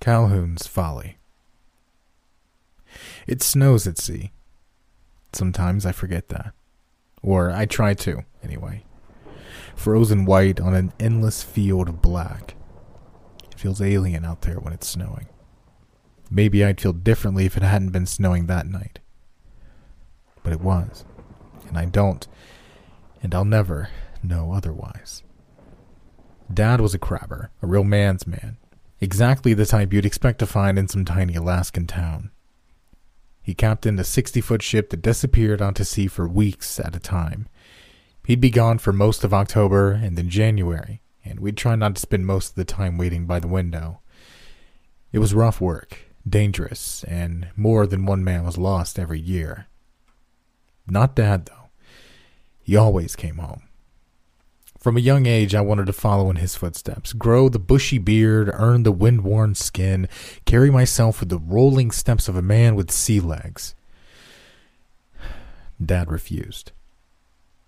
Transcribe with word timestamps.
Calhoun's 0.00 0.66
Folly. 0.66 1.18
It 3.26 3.42
snows 3.42 3.86
at 3.86 3.98
sea. 3.98 4.32
Sometimes 5.32 5.84
I 5.86 5.92
forget 5.92 6.30
that. 6.30 6.54
Or 7.22 7.50
I 7.50 7.66
try 7.66 7.94
to, 7.94 8.24
anyway. 8.42 8.84
Frozen 9.76 10.24
white 10.24 10.58
on 10.58 10.74
an 10.74 10.92
endless 10.98 11.42
field 11.42 11.88
of 11.88 12.02
black. 12.02 12.54
It 13.52 13.58
feels 13.58 13.82
alien 13.82 14.24
out 14.24 14.40
there 14.42 14.58
when 14.58 14.72
it's 14.72 14.88
snowing. 14.88 15.26
Maybe 16.30 16.64
I'd 16.64 16.80
feel 16.80 16.92
differently 16.92 17.44
if 17.44 17.56
it 17.56 17.62
hadn't 17.62 17.90
been 17.90 18.06
snowing 18.06 18.46
that 18.46 18.66
night. 18.66 19.00
But 20.42 20.54
it 20.54 20.60
was. 20.60 21.04
And 21.68 21.76
I 21.76 21.84
don't, 21.84 22.26
and 23.22 23.34
I'll 23.34 23.44
never 23.44 23.90
know 24.22 24.52
otherwise. 24.52 25.22
Dad 26.52 26.80
was 26.80 26.94
a 26.94 26.98
crabber, 26.98 27.50
a 27.62 27.66
real 27.66 27.84
man's 27.84 28.26
man. 28.26 28.56
Exactly 29.00 29.54
the 29.54 29.66
type 29.66 29.92
you'd 29.92 30.04
expect 30.04 30.38
to 30.40 30.46
find 30.46 30.78
in 30.78 30.88
some 30.88 31.04
tiny 31.04 31.34
Alaskan 31.34 31.86
town. 31.86 32.30
He 33.42 33.54
captained 33.54 33.98
a 33.98 34.04
60 34.04 34.40
foot 34.42 34.62
ship 34.62 34.90
that 34.90 35.02
disappeared 35.02 35.62
onto 35.62 35.84
sea 35.84 36.06
for 36.06 36.28
weeks 36.28 36.78
at 36.78 36.94
a 36.94 37.00
time. 37.00 37.48
He'd 38.26 38.40
be 38.40 38.50
gone 38.50 38.78
for 38.78 38.92
most 38.92 39.24
of 39.24 39.32
October 39.32 39.92
and 39.92 40.16
then 40.16 40.28
January, 40.28 41.00
and 41.24 41.40
we'd 41.40 41.56
try 41.56 41.74
not 41.74 41.96
to 41.96 42.00
spend 42.00 42.26
most 42.26 42.50
of 42.50 42.54
the 42.56 42.64
time 42.64 42.98
waiting 42.98 43.26
by 43.26 43.40
the 43.40 43.48
window. 43.48 44.00
It 45.12 45.18
was 45.18 45.34
rough 45.34 45.60
work, 45.60 45.98
dangerous, 46.28 47.02
and 47.04 47.48
more 47.56 47.86
than 47.86 48.06
one 48.06 48.22
man 48.22 48.44
was 48.44 48.58
lost 48.58 48.98
every 48.98 49.18
year. 49.18 49.66
Not 50.86 51.16
Dad, 51.16 51.46
though. 51.46 51.70
He 52.62 52.76
always 52.76 53.16
came 53.16 53.38
home. 53.38 53.62
From 54.80 54.96
a 54.96 55.00
young 55.00 55.26
age, 55.26 55.54
I 55.54 55.60
wanted 55.60 55.86
to 55.86 55.92
follow 55.92 56.30
in 56.30 56.36
his 56.36 56.56
footsteps, 56.56 57.12
grow 57.12 57.50
the 57.50 57.58
bushy 57.58 57.98
beard, 57.98 58.50
earn 58.54 58.82
the 58.82 58.92
wind 58.92 59.24
worn 59.24 59.54
skin, 59.54 60.08
carry 60.46 60.70
myself 60.70 61.20
with 61.20 61.28
the 61.28 61.38
rolling 61.38 61.90
steps 61.90 62.28
of 62.28 62.36
a 62.36 62.40
man 62.40 62.74
with 62.74 62.90
sea 62.90 63.20
legs. 63.20 63.74
Dad 65.84 66.10
refused. 66.10 66.72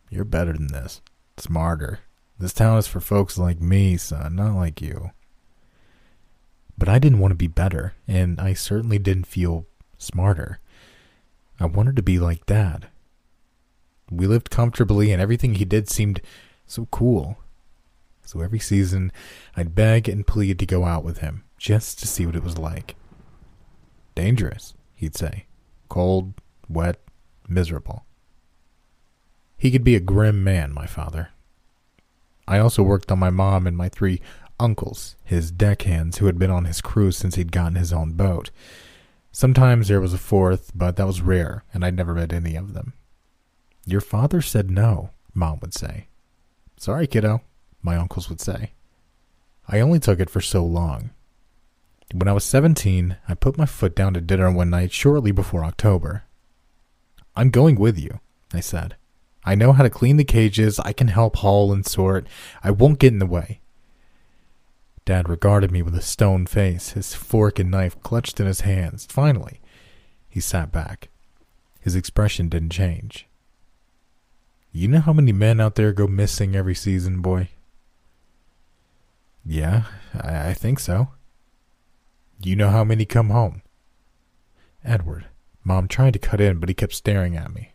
You're 0.08 0.24
better 0.24 0.54
than 0.54 0.68
this, 0.68 1.02
smarter. 1.36 2.00
This 2.38 2.54
town 2.54 2.78
is 2.78 2.86
for 2.86 3.00
folks 3.00 3.36
like 3.36 3.60
me, 3.60 3.98
son, 3.98 4.36
not 4.36 4.54
like 4.54 4.80
you. 4.80 5.10
But 6.78 6.88
I 6.88 6.98
didn't 6.98 7.18
want 7.18 7.32
to 7.32 7.36
be 7.36 7.46
better, 7.46 7.92
and 8.08 8.40
I 8.40 8.54
certainly 8.54 8.98
didn't 8.98 9.26
feel 9.26 9.66
smarter. 9.98 10.60
I 11.60 11.66
wanted 11.66 11.96
to 11.96 12.02
be 12.02 12.18
like 12.18 12.46
Dad. 12.46 12.88
We 14.10 14.26
lived 14.26 14.48
comfortably, 14.48 15.12
and 15.12 15.20
everything 15.20 15.56
he 15.56 15.66
did 15.66 15.90
seemed 15.90 16.22
so 16.72 16.86
cool. 16.90 17.38
So 18.24 18.40
every 18.40 18.58
season, 18.58 19.12
I'd 19.56 19.74
beg 19.74 20.08
and 20.08 20.26
plead 20.26 20.58
to 20.58 20.66
go 20.66 20.84
out 20.84 21.04
with 21.04 21.18
him, 21.18 21.44
just 21.58 21.98
to 22.00 22.06
see 22.06 22.24
what 22.24 22.36
it 22.36 22.42
was 22.42 22.58
like. 22.58 22.96
Dangerous, 24.14 24.74
he'd 24.94 25.16
say. 25.16 25.46
Cold, 25.88 26.32
wet, 26.68 26.98
miserable. 27.48 28.04
He 29.58 29.70
could 29.70 29.84
be 29.84 29.94
a 29.94 30.00
grim 30.00 30.42
man, 30.42 30.72
my 30.72 30.86
father. 30.86 31.28
I 32.48 32.58
also 32.58 32.82
worked 32.82 33.12
on 33.12 33.18
my 33.18 33.30
mom 33.30 33.66
and 33.66 33.76
my 33.76 33.88
three 33.88 34.20
uncles, 34.58 35.16
his 35.24 35.50
deckhands 35.50 36.18
who 36.18 36.26
had 36.26 36.38
been 36.38 36.50
on 36.50 36.64
his 36.64 36.80
crew 36.80 37.12
since 37.12 37.34
he'd 37.34 37.52
gotten 37.52 37.76
his 37.76 37.92
own 37.92 38.12
boat. 38.12 38.50
Sometimes 39.30 39.88
there 39.88 40.00
was 40.00 40.14
a 40.14 40.18
fourth, 40.18 40.72
but 40.74 40.96
that 40.96 41.06
was 41.06 41.20
rare, 41.20 41.64
and 41.72 41.84
I'd 41.84 41.96
never 41.96 42.14
met 42.14 42.32
any 42.32 42.56
of 42.56 42.74
them. 42.74 42.94
Your 43.86 44.00
father 44.00 44.40
said 44.40 44.70
no, 44.70 45.10
Mom 45.34 45.58
would 45.60 45.74
say. 45.74 46.08
Sorry, 46.82 47.06
kiddo, 47.06 47.42
my 47.80 47.96
uncles 47.96 48.28
would 48.28 48.40
say. 48.40 48.72
I 49.68 49.78
only 49.78 50.00
took 50.00 50.18
it 50.18 50.28
for 50.28 50.40
so 50.40 50.64
long. 50.64 51.10
When 52.12 52.26
I 52.26 52.32
was 52.32 52.42
17, 52.42 53.18
I 53.28 53.34
put 53.34 53.56
my 53.56 53.66
foot 53.66 53.94
down 53.94 54.14
to 54.14 54.20
dinner 54.20 54.50
one 54.50 54.70
night 54.70 54.90
shortly 54.90 55.30
before 55.30 55.64
October. 55.64 56.24
I'm 57.36 57.50
going 57.50 57.76
with 57.76 58.00
you, 58.00 58.18
I 58.52 58.58
said. 58.58 58.96
I 59.44 59.54
know 59.54 59.72
how 59.72 59.84
to 59.84 59.90
clean 59.90 60.16
the 60.16 60.24
cages, 60.24 60.80
I 60.80 60.92
can 60.92 61.06
help 61.06 61.36
haul 61.36 61.72
and 61.72 61.86
sort, 61.86 62.26
I 62.64 62.72
won't 62.72 62.98
get 62.98 63.12
in 63.12 63.20
the 63.20 63.26
way. 63.26 63.60
Dad 65.04 65.28
regarded 65.28 65.70
me 65.70 65.82
with 65.82 65.94
a 65.94 66.02
stone 66.02 66.46
face, 66.46 66.94
his 66.94 67.14
fork 67.14 67.60
and 67.60 67.70
knife 67.70 68.02
clutched 68.02 68.40
in 68.40 68.46
his 68.48 68.62
hands. 68.62 69.06
Finally, 69.08 69.60
he 70.28 70.40
sat 70.40 70.72
back. 70.72 71.10
His 71.78 71.94
expression 71.94 72.48
didn't 72.48 72.70
change. 72.70 73.28
You 74.72 74.88
know 74.88 75.00
how 75.00 75.12
many 75.12 75.32
men 75.32 75.60
out 75.60 75.74
there 75.74 75.92
go 75.92 76.06
missing 76.06 76.56
every 76.56 76.74
season, 76.74 77.20
boy? 77.20 77.48
Yeah, 79.44 79.84
I, 80.18 80.48
I 80.48 80.54
think 80.54 80.80
so. 80.80 81.08
You 82.42 82.56
know 82.56 82.70
how 82.70 82.82
many 82.82 83.04
come 83.04 83.30
home? 83.30 83.62
Edward. 84.82 85.26
Mom 85.62 85.88
tried 85.88 86.14
to 86.14 86.18
cut 86.18 86.40
in, 86.40 86.58
but 86.58 86.68
he 86.68 86.74
kept 86.74 86.94
staring 86.94 87.36
at 87.36 87.52
me. 87.54 87.72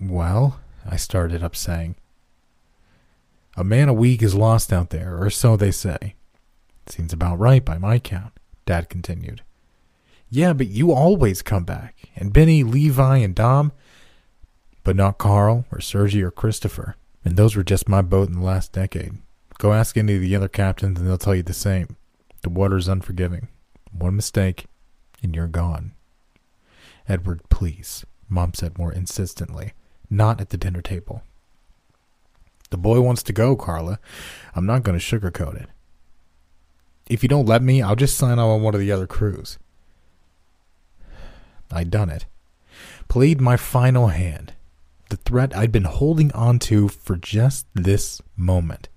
Well, 0.00 0.60
I 0.88 0.96
started 0.96 1.42
up 1.42 1.54
saying. 1.54 1.96
A 3.56 3.64
man 3.64 3.88
a 3.88 3.94
week 3.94 4.22
is 4.22 4.34
lost 4.34 4.72
out 4.72 4.90
there, 4.90 5.20
or 5.20 5.28
so 5.28 5.56
they 5.56 5.70
say. 5.70 6.14
Seems 6.86 7.12
about 7.12 7.38
right 7.38 7.64
by 7.64 7.78
my 7.78 7.98
count, 7.98 8.32
Dad 8.64 8.88
continued. 8.88 9.42
Yeah, 10.30 10.54
but 10.54 10.68
you 10.68 10.92
always 10.92 11.42
come 11.42 11.64
back. 11.64 11.96
And 12.16 12.32
Benny, 12.32 12.62
Levi, 12.62 13.18
and 13.18 13.34
Dom, 13.34 13.72
but 14.84 14.96
not 14.96 15.18
Carl 15.18 15.64
or 15.70 15.80
Sergi 15.80 16.22
or 16.22 16.30
Christopher. 16.30 16.96
And 17.24 17.36
those 17.36 17.54
were 17.54 17.62
just 17.62 17.88
my 17.88 18.02
boat 18.02 18.28
in 18.28 18.34
the 18.34 18.44
last 18.44 18.72
decade. 18.72 19.12
Go 19.58 19.72
ask 19.72 19.96
any 19.96 20.16
of 20.16 20.20
the 20.20 20.34
other 20.34 20.48
captains 20.48 20.98
and 20.98 21.08
they'll 21.08 21.18
tell 21.18 21.34
you 21.34 21.42
the 21.42 21.52
same. 21.52 21.96
The 22.42 22.50
water's 22.50 22.88
unforgiving. 22.88 23.48
One 23.96 24.16
mistake, 24.16 24.66
and 25.22 25.36
you're 25.36 25.46
gone. 25.46 25.92
Edward, 27.08 27.48
please, 27.48 28.04
Mom 28.28 28.54
said 28.54 28.78
more 28.78 28.92
insistently. 28.92 29.74
Not 30.10 30.40
at 30.40 30.48
the 30.48 30.56
dinner 30.56 30.82
table. 30.82 31.22
The 32.70 32.76
boy 32.76 33.00
wants 33.00 33.22
to 33.24 33.32
go, 33.32 33.54
Carla. 33.54 34.00
I'm 34.54 34.66
not 34.66 34.82
going 34.82 34.98
to 34.98 35.04
sugarcoat 35.04 35.62
it. 35.62 35.68
If 37.08 37.22
you 37.22 37.28
don't 37.28 37.46
let 37.46 37.62
me, 37.62 37.82
I'll 37.82 37.96
just 37.96 38.16
sign 38.16 38.38
on 38.38 38.62
one 38.62 38.74
of 38.74 38.80
the 38.80 38.90
other 38.90 39.06
crews. 39.06 39.58
I'd 41.70 41.90
done 41.90 42.10
it. 42.10 42.26
Played 43.08 43.40
my 43.40 43.56
final 43.56 44.08
hand 44.08 44.54
the 45.12 45.18
threat 45.18 45.54
I'd 45.54 45.70
been 45.70 45.84
holding 45.84 46.32
on 46.32 46.58
to 46.60 46.88
for 46.88 47.16
just 47.16 47.66
this 47.74 48.22
moment. 48.34 48.88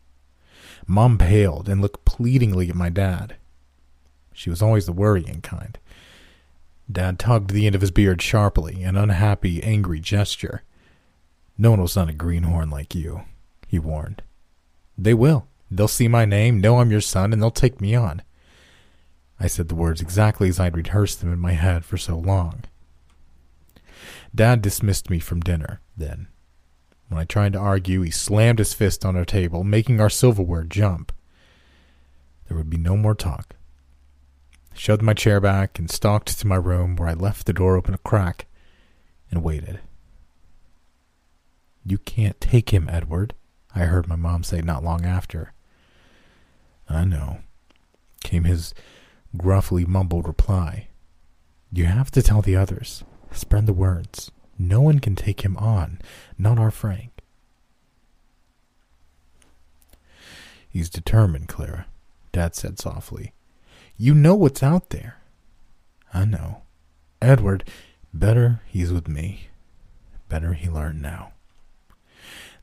Mom 0.88 1.18
paled 1.18 1.68
and 1.68 1.82
looked 1.82 2.06
pleadingly 2.06 2.70
at 2.70 2.76
my 2.76 2.88
dad. 2.88 3.36
She 4.32 4.50
was 4.50 4.62
always 4.62 4.86
the 4.86 4.94
worrying 4.94 5.42
kind. 5.42 5.78
Dad 6.90 7.20
tugged 7.20 7.52
the 7.52 7.66
end 7.66 7.76
of 7.76 7.82
his 7.82 7.92
beard 7.92 8.22
sharply, 8.22 8.82
an 8.82 8.96
unhappy, 8.96 9.62
angry 9.62 10.00
gesture. 10.00 10.64
No 11.58 11.72
one 11.72 11.82
will 11.82 11.90
send 11.90 12.10
a 12.10 12.14
greenhorn 12.14 12.70
like 12.70 12.96
you, 12.96 13.24
he 13.68 13.78
warned. 13.78 14.22
They 14.98 15.14
will. 15.14 15.48
They'll 15.70 15.90
see 15.90 16.08
my 16.08 16.24
name, 16.24 16.62
know 16.62 16.80
I'm 16.80 16.92
your 16.92 17.02
son, 17.02 17.34
and 17.34 17.42
they'll 17.42 17.52
take 17.52 17.82
me 17.82 17.94
on. 17.94 18.22
I 19.38 19.48
said 19.48 19.68
the 19.68 19.76
words 19.76 20.00
exactly 20.00 20.48
as 20.48 20.62
I'd 20.62 20.78
rehearsed 20.78 21.20
them 21.20 21.34
in 21.34 21.40
my 21.40 21.54
head 21.54 21.84
for 21.84 21.98
so 21.98 22.18
long. 22.18 22.64
Dad 24.34 24.62
dismissed 24.62 25.10
me 25.10 25.20
from 25.20 25.42
dinner, 25.42 25.82
then. 25.98 26.28
When 27.08 27.20
I 27.20 27.26
tried 27.26 27.54
to 27.54 27.60
argue, 27.60 28.02
he 28.02 28.12
slammed 28.12 28.60
his 28.60 28.74
fist 28.74 29.06
on 29.06 29.16
our 29.16 29.26
table, 29.26 29.64
making 29.64 30.02
our 30.02 30.10
silverware 30.10 30.64
jump. 30.64 31.12
There 32.48 32.58
would 32.58 32.70
be 32.70 32.78
no 32.78 32.98
more 32.98 33.16
talk. 33.16 33.56
I 34.72 34.76
shoved 34.76 35.02
my 35.02 35.14
chair 35.14 35.40
back 35.40 35.78
and 35.80 35.90
stalked 35.90 36.40
to 36.40 36.48
my 36.48 36.56
room 36.56 36.96
where 36.96 37.10
I 37.10 37.14
left 37.14 37.46
the 37.46 37.54
door 37.54 37.78
open 37.78 37.94
a 37.94 38.00
crack 38.00 38.48
and 39.32 39.44
waited. 39.44 39.80
You 41.86 42.00
can't 42.00 42.42
take 42.42 42.72
him, 42.72 42.90
Edward, 42.90 43.36
I 43.76 43.80
heard 43.82 44.08
my 44.08 44.16
mom 44.16 44.44
say 44.44 44.62
not 44.62 44.84
long 44.84 45.06
after. 45.06 45.54
I 46.88 47.04
know, 47.04 47.40
came 48.24 48.46
his 48.46 48.74
gruffly 49.36 49.86
mumbled 49.86 50.28
reply. 50.28 50.88
You 51.72 51.86
have 51.86 52.10
to 52.12 52.22
tell 52.22 52.42
the 52.42 52.56
others. 52.56 53.04
Spread 53.32 53.66
the 53.66 53.74
words. 53.74 54.32
No 54.58 54.82
one 54.82 55.00
can 55.00 55.16
take 55.16 55.42
him 55.42 55.58
on, 55.58 56.00
not 56.38 56.60
our 56.60 56.72
Frank. 56.72 57.12
He's 60.70 60.90
determined, 60.90 61.48
Clara, 61.48 61.88
Dad 62.32 62.56
said 62.56 62.80
softly. 62.80 63.34
You 63.98 64.14
know 64.14 64.36
what's 64.36 64.62
out 64.62 64.90
there. 64.90 65.22
I 66.14 66.26
know. 66.26 66.64
Edward, 67.22 67.64
better 68.14 68.62
he's 68.68 68.92
with 68.92 69.08
me. 69.08 69.48
Better 70.28 70.54
he 70.54 70.70
learn 70.70 71.02
now. 71.02 71.32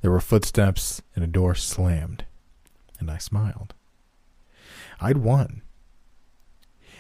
There 0.02 0.10
were 0.10 0.20
footsteps 0.20 1.00
and 1.14 1.24
a 1.24 1.28
door 1.28 1.54
slammed, 1.54 2.24
and 2.98 3.10
I 3.10 3.18
smiled. 3.18 3.72
I'd 5.00 5.18
won. 5.18 5.62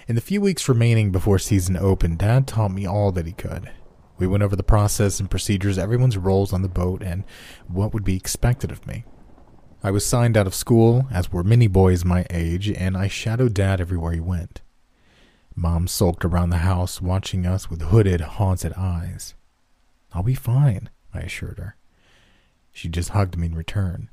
In 0.08 0.14
the 0.14 0.20
few 0.20 0.40
weeks 0.40 0.68
remaining 0.68 1.10
before 1.10 1.38
season 1.38 1.76
opened, 1.76 2.18
Dad 2.18 2.46
taught 2.46 2.72
me 2.72 2.86
all 2.86 3.12
that 3.12 3.26
he 3.26 3.32
could. 3.32 3.70
We 4.18 4.26
went 4.26 4.42
over 4.42 4.56
the 4.56 4.62
process 4.62 5.18
and 5.18 5.30
procedures, 5.30 5.78
everyone's 5.78 6.16
roles 6.16 6.52
on 6.52 6.62
the 6.62 6.68
boat, 6.68 7.02
and 7.02 7.24
what 7.66 7.92
would 7.92 8.04
be 8.04 8.16
expected 8.16 8.70
of 8.70 8.86
me. 8.86 9.04
I 9.82 9.90
was 9.90 10.06
signed 10.06 10.36
out 10.36 10.46
of 10.46 10.54
school, 10.54 11.08
as 11.10 11.32
were 11.32 11.42
many 11.42 11.66
boys 11.66 12.04
my 12.04 12.24
age, 12.30 12.70
and 12.70 12.96
I 12.96 13.08
shadowed 13.08 13.54
Dad 13.54 13.80
everywhere 13.80 14.12
he 14.12 14.20
went. 14.20 14.62
Mom 15.56 15.88
sulked 15.88 16.24
around 16.24 16.50
the 16.50 16.58
house, 16.58 17.02
watching 17.02 17.46
us 17.46 17.68
with 17.68 17.82
hooded, 17.82 18.20
haunted 18.20 18.72
eyes. 18.74 19.34
I'll 20.12 20.22
be 20.22 20.34
fine, 20.34 20.88
I 21.12 21.20
assured 21.20 21.58
her. 21.58 21.76
She 22.70 22.88
just 22.88 23.10
hugged 23.10 23.36
me 23.36 23.46
in 23.48 23.54
return. 23.54 24.08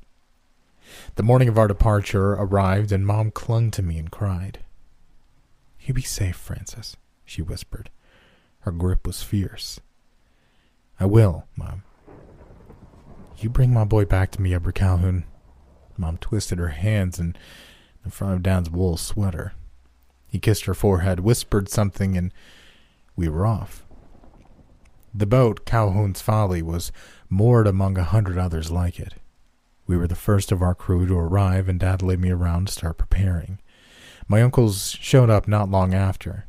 The 1.14 1.22
morning 1.22 1.48
of 1.48 1.56
our 1.56 1.68
departure 1.68 2.32
arrived, 2.32 2.90
and 2.90 3.06
Mom 3.06 3.30
clung 3.30 3.70
to 3.70 3.82
me 3.82 3.96
and 3.98 4.10
cried. 4.10 4.58
You 5.80 5.94
be 5.94 6.02
safe, 6.02 6.36
Francis, 6.36 6.96
she 7.24 7.42
whispered. 7.42 7.90
Her 8.60 8.72
grip 8.72 9.06
was 9.06 9.22
fierce. 9.22 9.80
I 11.00 11.06
will, 11.06 11.46
Mom. 11.56 11.82
You 13.38 13.48
bring 13.48 13.72
my 13.72 13.84
boy 13.84 14.04
back 14.04 14.30
to 14.32 14.42
me, 14.42 14.52
Edward 14.52 14.74
Calhoun. 14.74 15.24
Mom 15.96 16.18
twisted 16.18 16.58
her 16.58 16.68
hands 16.68 17.18
in 17.18 17.34
the 18.04 18.10
front 18.10 18.34
of 18.34 18.42
Dad's 18.42 18.68
wool 18.68 18.98
sweater. 18.98 19.54
He 20.28 20.38
kissed 20.38 20.66
her 20.66 20.74
forehead, 20.74 21.20
whispered 21.20 21.70
something, 21.70 22.18
and 22.18 22.34
we 23.16 23.30
were 23.30 23.46
off. 23.46 23.86
The 25.14 25.26
boat, 25.26 25.64
Calhoun's 25.64 26.20
Folly, 26.20 26.60
was 26.60 26.92
moored 27.30 27.66
among 27.66 27.96
a 27.96 28.04
hundred 28.04 28.36
others 28.36 28.70
like 28.70 29.00
it. 29.00 29.14
We 29.86 29.96
were 29.96 30.06
the 30.06 30.14
first 30.14 30.52
of 30.52 30.60
our 30.60 30.74
crew 30.74 31.06
to 31.06 31.18
arrive, 31.18 31.66
and 31.66 31.80
Dad 31.80 32.02
laid 32.02 32.20
me 32.20 32.30
around 32.30 32.66
to 32.66 32.72
start 32.74 32.98
preparing. 32.98 33.58
My 34.28 34.42
uncles 34.42 34.96
showed 35.00 35.30
up 35.30 35.48
not 35.48 35.70
long 35.70 35.94
after. 35.94 36.46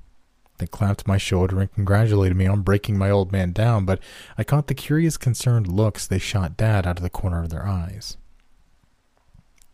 They 0.61 0.67
clapped 0.67 1.07
my 1.07 1.17
shoulder 1.17 1.59
and 1.59 1.73
congratulated 1.73 2.37
me 2.37 2.45
on 2.45 2.61
breaking 2.61 2.95
my 2.95 3.09
old 3.09 3.31
man 3.31 3.51
down, 3.51 3.83
but 3.83 3.99
I 4.37 4.43
caught 4.43 4.67
the 4.67 4.75
curious, 4.75 5.17
concerned 5.17 5.65
looks 5.65 6.05
they 6.05 6.19
shot 6.19 6.55
Dad 6.55 6.85
out 6.85 6.99
of 6.99 7.03
the 7.03 7.09
corner 7.09 7.41
of 7.41 7.49
their 7.49 7.65
eyes. 7.65 8.15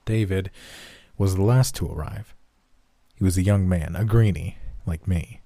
David 0.06 0.50
was 1.18 1.36
the 1.36 1.44
last 1.44 1.76
to 1.76 1.92
arrive. 1.92 2.34
He 3.16 3.26
was 3.26 3.38
a 3.38 3.44
young 3.44 3.68
man, 3.68 3.98
a 3.98 4.06
greenie, 4.06 4.60
like 4.86 5.10
me. 5.10 5.42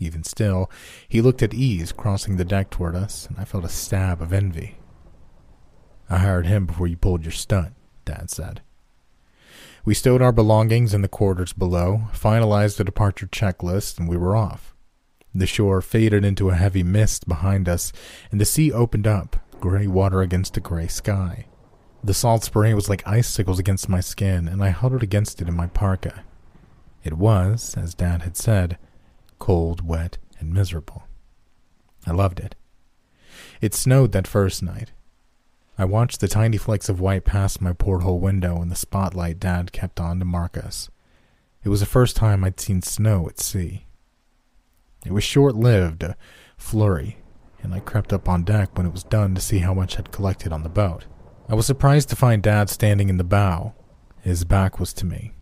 Even 0.00 0.24
still, 0.24 0.68
he 1.06 1.20
looked 1.20 1.40
at 1.40 1.54
ease 1.54 1.92
crossing 1.92 2.38
the 2.38 2.44
deck 2.44 2.68
toward 2.68 2.96
us, 2.96 3.26
and 3.26 3.38
I 3.38 3.44
felt 3.44 3.64
a 3.64 3.68
stab 3.68 4.20
of 4.20 4.32
envy. 4.32 4.78
I 6.10 6.18
hired 6.18 6.46
him 6.46 6.66
before 6.66 6.88
you 6.88 6.96
pulled 6.96 7.22
your 7.22 7.30
stunt, 7.30 7.74
Dad 8.04 8.28
said. 8.28 8.60
We 9.84 9.94
stowed 9.94 10.22
our 10.22 10.30
belongings 10.30 10.94
in 10.94 11.02
the 11.02 11.08
quarters 11.08 11.52
below, 11.52 12.02
finalized 12.12 12.76
the 12.76 12.84
departure 12.84 13.26
checklist, 13.26 13.98
and 13.98 14.08
we 14.08 14.16
were 14.16 14.36
off. 14.36 14.74
The 15.34 15.46
shore 15.46 15.80
faded 15.80 16.24
into 16.24 16.50
a 16.50 16.54
heavy 16.54 16.84
mist 16.84 17.26
behind 17.26 17.68
us, 17.68 17.92
and 18.30 18.40
the 18.40 18.44
sea 18.44 18.70
opened 18.70 19.08
up, 19.08 19.36
gray 19.58 19.88
water 19.88 20.20
against 20.22 20.56
a 20.56 20.60
gray 20.60 20.86
sky. 20.86 21.46
The 22.04 22.14
salt 22.14 22.44
spray 22.44 22.74
was 22.74 22.88
like 22.88 23.06
icicles 23.06 23.58
against 23.58 23.88
my 23.88 24.00
skin, 24.00 24.46
and 24.46 24.62
I 24.62 24.70
huddled 24.70 25.02
against 25.02 25.42
it 25.42 25.48
in 25.48 25.56
my 25.56 25.66
parka. 25.66 26.22
It 27.02 27.14
was, 27.14 27.76
as 27.76 27.94
Dad 27.94 28.22
had 28.22 28.36
said, 28.36 28.78
cold, 29.40 29.84
wet, 29.84 30.18
and 30.38 30.52
miserable. 30.52 31.04
I 32.06 32.12
loved 32.12 32.38
it. 32.38 32.54
It 33.60 33.74
snowed 33.74 34.12
that 34.12 34.28
first 34.28 34.62
night. 34.62 34.92
I 35.82 35.84
watched 35.84 36.20
the 36.20 36.28
tiny 36.28 36.58
flecks 36.58 36.88
of 36.88 37.00
white 37.00 37.24
pass 37.24 37.60
my 37.60 37.72
porthole 37.72 38.20
window 38.20 38.62
in 38.62 38.68
the 38.68 38.76
spotlight 38.76 39.40
Dad 39.40 39.72
kept 39.72 39.98
on 39.98 40.20
to 40.20 40.24
mark 40.24 40.56
us. 40.56 40.88
It 41.64 41.70
was 41.70 41.80
the 41.80 41.86
first 41.86 42.14
time 42.14 42.44
I'd 42.44 42.60
seen 42.60 42.82
snow 42.82 43.28
at 43.28 43.40
sea. 43.40 43.86
It 45.04 45.10
was 45.10 45.24
short 45.24 45.56
lived, 45.56 46.04
a 46.04 46.16
flurry, 46.56 47.18
and 47.64 47.74
I 47.74 47.80
crept 47.80 48.12
up 48.12 48.28
on 48.28 48.44
deck 48.44 48.78
when 48.78 48.86
it 48.86 48.92
was 48.92 49.02
done 49.02 49.34
to 49.34 49.40
see 49.40 49.58
how 49.58 49.74
much 49.74 49.96
had 49.96 50.12
collected 50.12 50.52
on 50.52 50.62
the 50.62 50.68
boat. 50.68 51.06
I 51.48 51.56
was 51.56 51.66
surprised 51.66 52.10
to 52.10 52.16
find 52.16 52.44
Dad 52.44 52.70
standing 52.70 53.08
in 53.08 53.16
the 53.16 53.24
bow. 53.24 53.74
His 54.20 54.44
back 54.44 54.78
was 54.78 54.92
to 54.92 55.04
me. 55.04 55.32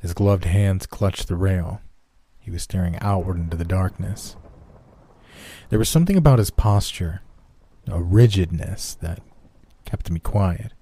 His 0.00 0.14
gloved 0.14 0.46
hands 0.46 0.86
clutched 0.86 1.28
the 1.28 1.36
rail. 1.36 1.82
He 2.38 2.50
was 2.50 2.62
staring 2.62 2.96
outward 3.02 3.36
into 3.36 3.58
the 3.58 3.64
darkness. 3.66 4.36
There 5.68 5.78
was 5.78 5.90
something 5.90 6.16
about 6.16 6.38
his 6.38 6.48
posture, 6.50 7.20
a 7.86 8.02
rigidness 8.02 8.94
that 9.02 9.20
kept 9.92 10.10
me 10.10 10.20
quiet. 10.20 10.72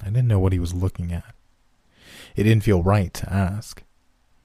I 0.00 0.04
didn't 0.04 0.28
know 0.28 0.38
what 0.38 0.52
he 0.52 0.60
was 0.60 0.72
looking 0.72 1.10
at. 1.10 1.34
It 2.36 2.44
didn't 2.44 2.62
feel 2.62 2.80
right 2.80 3.12
to 3.14 3.32
ask. 3.32 3.82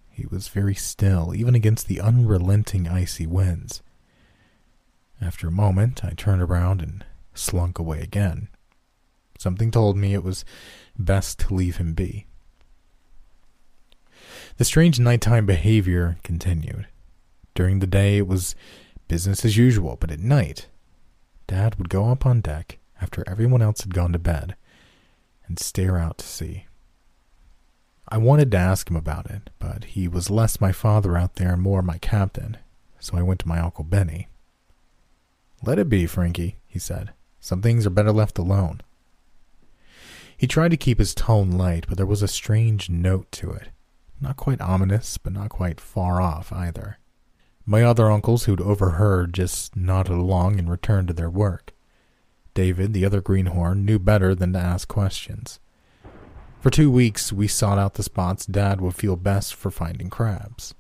He 0.10 0.26
was 0.26 0.48
very 0.48 0.74
still, 0.74 1.36
even 1.36 1.54
against 1.54 1.88
the 1.88 2.02
unrelenting 2.02 2.88
icy 2.88 3.28
winds. 3.28 3.84
After 5.22 5.48
a 5.48 5.52
moment, 5.52 6.04
I 6.04 6.14
turned 6.14 6.42
around 6.42 6.82
and 6.82 7.06
slunk 7.36 7.78
away 7.78 8.02
again. 8.02 8.48
Something 9.38 9.70
told 9.70 9.96
me 9.96 10.16
it 10.16 10.24
was 10.24 10.44
best 10.98 11.38
to 11.42 11.54
leave 11.54 11.78
him 11.78 11.94
be. 11.94 12.26
The 14.58 14.66
strange 14.66 15.00
nighttime 15.00 15.46
behavior 15.46 16.18
continued. 16.24 16.88
During 17.54 17.78
the 17.78 17.86
day, 17.86 18.18
it 18.18 18.26
was 18.26 18.56
business 19.08 19.46
as 19.46 19.56
usual, 19.56 19.98
but 20.00 20.10
at 20.10 20.20
night, 20.20 20.68
Dad 21.46 21.76
would 21.76 21.90
go 21.90 22.10
up 22.10 22.26
on 22.26 22.42
deck 22.42 22.80
after 23.02 23.24
everyone 23.28 23.62
else 23.62 23.82
had 23.82 23.94
gone 23.94 24.14
to 24.14 24.20
bed 24.20 24.56
and 25.46 25.60
stare 25.60 25.98
out 25.98 26.20
to 26.20 26.26
sea. 26.26 26.68
I 28.08 28.18
wanted 28.18 28.52
to 28.52 28.58
ask 28.58 28.90
him 28.90 28.96
about 28.96 29.30
it, 29.30 29.50
but 29.60 29.86
he 29.86 30.08
was 30.08 30.30
less 30.30 30.62
my 30.62 30.72
father 30.72 31.18
out 31.18 31.36
there 31.36 31.54
and 31.54 31.62
more 31.62 31.82
my 31.82 31.98
captain, 31.98 32.58
so 33.00 33.18
I 33.18 33.22
went 33.22 33.40
to 33.42 33.48
my 33.48 33.60
Uncle 33.60 33.84
Benny. 33.84 34.28
Let 35.64 35.80
it 35.80 35.90
be, 35.90 36.06
Frankie, 36.06 36.58
he 36.68 36.80
said. 36.80 37.12
Some 37.40 37.62
things 37.62 37.86
are 37.86 37.92
better 37.92 38.12
left 38.12 38.38
alone. 38.38 38.82
He 40.36 40.48
tried 40.48 40.72
to 40.72 40.78
keep 40.78 41.00
his 41.00 41.14
tone 41.14 41.52
light, 41.52 41.86
but 41.88 41.98
there 41.98 42.06
was 42.06 42.24
a 42.24 42.28
strange 42.28 42.90
note 42.90 43.32
to 43.34 43.52
it. 43.52 43.70
Not 44.20 44.38
quite 44.38 44.62
ominous, 44.62 45.18
but 45.18 45.34
not 45.34 45.50
quite 45.50 45.80
far 45.80 46.22
off 46.22 46.52
either. 46.52 46.98
My 47.66 47.84
other 47.84 48.10
uncles, 48.12 48.46
who'd 48.46 48.62
overheard, 48.62 49.34
just 49.34 49.76
nodded 49.76 50.14
along 50.14 50.60
and 50.60 50.70
returned 50.70 51.08
to 51.10 51.14
their 51.14 51.30
work. 51.30 51.71
David, 52.54 52.94
the 52.94 53.06
other 53.06 53.22
greenhorn, 53.22 53.86
knew 53.86 54.00
better 54.00 54.36
than 54.36 54.54
to 54.54 54.60
ask 54.60 54.88
questions. 54.88 55.60
For 56.60 56.70
two 56.70 56.92
weeks, 56.92 57.34
we 57.34 57.48
sought 57.48 57.80
out 57.80 57.96
the 57.96 58.04
spots 58.04 58.46
Dad 58.46 58.82
would 58.82 58.96
feel 58.96 59.16
best 59.16 59.56
for 59.56 59.72
finding 59.72 60.10
crabs. 60.10 60.76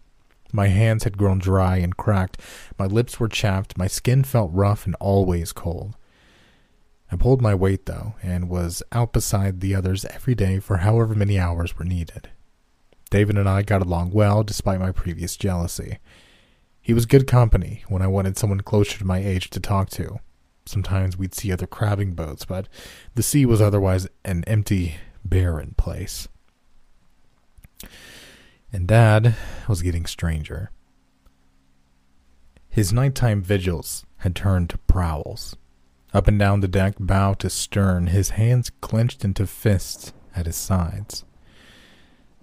My 0.53 0.67
hands 0.67 1.05
had 1.05 1.17
grown 1.17 1.39
dry 1.39 1.77
and 1.77 1.95
cracked, 1.95 2.39
my 2.77 2.85
lips 2.85 3.19
were 3.19 3.29
chapped, 3.29 3.77
my 3.77 3.87
skin 3.87 4.23
felt 4.23 4.51
rough 4.53 4.85
and 4.85 4.95
always 4.99 5.53
cold. 5.53 5.95
I 7.11 7.15
pulled 7.15 7.41
my 7.41 7.55
weight, 7.55 7.87
though, 7.87 8.15
and 8.21 8.49
was 8.49 8.83
out 8.91 9.11
beside 9.11 9.59
the 9.59 9.75
others 9.75 10.05
every 10.05 10.35
day 10.35 10.59
for 10.59 10.77
however 10.77 11.15
many 11.15 11.39
hours 11.39 11.77
were 11.77 11.85
needed. 11.85 12.29
David 13.09 13.37
and 13.37 13.49
I 13.49 13.61
got 13.61 13.81
along 13.81 14.11
well 14.11 14.43
despite 14.43 14.79
my 14.79 14.91
previous 14.91 15.35
jealousy. 15.35 15.99
He 16.81 16.93
was 16.93 17.05
good 17.05 17.27
company 17.27 17.83
when 17.89 18.01
I 18.01 18.07
wanted 18.07 18.37
someone 18.37 18.61
closer 18.61 18.97
to 18.97 19.05
my 19.05 19.19
age 19.19 19.49
to 19.49 19.59
talk 19.59 19.89
to. 19.91 20.19
Sometimes 20.65 21.17
we'd 21.17 21.33
see 21.35 21.51
other 21.51 21.67
crabbing 21.67 22.13
boats, 22.13 22.45
but 22.45 22.67
the 23.15 23.23
sea 23.23 23.45
was 23.45 23.61
otherwise 23.61 24.07
an 24.23 24.43
empty, 24.45 24.95
barren 25.23 25.75
place. 25.77 26.27
And 28.71 28.87
Dad 28.87 29.35
was 29.67 29.81
getting 29.81 30.05
stranger. 30.05 30.71
His 32.69 32.93
nighttime 32.93 33.41
vigils 33.41 34.05
had 34.17 34.35
turned 34.35 34.69
to 34.69 34.77
prowls. 34.77 35.57
Up 36.13 36.27
and 36.27 36.39
down 36.39 36.59
the 36.59 36.67
deck, 36.67 36.95
bow 36.99 37.33
to 37.35 37.49
stern, 37.49 38.07
his 38.07 38.31
hands 38.31 38.71
clenched 38.81 39.25
into 39.25 39.47
fists 39.47 40.13
at 40.35 40.45
his 40.45 40.55
sides. 40.55 41.25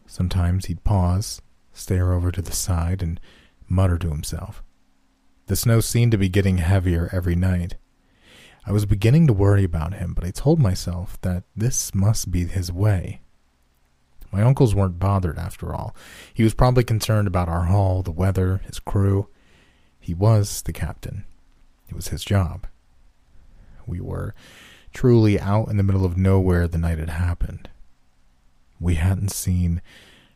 Sometimes 0.06 0.66
he'd 0.66 0.84
pause, 0.84 1.40
stare 1.72 2.12
over 2.12 2.30
to 2.30 2.42
the 2.42 2.52
side, 2.52 3.02
and 3.02 3.20
mutter 3.68 3.98
to 3.98 4.08
himself. 4.08 4.62
The 5.46 5.56
snow 5.56 5.80
seemed 5.80 6.12
to 6.12 6.18
be 6.18 6.28
getting 6.28 6.58
heavier 6.58 7.08
every 7.12 7.36
night. 7.36 7.76
I 8.68 8.72
was 8.72 8.84
beginning 8.84 9.26
to 9.26 9.32
worry 9.32 9.64
about 9.64 9.94
him, 9.94 10.12
but 10.12 10.24
I 10.24 10.30
told 10.30 10.60
myself 10.60 11.18
that 11.22 11.44
this 11.56 11.94
must 11.94 12.30
be 12.30 12.44
his 12.44 12.70
way. 12.70 13.22
My 14.30 14.42
uncles 14.42 14.74
weren't 14.74 14.98
bothered 14.98 15.38
after 15.38 15.74
all. 15.74 15.96
He 16.34 16.42
was 16.42 16.52
probably 16.52 16.84
concerned 16.84 17.26
about 17.26 17.48
our 17.48 17.64
haul, 17.64 18.02
the 18.02 18.10
weather, 18.10 18.60
his 18.66 18.78
crew. 18.78 19.28
He 19.98 20.12
was 20.12 20.60
the 20.60 20.74
captain. 20.74 21.24
It 21.88 21.94
was 21.94 22.08
his 22.08 22.22
job. 22.22 22.66
We 23.86 24.02
were 24.02 24.34
truly 24.92 25.40
out 25.40 25.70
in 25.70 25.78
the 25.78 25.82
middle 25.82 26.04
of 26.04 26.18
nowhere 26.18 26.68
the 26.68 26.76
night 26.76 26.98
it 26.98 27.08
happened. 27.08 27.70
We 28.78 28.96
hadn't 28.96 29.30
seen 29.30 29.80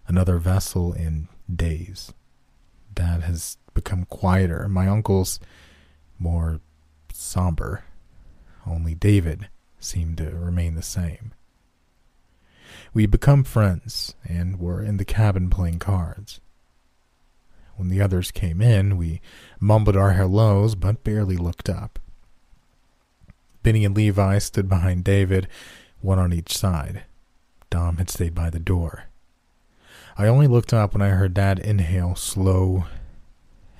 another 0.08 0.38
vessel 0.38 0.94
in 0.94 1.28
days. 1.54 2.14
Dad 2.94 3.24
has 3.24 3.58
become 3.74 4.06
quieter. 4.06 4.70
My 4.70 4.88
uncle's 4.88 5.38
more 6.18 6.60
somber. 7.12 7.84
Only 8.66 8.94
David 8.94 9.48
seemed 9.78 10.18
to 10.18 10.30
remain 10.30 10.74
the 10.74 10.82
same. 10.82 11.32
We 12.94 13.02
had 13.02 13.10
become 13.10 13.44
friends 13.44 14.14
and 14.24 14.58
were 14.58 14.82
in 14.82 14.96
the 14.96 15.04
cabin 15.04 15.50
playing 15.50 15.78
cards. 15.78 16.40
When 17.76 17.88
the 17.88 18.00
others 18.00 18.30
came 18.30 18.60
in, 18.60 18.96
we 18.96 19.20
mumbled 19.58 19.96
our 19.96 20.12
hellos 20.12 20.74
but 20.74 21.04
barely 21.04 21.36
looked 21.36 21.68
up. 21.68 21.98
Benny 23.62 23.84
and 23.84 23.96
Levi 23.96 24.38
stood 24.38 24.68
behind 24.68 25.04
David, 25.04 25.48
one 26.00 26.18
on 26.18 26.32
each 26.32 26.56
side. 26.56 27.04
Dom 27.70 27.96
had 27.96 28.10
stayed 28.10 28.34
by 28.34 28.50
the 28.50 28.58
door. 28.58 29.04
I 30.16 30.26
only 30.26 30.46
looked 30.46 30.74
up 30.74 30.92
when 30.92 31.02
I 31.02 31.08
heard 31.10 31.32
Dad 31.32 31.58
inhale 31.58 32.14
slow 32.14 32.84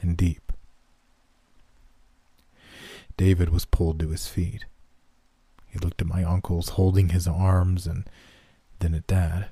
and 0.01 0.17
deep. 0.17 0.53
David 3.17 3.51
was 3.51 3.67
pulled 3.67 3.99
to 4.01 4.09
his 4.09 4.27
feet. 4.27 4.65
He 5.73 5.79
looked 5.79 6.03
at 6.03 6.07
my 6.07 6.23
uncles 6.23 6.71
holding 6.71 7.09
his 7.09 7.27
arms 7.27 7.87
and 7.87 8.05
then 8.81 8.95
at 8.95 9.07
Dad. 9.07 9.47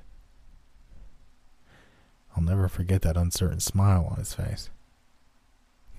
I'll 2.35 2.43
never 2.43 2.67
forget 2.69 3.01
that 3.01 3.17
uncertain 3.17 3.59
smile 3.59 4.07
on 4.11 4.17
his 4.17 4.35
face. 4.35 4.69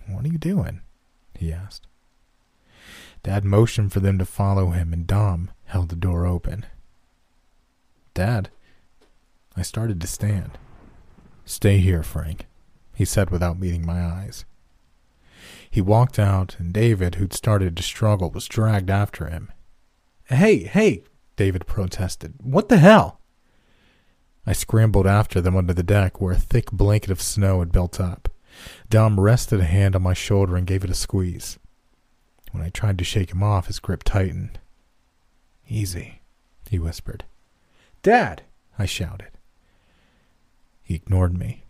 What 0.07 0.25
are 0.25 0.29
you 0.29 0.39
doing? 0.39 0.83
he 1.35 1.53
asked. 1.53 1.89
Dad 3.25 3.45
motioned 3.45 3.93
for 3.93 3.99
them 3.99 4.17
to 4.19 4.25
follow 4.25 4.71
him, 4.71 4.93
and 4.93 5.09
Dom 5.09 5.51
held 5.65 5.89
the 5.89 5.97
door 5.97 6.25
open. 6.25 6.67
Dad, 8.15 8.49
I 9.57 9.63
started 9.63 10.01
to 10.01 10.07
stand. 10.07 10.57
Stay 11.45 11.79
here, 11.79 12.05
Frank, 12.05 12.47
he 12.95 13.05
said 13.05 13.31
without 13.31 13.59
meeting 13.59 13.85
my 13.85 14.05
eyes. 14.05 14.45
He 15.69 15.81
walked 15.81 16.19
out, 16.19 16.57
and 16.61 16.73
David, 16.73 17.17
who'd 17.17 17.33
started 17.33 17.77
to 17.77 17.83
struggle, 17.83 18.31
was 18.31 18.47
dragged 18.47 18.91
after 18.91 19.27
him. 19.27 19.51
Hey, 20.27 20.65
hey, 20.65 21.05
David 21.37 21.67
protested. 21.67 22.35
What 22.43 22.69
the 22.69 22.79
hell? 22.79 23.21
I 24.47 24.53
scrambled 24.53 25.07
after 25.07 25.41
them 25.41 25.57
under 25.57 25.73
the 25.73 25.83
deck 25.83 26.21
where 26.21 26.33
a 26.33 26.39
thick 26.39 26.71
blanket 26.73 27.11
of 27.11 27.23
snow 27.23 27.61
had 27.61 27.73
built 27.73 28.01
up. 28.01 28.29
Dom 28.91 29.21
rested 29.21 29.61
a 29.61 29.65
hand 29.65 29.95
on 29.95 30.03
my 30.03 30.15
shoulder 30.15 30.57
and 30.57 30.67
gave 30.67 30.85
it 30.85 30.91
a 30.91 30.95
squeeze. 30.95 31.59
When 32.51 32.63
I 32.63 32.69
tried 32.69 32.99
to 32.99 33.05
shake 33.05 33.33
him 33.33 33.43
off, 33.43 33.67
his 33.67 33.79
grip 33.79 34.03
tightened. 34.03 34.59
Easy, 35.69 36.21
he 36.69 36.79
whispered. 36.79 37.25
Dad, 38.03 38.43
I 38.79 38.85
shouted. 38.85 39.31
He 40.83 40.95
ignored 40.95 41.39
me. 41.39 41.65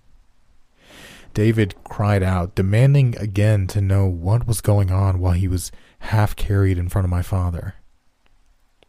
David 1.34 1.74
cried 1.84 2.22
out, 2.22 2.54
demanding 2.54 3.16
again 3.18 3.66
to 3.68 3.80
know 3.80 4.06
what 4.06 4.46
was 4.46 4.60
going 4.60 4.90
on 4.90 5.20
while 5.20 5.32
he 5.32 5.48
was 5.48 5.72
half 6.00 6.34
carried 6.36 6.78
in 6.78 6.88
front 6.88 7.04
of 7.04 7.10
my 7.10 7.22
father. 7.22 7.74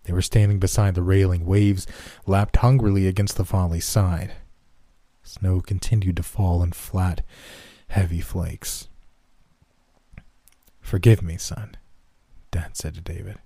They 0.03 0.13
were 0.13 0.22
standing 0.22 0.60
beside 0.60 0.95
the 0.95 1.01
railing. 1.01 1.45
Waves 1.45 1.88
lapped 2.25 2.57
hungrily 2.57 3.07
against 3.07 3.38
the 3.38 3.45
folly's 3.45 3.86
side. 3.86 4.33
Snow 5.24 5.62
continued 5.62 6.17
to 6.17 6.24
fall 6.24 6.62
in 6.62 6.74
flat, 6.74 7.22
heavy 7.88 8.19
flakes. 8.19 8.89
Forgive 10.81 11.22
me, 11.22 11.38
son, 11.38 11.77
Dad 12.51 12.75
said 12.75 12.95
to 12.95 13.01
David. 13.01 13.38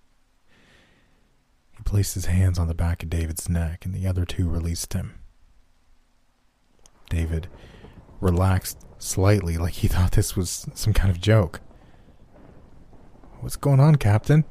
He 1.77 1.83
placed 1.83 2.15
his 2.15 2.25
hands 2.25 2.57
on 2.57 2.67
the 2.67 2.73
back 2.73 3.03
of 3.03 3.09
David's 3.09 3.47
neck, 3.47 3.85
and 3.85 3.93
the 3.93 4.07
other 4.07 4.25
two 4.25 4.49
released 4.49 4.93
him. 4.93 5.19
David 7.09 7.47
relaxed 8.19 8.79
slightly, 8.97 9.57
like 9.57 9.73
he 9.73 9.87
thought 9.87 10.13
this 10.13 10.35
was 10.35 10.67
some 10.73 10.93
kind 10.93 11.11
of 11.11 11.21
joke. 11.21 11.61
What's 13.39 13.55
going 13.55 13.79
on, 13.79 13.97
Captain? 13.97 14.43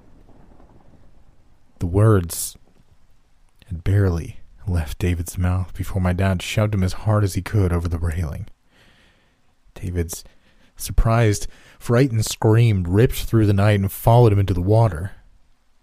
The 1.79 1.87
words 1.87 2.57
had 3.67 3.85
barely 3.85 4.41
left 4.67 4.99
David's 4.99 5.37
mouth 5.39 5.75
before 5.75 6.01
my 6.01 6.13
dad 6.13 6.43
shoved 6.43 6.75
him 6.75 6.83
as 6.83 6.93
hard 6.93 7.25
as 7.25 7.35
he 7.35 7.43
could 7.43 7.73
over 7.73 7.89
the 7.89 7.99
railing. 7.99 8.47
David's 9.75 10.25
surprised, 10.77 11.47
frightened 11.79 12.25
scream 12.25 12.85
ripped 12.85 13.25
through 13.25 13.47
the 13.47 13.53
night 13.53 13.81
and 13.81 13.93
followed 13.93 14.33
him 14.33 14.39
into 14.39 14.55
the 14.55 14.63
water. 14.63 15.13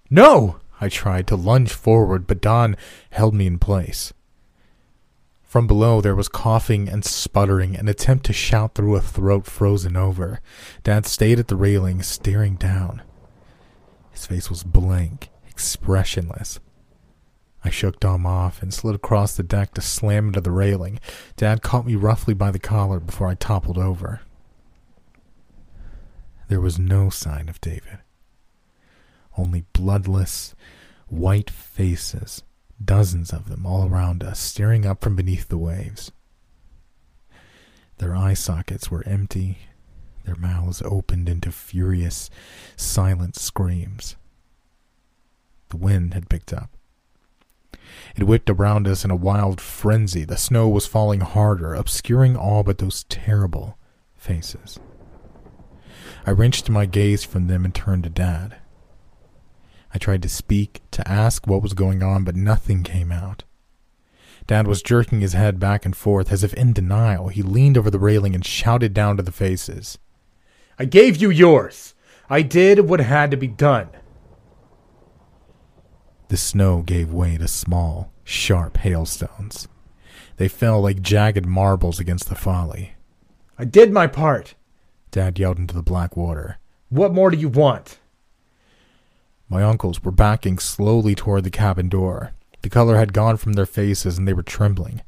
No! 0.10 0.60
I 0.82 0.90
tried 0.90 1.28
to 1.28 1.36
lunge 1.36 1.72
forward, 1.72 2.28
but 2.28 2.42
Dom 2.42 2.76
held 3.12 3.34
me 3.34 3.48
in 3.48 3.58
place. 3.58 4.12
From 5.44 5.68
below 5.68 6.02
there 6.02 6.16
was 6.16 6.28
coughing 6.28 6.90
and 6.90 7.06
sputtering, 7.06 7.76
an 7.76 7.88
attempt 7.88 8.26
to 8.26 8.34
shout 8.34 8.74
through 8.74 8.96
a 8.96 9.02
throat 9.02 9.46
frozen 9.46 9.96
over. 9.96 10.42
Dad 10.84 11.06
stayed 11.06 11.40
at 11.40 11.48
the 11.48 11.56
railing, 11.56 12.02
staring 12.02 12.56
down. 12.56 13.02
His 14.12 14.26
face 14.26 14.50
was 14.50 14.64
blank, 14.64 15.30
expressionless. 15.53 16.60
I 17.63 17.69
shook 17.69 18.00
Dom 18.00 18.25
off 18.25 18.62
and 18.62 18.74
slid 18.74 18.95
across 18.95 19.36
the 19.36 19.43
deck 19.43 19.74
to 19.75 19.81
slam 19.81 20.27
into 20.27 20.41
the 20.41 20.51
railing. 20.51 21.00
Dad 21.38 21.62
caught 21.62 21.86
me 21.86 21.95
roughly 21.95 22.33
by 22.33 22.51
the 22.51 22.60
collar 22.60 23.00
before 23.00 23.27
I 23.29 23.36
toppled 23.36 23.77
over. 23.77 24.22
There 26.50 26.60
was 26.60 26.77
no 26.77 27.10
sign 27.10 27.48
of 27.48 27.62
David. 27.62 28.00
Only 29.38 29.65
bloodless, 29.74 30.53
white 31.07 31.50
faces, 31.50 32.43
dozens 32.83 33.31
of 33.31 33.48
them 33.48 33.65
all 33.65 33.88
around 33.88 34.24
us, 34.24 34.39
staring 34.39 34.86
up 34.86 35.01
from 35.01 35.15
beneath 35.15 35.48
the 35.48 35.57
waves. 35.57 36.12
Their 37.98 38.15
eye 38.15 38.33
sockets 38.33 38.91
were 38.91 39.07
empty, 39.07 39.60
their 40.25 40.36
mouths 40.36 40.81
opened 40.83 41.29
into 41.29 41.51
furious, 41.51 42.29
silent 42.75 43.36
screams. 43.38 44.17
The 45.74 45.77
wind 45.77 46.13
had 46.13 46.30
picked 46.30 46.53
up. 46.53 46.70
It 48.15 48.25
whipped 48.25 48.48
around 48.48 48.88
us 48.88 49.03
in 49.03 49.10
a 49.10 49.15
wild 49.15 49.60
frenzy. 49.60 50.24
The 50.24 50.38
snow 50.38 50.70
was 50.70 50.86
falling 50.86 51.22
harder, 51.22 51.74
obscuring 51.74 52.38
all 52.38 52.62
but 52.62 52.77
those 52.77 53.06
terrible 53.06 53.80
faces. 54.15 54.80
I 56.27 56.30
wrenched 56.30 56.70
my 56.70 56.86
gaze 56.86 57.24
from 57.24 57.48
them 57.48 57.65
and 57.65 57.74
turned 57.74 58.03
to 58.03 58.12
Dad. 58.12 58.58
I 59.92 59.98
tried 59.98 60.22
to 60.22 60.30
speak, 60.30 60.84
to 60.92 61.08
ask 61.10 61.48
what 61.48 61.63
was 61.63 61.74
going 61.74 62.03
on, 62.03 62.24
but 62.24 62.36
nothing 62.36 62.84
came 62.84 63.12
out. 63.12 63.44
Dad 64.46 64.68
was 64.68 64.84
jerking 64.84 65.22
his 65.22 65.34
head 65.34 65.60
back 65.60 65.88
and 65.88 65.98
forth 65.98 66.32
as 66.32 66.44
if 66.44 66.53
in 66.53 66.74
denial. 66.74 67.30
He 67.30 67.42
leaned 67.42 67.80
over 67.80 67.89
the 67.89 67.98
railing 67.98 68.36
and 68.36 68.46
shouted 68.46 68.94
down 68.94 69.18
to 69.18 69.24
the 69.24 69.32
faces. 69.32 69.98
I 70.77 70.86
gave 70.86 71.18
you 71.18 71.32
yours. 71.32 71.96
I 72.30 72.44
did 72.44 72.88
what 72.88 73.00
had 73.00 73.32
to 73.32 73.38
be 73.38 73.48
done. 73.48 73.89
The 76.30 76.38
snow 76.38 76.82
gave 76.82 77.13
way 77.13 77.38
to 77.38 77.48
small, 77.48 78.12
sharp 78.24 78.77
hailstones. 78.77 79.68
They 80.38 80.48
fell 80.48 80.82
like 80.82 81.01
jagged 81.01 81.46
marbles 81.46 82.00
against 82.00 82.30
the 82.30 82.36
folly. 82.36 82.94
I 83.58 83.65
did 83.65 83.92
my 83.92 84.08
part, 84.08 84.56
Dad 85.12 85.38
yelled 85.38 85.60
into 85.60 85.75
the 85.75 85.84
black 85.84 86.18
water. 86.18 86.58
What 86.89 87.13
more 87.13 87.30
do 87.30 87.38
you 87.38 87.50
want? 87.50 88.00
My 89.48 89.62
uncles 89.62 90.03
were 90.03 90.12
backing 90.12 90.58
slowly 90.58 91.13
toward 91.13 91.44
the 91.44 91.51
cabin 91.51 91.88
door. 91.88 92.32
The 92.63 92.70
color 92.70 92.98
had 92.98 93.13
gone 93.13 93.38
from 93.38 93.53
their 93.53 93.68
faces 93.68 94.18
and 94.18 94.27
they 94.27 94.34
were 94.34 94.42
trembling. 94.42 95.01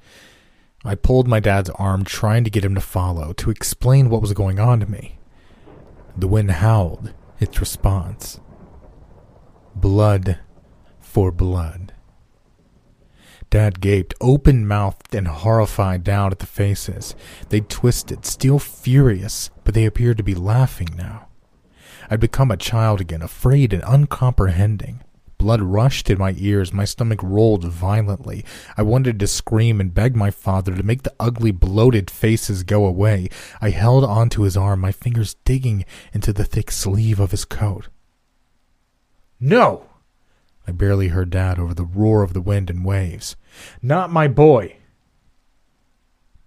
I 0.83 0.93
pulled 0.93 1.27
my 1.27 1.39
dad's 1.39 1.71
arm, 1.71 2.03
trying 2.03 2.43
to 2.43 2.51
get 2.51 2.63
him 2.63 2.75
to 2.75 2.81
follow, 2.81 3.33
to 3.33 3.49
explain 3.49 4.11
what 4.11 4.21
was 4.21 4.33
going 4.33 4.59
on 4.59 4.79
to 4.81 4.85
me. 4.85 5.17
The 6.15 6.27
wind 6.27 6.51
howled, 6.51 7.11
its 7.39 7.59
response. 7.59 8.39
Blood 9.73 10.37
for 11.15 11.31
blood. 11.31 11.93
Dad 13.49 13.79
gaped, 13.79 14.13
open 14.19 14.67
mouthed 14.67 15.15
and 15.15 15.29
horrified 15.29 16.03
down 16.03 16.33
at 16.33 16.39
the 16.39 16.45
faces. 16.45 17.15
They 17.47 17.61
twisted, 17.61 18.25
still 18.25 18.59
furious, 18.59 19.49
but 19.63 19.73
they 19.73 19.85
appeared 19.85 20.17
to 20.17 20.23
be 20.23 20.35
laughing 20.35 20.89
now. 20.97 21.29
I'd 22.09 22.19
become 22.19 22.51
a 22.51 22.57
child 22.57 22.99
again, 22.99 23.21
afraid 23.21 23.71
and 23.71 23.81
uncomprehending. 23.83 25.05
Blood 25.37 25.61
rushed 25.61 26.09
in 26.09 26.17
my 26.17 26.35
ears, 26.37 26.73
my 26.73 26.83
stomach 26.83 27.23
rolled 27.23 27.63
violently. 27.63 28.43
I 28.75 28.81
wanted 28.81 29.17
to 29.21 29.27
scream 29.27 29.79
and 29.79 29.93
beg 29.93 30.17
my 30.17 30.31
father 30.31 30.75
to 30.75 30.83
make 30.83 31.03
the 31.03 31.15
ugly, 31.17 31.51
bloated 31.51 32.11
faces 32.11 32.63
go 32.63 32.85
away. 32.85 33.29
I 33.61 33.69
held 33.69 34.03
onto 34.03 34.41
his 34.41 34.57
arm, 34.57 34.81
my 34.81 34.91
fingers 34.91 35.37
digging 35.45 35.85
into 36.11 36.33
the 36.33 36.43
thick 36.43 36.71
sleeve 36.71 37.21
of 37.21 37.31
his 37.31 37.45
coat. 37.45 37.87
No! 39.39 39.85
I 40.67 40.71
barely 40.71 41.09
heard 41.09 41.29
Dad 41.29 41.59
over 41.59 41.73
the 41.73 41.85
roar 41.85 42.23
of 42.23 42.33
the 42.33 42.41
wind 42.41 42.69
and 42.69 42.83
waves. 42.83 43.35
Not 43.81 44.11
my 44.11 44.27
boy. 44.27 44.77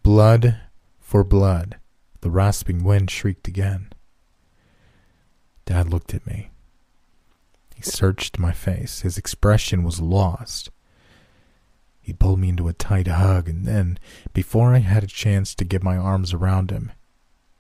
Blood 0.03 0.61
for 0.99 1.25
blood, 1.25 1.79
the 2.21 2.31
rasping 2.31 2.83
wind 2.85 3.11
shrieked 3.11 3.49
again. 3.49 3.93
Dad 5.65 5.89
looked 5.91 6.15
at 6.15 6.27
me. 6.27 6.51
He 7.75 7.83
searched 7.83 8.39
my 8.39 8.53
face. 8.53 9.03
His 9.03 9.17
expression 9.17 9.85
was 9.85 10.01
lost. 10.01 10.71
He 12.01 12.13
pulled 12.13 12.41
me 12.41 12.49
into 12.49 12.69
a 12.69 12.73
tight 12.73 13.07
hug, 13.07 13.49
and 13.49 13.67
then, 13.67 13.99
before 14.33 14.75
I 14.75 14.79
had 14.79 15.05
a 15.05 15.09
chance 15.09 15.55
to 15.55 15.65
get 15.65 15.83
my 15.83 15.97
arms 15.97 16.33
around 16.33 16.71
him, 16.71 16.91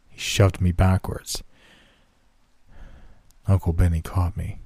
he 0.09 0.19
shoved 0.19 0.61
me 0.61 0.73
backwards. 0.73 1.45
Uncle 3.47 3.73
Benny 3.73 4.01
caught 4.01 4.37
me. 4.37 4.59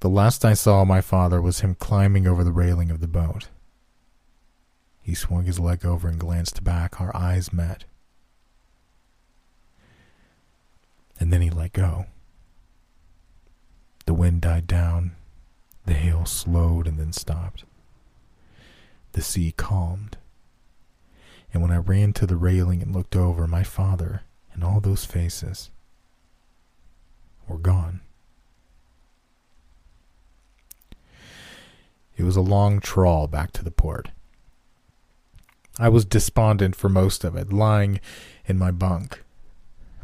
The 0.00 0.08
last 0.08 0.44
I 0.44 0.54
saw 0.54 0.82
of 0.82 0.88
my 0.88 1.00
father 1.00 1.40
was 1.40 1.60
him 1.60 1.74
climbing 1.74 2.26
over 2.26 2.44
the 2.44 2.52
railing 2.52 2.90
of 2.90 3.00
the 3.00 3.08
boat. 3.08 3.48
He 5.02 5.14
swung 5.14 5.44
his 5.44 5.58
leg 5.58 5.86
over 5.86 6.08
and 6.08 6.18
glanced 6.18 6.64
back. 6.64 7.00
Our 7.00 7.16
eyes 7.16 7.52
met. 7.52 7.84
And 11.18 11.32
then 11.32 11.40
he 11.40 11.48
let 11.48 11.72
go. 11.72 12.06
The 14.04 14.14
wind 14.14 14.42
died 14.42 14.66
down. 14.66 15.12
The 15.86 15.94
hail 15.94 16.26
slowed 16.26 16.86
and 16.86 16.98
then 16.98 17.12
stopped. 17.12 17.64
The 19.12 19.22
sea 19.22 19.52
calmed. 19.56 20.18
And 21.52 21.62
when 21.62 21.70
I 21.70 21.78
ran 21.78 22.12
to 22.14 22.26
the 22.26 22.36
railing 22.36 22.82
and 22.82 22.94
looked 22.94 23.16
over, 23.16 23.46
my 23.46 23.62
father 23.62 24.22
and 24.52 24.62
all 24.62 24.80
those 24.80 25.04
faces 25.04 25.70
were 27.48 27.58
gone. 27.58 28.00
It 32.16 32.24
was 32.24 32.36
a 32.36 32.40
long 32.40 32.80
trawl 32.80 33.26
back 33.26 33.52
to 33.52 33.64
the 33.64 33.70
port. 33.70 34.10
I 35.78 35.88
was 35.88 36.04
despondent 36.04 36.74
for 36.74 36.88
most 36.88 37.24
of 37.24 37.36
it, 37.36 37.52
lying 37.52 38.00
in 38.46 38.58
my 38.58 38.70
bunk. 38.70 39.22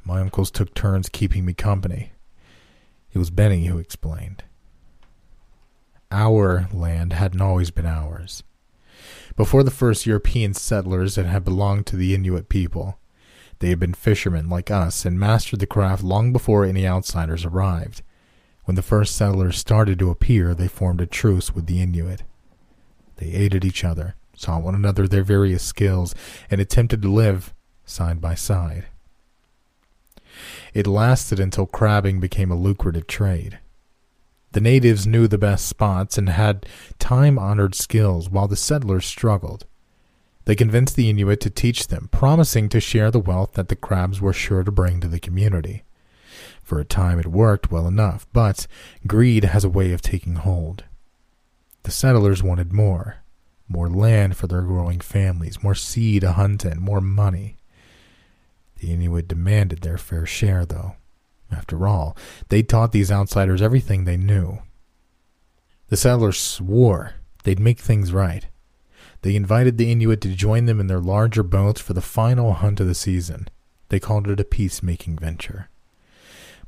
My 0.05 0.21
uncles 0.21 0.51
took 0.51 0.75
turns 0.75 1.09
keeping 1.09 1.45
me 1.45 1.55
company. 1.55 2.13
It 3.13 3.19
was 3.19 3.31
Benny 3.31 3.67
who 3.67 3.79
explained. 3.79 4.45
Our 6.11 6.69
land 6.73 7.15
hadn't 7.15 7.41
always 7.41 7.71
been 7.71 7.87
ours. 7.87 8.43
Before 9.35 9.63
the 9.63 9.71
first 9.71 10.05
European 10.05 10.53
settlers, 10.53 11.17
it 11.17 11.25
had 11.25 11.45
belonged 11.45 11.87
to 11.87 11.97
the 11.97 12.15
Inuit 12.15 12.51
people. 12.51 12.99
They 13.61 13.71
had 13.71 13.81
been 13.81 13.95
fishermen 13.95 14.51
like 14.51 14.71
us 14.71 15.07
and 15.07 15.19
mastered 15.19 15.61
the 15.61 15.67
craft 15.67 16.03
long 16.03 16.33
before 16.33 16.65
any 16.65 16.87
outsiders 16.87 17.45
arrived. 17.47 18.03
When 18.73 18.77
the 18.77 18.81
first 18.81 19.17
settlers 19.17 19.59
started 19.59 19.99
to 19.99 20.09
appear, 20.09 20.55
they 20.55 20.67
formed 20.67 21.03
a 21.03 21.07
truce 21.07 21.55
with 21.55 21.67
the 21.67 21.83
Inuit. 21.83 22.23
They 23.17 23.27
aided 23.27 23.67
each 23.67 23.85
other, 23.85 24.15
taught 24.41 24.63
one 24.63 24.75
another 24.75 25.07
their 25.07 25.23
various 25.23 25.63
skills, 25.63 26.15
and 26.51 26.59
attempted 26.59 27.03
to 27.03 27.13
live 27.13 27.53
side 27.85 28.19
by 28.19 28.35
side. 28.35 28.87
It 30.73 30.87
lasted 30.87 31.39
until 31.39 31.67
crabbing 31.67 32.19
became 32.19 32.51
a 32.51 32.57
lucrative 32.57 33.07
trade. 33.07 33.59
The 34.53 34.63
natives 34.63 35.07
knew 35.07 35.29
the 35.29 35.37
best 35.37 35.67
spots 35.67 36.17
and 36.17 36.31
had 36.31 36.65
time 36.99 37.39
honored 37.39 37.75
skills 37.75 38.31
while 38.31 38.49
the 38.49 38.57
settlers 38.57 39.05
struggled. 39.05 39.67
They 40.47 40.55
convinced 40.55 40.97
the 40.97 41.11
Inuit 41.11 41.41
to 41.41 41.51
teach 41.51 41.89
them, 41.89 42.09
promising 42.11 42.71
to 42.71 42.81
share 42.81 43.11
the 43.11 43.21
wealth 43.21 43.53
that 43.53 43.69
the 43.69 43.77
crabs 43.77 44.23
were 44.23 44.33
sure 44.33 44.65
to 44.65 44.73
bring 44.73 44.99
to 45.03 45.09
the 45.09 45.21
community. 45.21 45.85
For 46.63 46.79
a 46.81 46.85
time 46.85 47.19
it 47.19 47.27
worked 47.27 47.71
well 47.71 47.87
enough, 47.87 48.27
but 48.33 48.67
greed 49.07 49.45
has 49.45 49.65
a 49.65 49.69
way 49.71 49.93
of 49.93 50.03
taking 50.03 50.37
hold. 50.37 50.85
The 51.83 51.91
settlers 51.91 52.43
wanted 52.43 52.73
more 52.73 53.23
more 53.73 53.89
land 53.89 54.37
for 54.37 54.47
their 54.47 54.63
growing 54.63 55.01
families, 55.01 55.63
more 55.63 55.75
sea 55.75 56.21
to 56.21 56.33
hunt 56.33 56.65
in, 56.65 56.81
more 56.81 57.01
money. 57.01 57.57
The 58.79 58.93
Inuit 58.93 59.29
demanded 59.29 59.81
their 59.81 59.99
fair 59.99 60.27
share, 60.27 60.67
though. 60.67 60.97
After 61.51 61.87
all, 61.87 62.17
they 62.49 62.63
taught 62.63 62.93
these 62.93 63.11
outsiders 63.11 63.63
everything 63.63 64.05
they 64.05 64.17
knew. 64.17 64.59
The 65.89 65.97
settlers 65.97 66.39
swore 66.39 67.15
they'd 67.45 67.61
make 67.61 67.79
things 67.79 68.13
right. 68.13 68.47
They 69.23 69.37
invited 69.37 69.79
the 69.79 69.91
Inuit 69.91 70.21
to 70.23 70.35
join 70.35 70.67
them 70.67 70.81
in 70.81 70.87
their 70.87 71.01
larger 71.01 71.43
boats 71.43 71.81
for 71.81 71.93
the 71.93 72.01
final 72.01 72.55
hunt 72.55 72.81
of 72.81 72.87
the 72.87 72.95
season. 72.95 73.49
They 73.89 74.01
called 74.01 74.29
it 74.29 74.41
a 74.41 74.45
peacemaking 74.45 75.19
venture. 75.19 75.69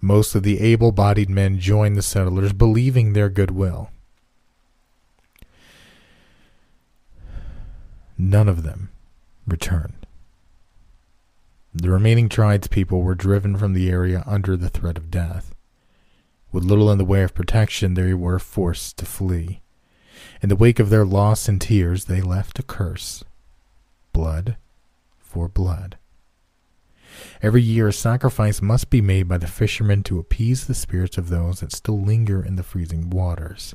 Most 0.04 0.34
of 0.34 0.42
the 0.42 0.60
able 0.60 0.92
bodied 0.92 1.30
men 1.30 1.58
joined 1.58 1.96
the 1.96 2.02
settlers, 2.02 2.52
believing 2.52 3.14
their 3.14 3.30
goodwill. 3.30 3.88
None 8.18 8.46
of 8.46 8.64
them 8.64 8.90
returned. 9.46 10.06
The 11.72 11.88
remaining 11.88 12.28
tribespeople 12.28 13.02
were 13.02 13.14
driven 13.14 13.56
from 13.56 13.72
the 13.72 13.88
area 13.88 14.22
under 14.26 14.58
the 14.58 14.68
threat 14.68 14.98
of 14.98 15.10
death. 15.10 15.54
With 16.52 16.64
little 16.64 16.90
in 16.90 16.98
the 16.98 17.04
way 17.06 17.22
of 17.22 17.32
protection, 17.32 17.94
they 17.94 18.12
were 18.12 18.38
forced 18.38 18.98
to 18.98 19.06
flee. 19.06 19.62
In 20.42 20.50
the 20.50 20.54
wake 20.54 20.78
of 20.78 20.90
their 20.90 21.06
loss 21.06 21.48
and 21.48 21.58
tears, 21.58 22.04
they 22.04 22.20
left 22.20 22.58
a 22.58 22.62
curse 22.62 23.24
blood 24.12 24.58
for 25.18 25.48
blood. 25.48 25.96
Every 27.42 27.62
year, 27.62 27.88
a 27.88 27.92
sacrifice 27.92 28.62
must 28.62 28.90
be 28.90 29.00
made 29.00 29.28
by 29.28 29.38
the 29.38 29.46
fishermen 29.46 30.02
to 30.04 30.18
appease 30.18 30.66
the 30.66 30.74
spirits 30.74 31.18
of 31.18 31.28
those 31.28 31.60
that 31.60 31.72
still 31.72 32.00
linger 32.00 32.44
in 32.44 32.56
the 32.56 32.62
freezing 32.62 33.10
waters. 33.10 33.74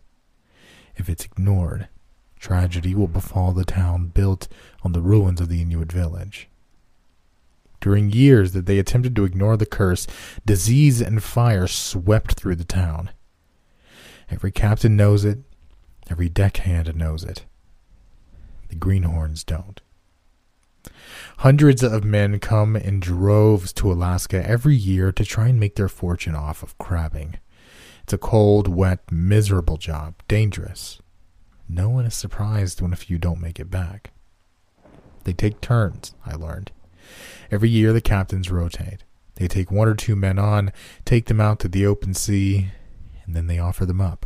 If 0.95 1.09
it's 1.09 1.25
ignored, 1.25 1.87
tragedy 2.39 2.95
will 2.95 3.07
befall 3.07 3.51
the 3.51 3.65
town 3.65 4.07
built 4.07 4.47
on 4.83 4.93
the 4.93 5.01
ruins 5.01 5.39
of 5.41 5.49
the 5.49 5.61
Inuit 5.61 5.91
village. 5.91 6.49
During 7.81 8.11
years 8.11 8.51
that 8.51 8.65
they 8.65 8.79
attempted 8.79 9.15
to 9.15 9.23
ignore 9.23 9.55
the 9.55 9.65
curse, 9.65 10.05
disease 10.45 11.01
and 11.01 11.23
fire 11.23 11.67
swept 11.67 12.33
through 12.33 12.55
the 12.55 12.65
town. 12.65 13.11
Every 14.29 14.51
captain 14.51 14.95
knows 14.95 15.23
it, 15.23 15.39
every 16.09 16.29
deckhand 16.29 16.93
knows 16.95 17.23
it. 17.23 17.45
The 18.67 18.75
greenhorns 18.75 19.43
don't. 19.43 19.81
Hundreds 21.39 21.81
of 21.83 22.03
men 22.03 22.37
come 22.37 22.75
in 22.75 22.99
droves 22.99 23.71
to 23.71 23.89
Alaska 23.89 24.45
every 24.45 24.75
year 24.75 25.09
to 25.09 25.23
try 25.23 25.47
and 25.47 25.57
make 25.57 25.75
their 25.75 25.87
fortune 25.87 26.35
off 26.35 26.61
of 26.61 26.77
crabbing. 26.77 27.39
It's 28.03 28.11
a 28.11 28.17
cold, 28.17 28.67
wet, 28.67 29.09
miserable 29.09 29.77
job, 29.77 30.15
dangerous. 30.27 30.99
No 31.69 31.87
one 31.87 32.05
is 32.05 32.13
surprised 32.13 32.81
when 32.81 32.91
a 32.91 32.97
few 32.97 33.17
don't 33.17 33.39
make 33.39 33.57
it 33.57 33.71
back. 33.71 34.11
They 35.23 35.31
take 35.31 35.61
turns, 35.61 36.13
I 36.25 36.35
learned. 36.35 36.73
Every 37.49 37.69
year 37.69 37.93
the 37.93 38.01
captains 38.01 38.51
rotate. 38.51 39.05
They 39.35 39.47
take 39.47 39.71
one 39.71 39.87
or 39.87 39.95
two 39.95 40.17
men 40.17 40.39
on, 40.39 40.73
take 41.05 41.27
them 41.27 41.39
out 41.39 41.59
to 41.61 41.69
the 41.69 41.85
open 41.85 42.13
sea, 42.15 42.71
and 43.25 43.33
then 43.33 43.47
they 43.47 43.59
offer 43.59 43.85
them 43.85 44.01
up. 44.01 44.25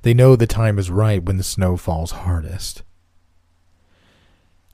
They 0.00 0.14
know 0.14 0.34
the 0.34 0.46
time 0.46 0.78
is 0.78 0.90
right 0.90 1.22
when 1.22 1.36
the 1.36 1.42
snow 1.42 1.76
falls 1.76 2.12
hardest. 2.12 2.84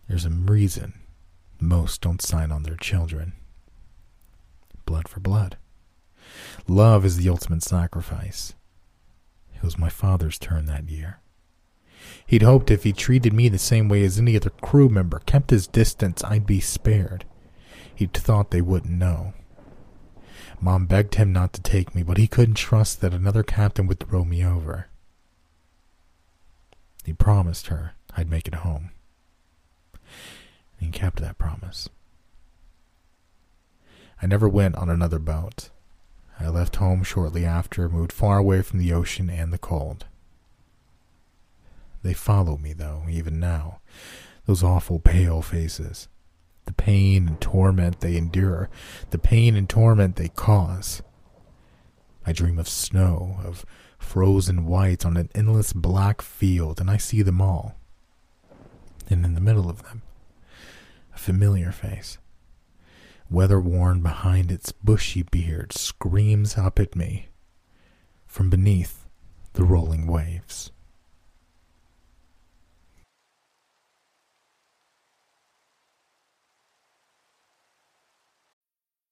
There's 0.09 0.25
a 0.25 0.31
reason 0.31 0.95
most 1.61 2.01
don't 2.01 2.23
sign 2.23 2.53
on 2.53 2.63
their 2.63 2.77
children. 2.77 3.33
Blood 4.85 5.09
for 5.09 5.21
blood. 5.21 5.57
Love 6.69 7.05
is 7.05 7.17
the 7.17 7.29
ultimate 7.29 7.63
sacrifice. 7.63 8.55
It 9.55 9.63
was 9.63 9.79
my 9.79 9.89
father's 9.89 10.39
turn 10.39 10.67
that 10.67 10.89
year. 10.89 11.21
He'd 12.27 12.43
hoped 12.43 12.71
if 12.71 12.85
he 12.85 12.93
treated 12.93 13.33
me 13.33 13.49
the 13.49 13.59
same 13.59 13.89
way 13.89 14.05
as 14.05 14.19
any 14.19 14.37
other 14.37 14.51
crew 14.51 14.89
member, 14.89 15.21
kept 15.21 15.51
his 15.51 15.67
distance, 15.67 16.23
I'd 16.25 16.47
be 16.47 16.61
spared. 16.61 17.25
He'd 17.95 18.13
thought 18.13 18.51
they 18.51 18.61
wouldn't 18.61 18.93
know. 18.93 19.33
Mom 20.61 20.87
begged 20.87 21.17
him 21.17 21.33
not 21.33 21.53
to 21.55 21.63
take 21.63 21.95
me, 21.95 22.03
but 22.03 22.19
he 22.19 22.27
couldn't 22.27 22.55
trust 22.55 23.01
that 23.01 23.15
another 23.15 23.43
captain 23.43 23.87
would 23.87 24.01
throw 24.01 24.25
me 24.25 24.45
over. 24.45 24.89
He 27.05 27.13
promised 27.13 27.69
her 27.69 27.95
I'd 28.17 28.31
make 28.31 28.47
it 28.49 28.57
home. 28.57 28.91
And 30.81 30.93
kept 30.93 31.21
that 31.21 31.39
promise. 31.39 31.89
I 34.23 34.27
never 34.27 34.49
went 34.49 34.77
on 34.77 34.89
another 34.89 35.19
boat. 35.19 35.71
I 36.39 36.49
left 36.49 36.77
home 36.77 37.03
shortly 37.03 37.45
after, 37.45 37.89
moved 37.89 38.13
far 38.13 38.39
away 38.39 38.63
from 38.63 38.79
the 38.79 38.93
ocean 38.93 39.31
and 39.31 39.53
the 39.53 39.59
cold. 39.59 40.07
They 42.03 42.15
follow 42.15 42.57
me, 42.57 42.73
though, 42.73 43.05
even 43.09 43.41
now. 43.41 43.81
Those 44.45 44.63
awful 44.63 45.01
pale 45.01 45.43
faces. 45.43 46.09
The 46.67 46.73
pain 46.73 47.27
and 47.27 47.41
torment 47.41 48.01
they 48.01 48.17
endure. 48.17 48.69
The 49.11 49.19
pain 49.19 49.57
and 49.57 49.69
torment 49.69 50.17
they 50.17 50.29
cause. 50.29 51.03
I 52.25 52.33
dream 52.33 52.59
of 52.59 52.69
snow, 52.69 53.39
of 53.45 53.65
frozen 53.99 54.67
white 54.67 55.05
on 55.05 55.17
an 55.17 55.31
endless 55.35 55.73
black 55.73 56.23
field, 56.23 56.81
and 56.81 56.91
I 56.91 56.97
see 56.97 57.23
them 57.23 57.41
all. 57.41 57.77
And 59.09 59.25
in 59.25 59.35
the 59.35 59.41
middle 59.41 59.71
of 59.71 59.85
them, 59.85 60.03
a 61.17 61.19
familiar 61.19 61.73
face, 61.73 62.19
weather 63.31 63.59
worn 63.59 64.03
behind 64.03 64.53
its 64.53 64.71
bushy 64.71 65.23
beard, 65.23 65.73
screams 65.73 66.59
up 66.59 66.79
at 66.79 66.95
me 66.95 67.29
from 68.27 68.51
beneath 68.51 69.07
the 69.55 69.65
rolling 69.65 70.07
waves. 70.07 70.71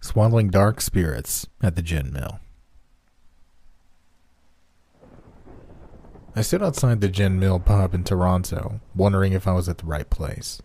Swaddling 0.00 0.48
dark 0.48 0.80
spirits 0.80 1.46
at 1.62 1.76
the 1.76 1.82
gin 1.82 2.12
mill. 2.12 2.40
I 6.34 6.42
stood 6.42 6.62
outside 6.62 7.00
the 7.00 7.08
gin 7.08 7.38
mill 7.38 7.58
pub 7.58 7.94
in 7.94 8.04
Toronto, 8.04 8.80
wondering 8.94 9.32
if 9.32 9.46
I 9.46 9.52
was 9.52 9.68
at 9.68 9.78
the 9.78 9.86
right 9.86 10.08
place. 10.08 10.62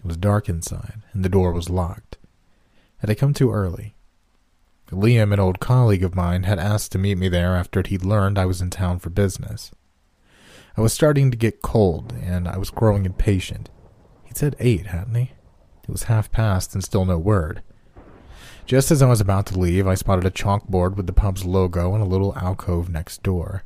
It 0.00 0.06
was 0.06 0.16
dark 0.16 0.48
inside, 0.48 1.02
and 1.12 1.24
the 1.24 1.28
door 1.28 1.52
was 1.52 1.70
locked. 1.70 2.18
Had 2.98 3.10
I 3.10 3.14
come 3.14 3.32
too 3.32 3.50
early? 3.50 3.94
Liam, 4.90 5.32
an 5.32 5.40
old 5.40 5.60
colleague 5.60 6.04
of 6.04 6.14
mine, 6.14 6.44
had 6.44 6.58
asked 6.58 6.92
to 6.92 6.98
meet 6.98 7.16
me 7.18 7.28
there 7.28 7.56
after 7.56 7.82
he'd 7.82 8.04
learned 8.04 8.38
I 8.38 8.44
was 8.44 8.60
in 8.60 8.70
town 8.70 8.98
for 8.98 9.10
business. 9.10 9.72
I 10.76 10.80
was 10.80 10.92
starting 10.92 11.30
to 11.30 11.36
get 11.36 11.62
cold, 11.62 12.12
and 12.22 12.46
I 12.46 12.58
was 12.58 12.70
growing 12.70 13.06
impatient. 13.06 13.70
He'd 14.24 14.36
said 14.36 14.56
eight, 14.58 14.86
hadn't 14.86 15.14
he? 15.14 15.32
It 15.84 15.90
was 15.90 16.04
half 16.04 16.30
past 16.30 16.74
and 16.74 16.84
still 16.84 17.04
no 17.04 17.18
word. 17.18 17.62
Just 18.66 18.90
as 18.90 19.02
I 19.02 19.06
was 19.06 19.20
about 19.20 19.44
to 19.46 19.58
leave, 19.58 19.86
I 19.86 19.94
spotted 19.94 20.24
a 20.24 20.30
chalkboard 20.30 20.96
with 20.96 21.06
the 21.06 21.12
pub's 21.12 21.44
logo 21.44 21.94
in 21.94 22.00
a 22.00 22.06
little 22.06 22.34
alcove 22.34 22.88
next 22.88 23.22
door. 23.22 23.64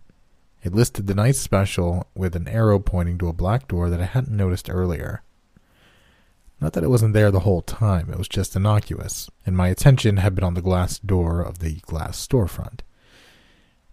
It 0.65 0.75
listed 0.75 1.07
the 1.07 1.15
night 1.15 1.37
special 1.37 2.09
with 2.17 2.35
an 2.35 2.49
arrow 2.49 2.81
pointing 2.81 3.17
to 3.19 3.29
a 3.29 3.33
black 3.33 3.69
door 3.69 3.91
that 3.91 4.01
I 4.01 4.07
hadn't 4.07 4.37
noticed 4.37 4.69
earlier. 4.69 5.23
Not 6.61 6.73
that 6.73 6.83
it 6.83 6.91
wasn't 6.91 7.15
there 7.15 7.31
the 7.31 7.41
whole 7.41 7.63
time, 7.63 8.11
it 8.11 8.19
was 8.19 8.27
just 8.27 8.57
innocuous, 8.57 9.31
and 9.47 9.57
my 9.57 9.69
attention 9.69 10.17
had 10.17 10.35
been 10.35 10.43
on 10.43 10.55
the 10.55 10.61
glass 10.61 10.99
door 10.99 11.43
of 11.43 11.61
the 11.61 11.77
glass 11.83 12.27
storefront. 12.27 12.81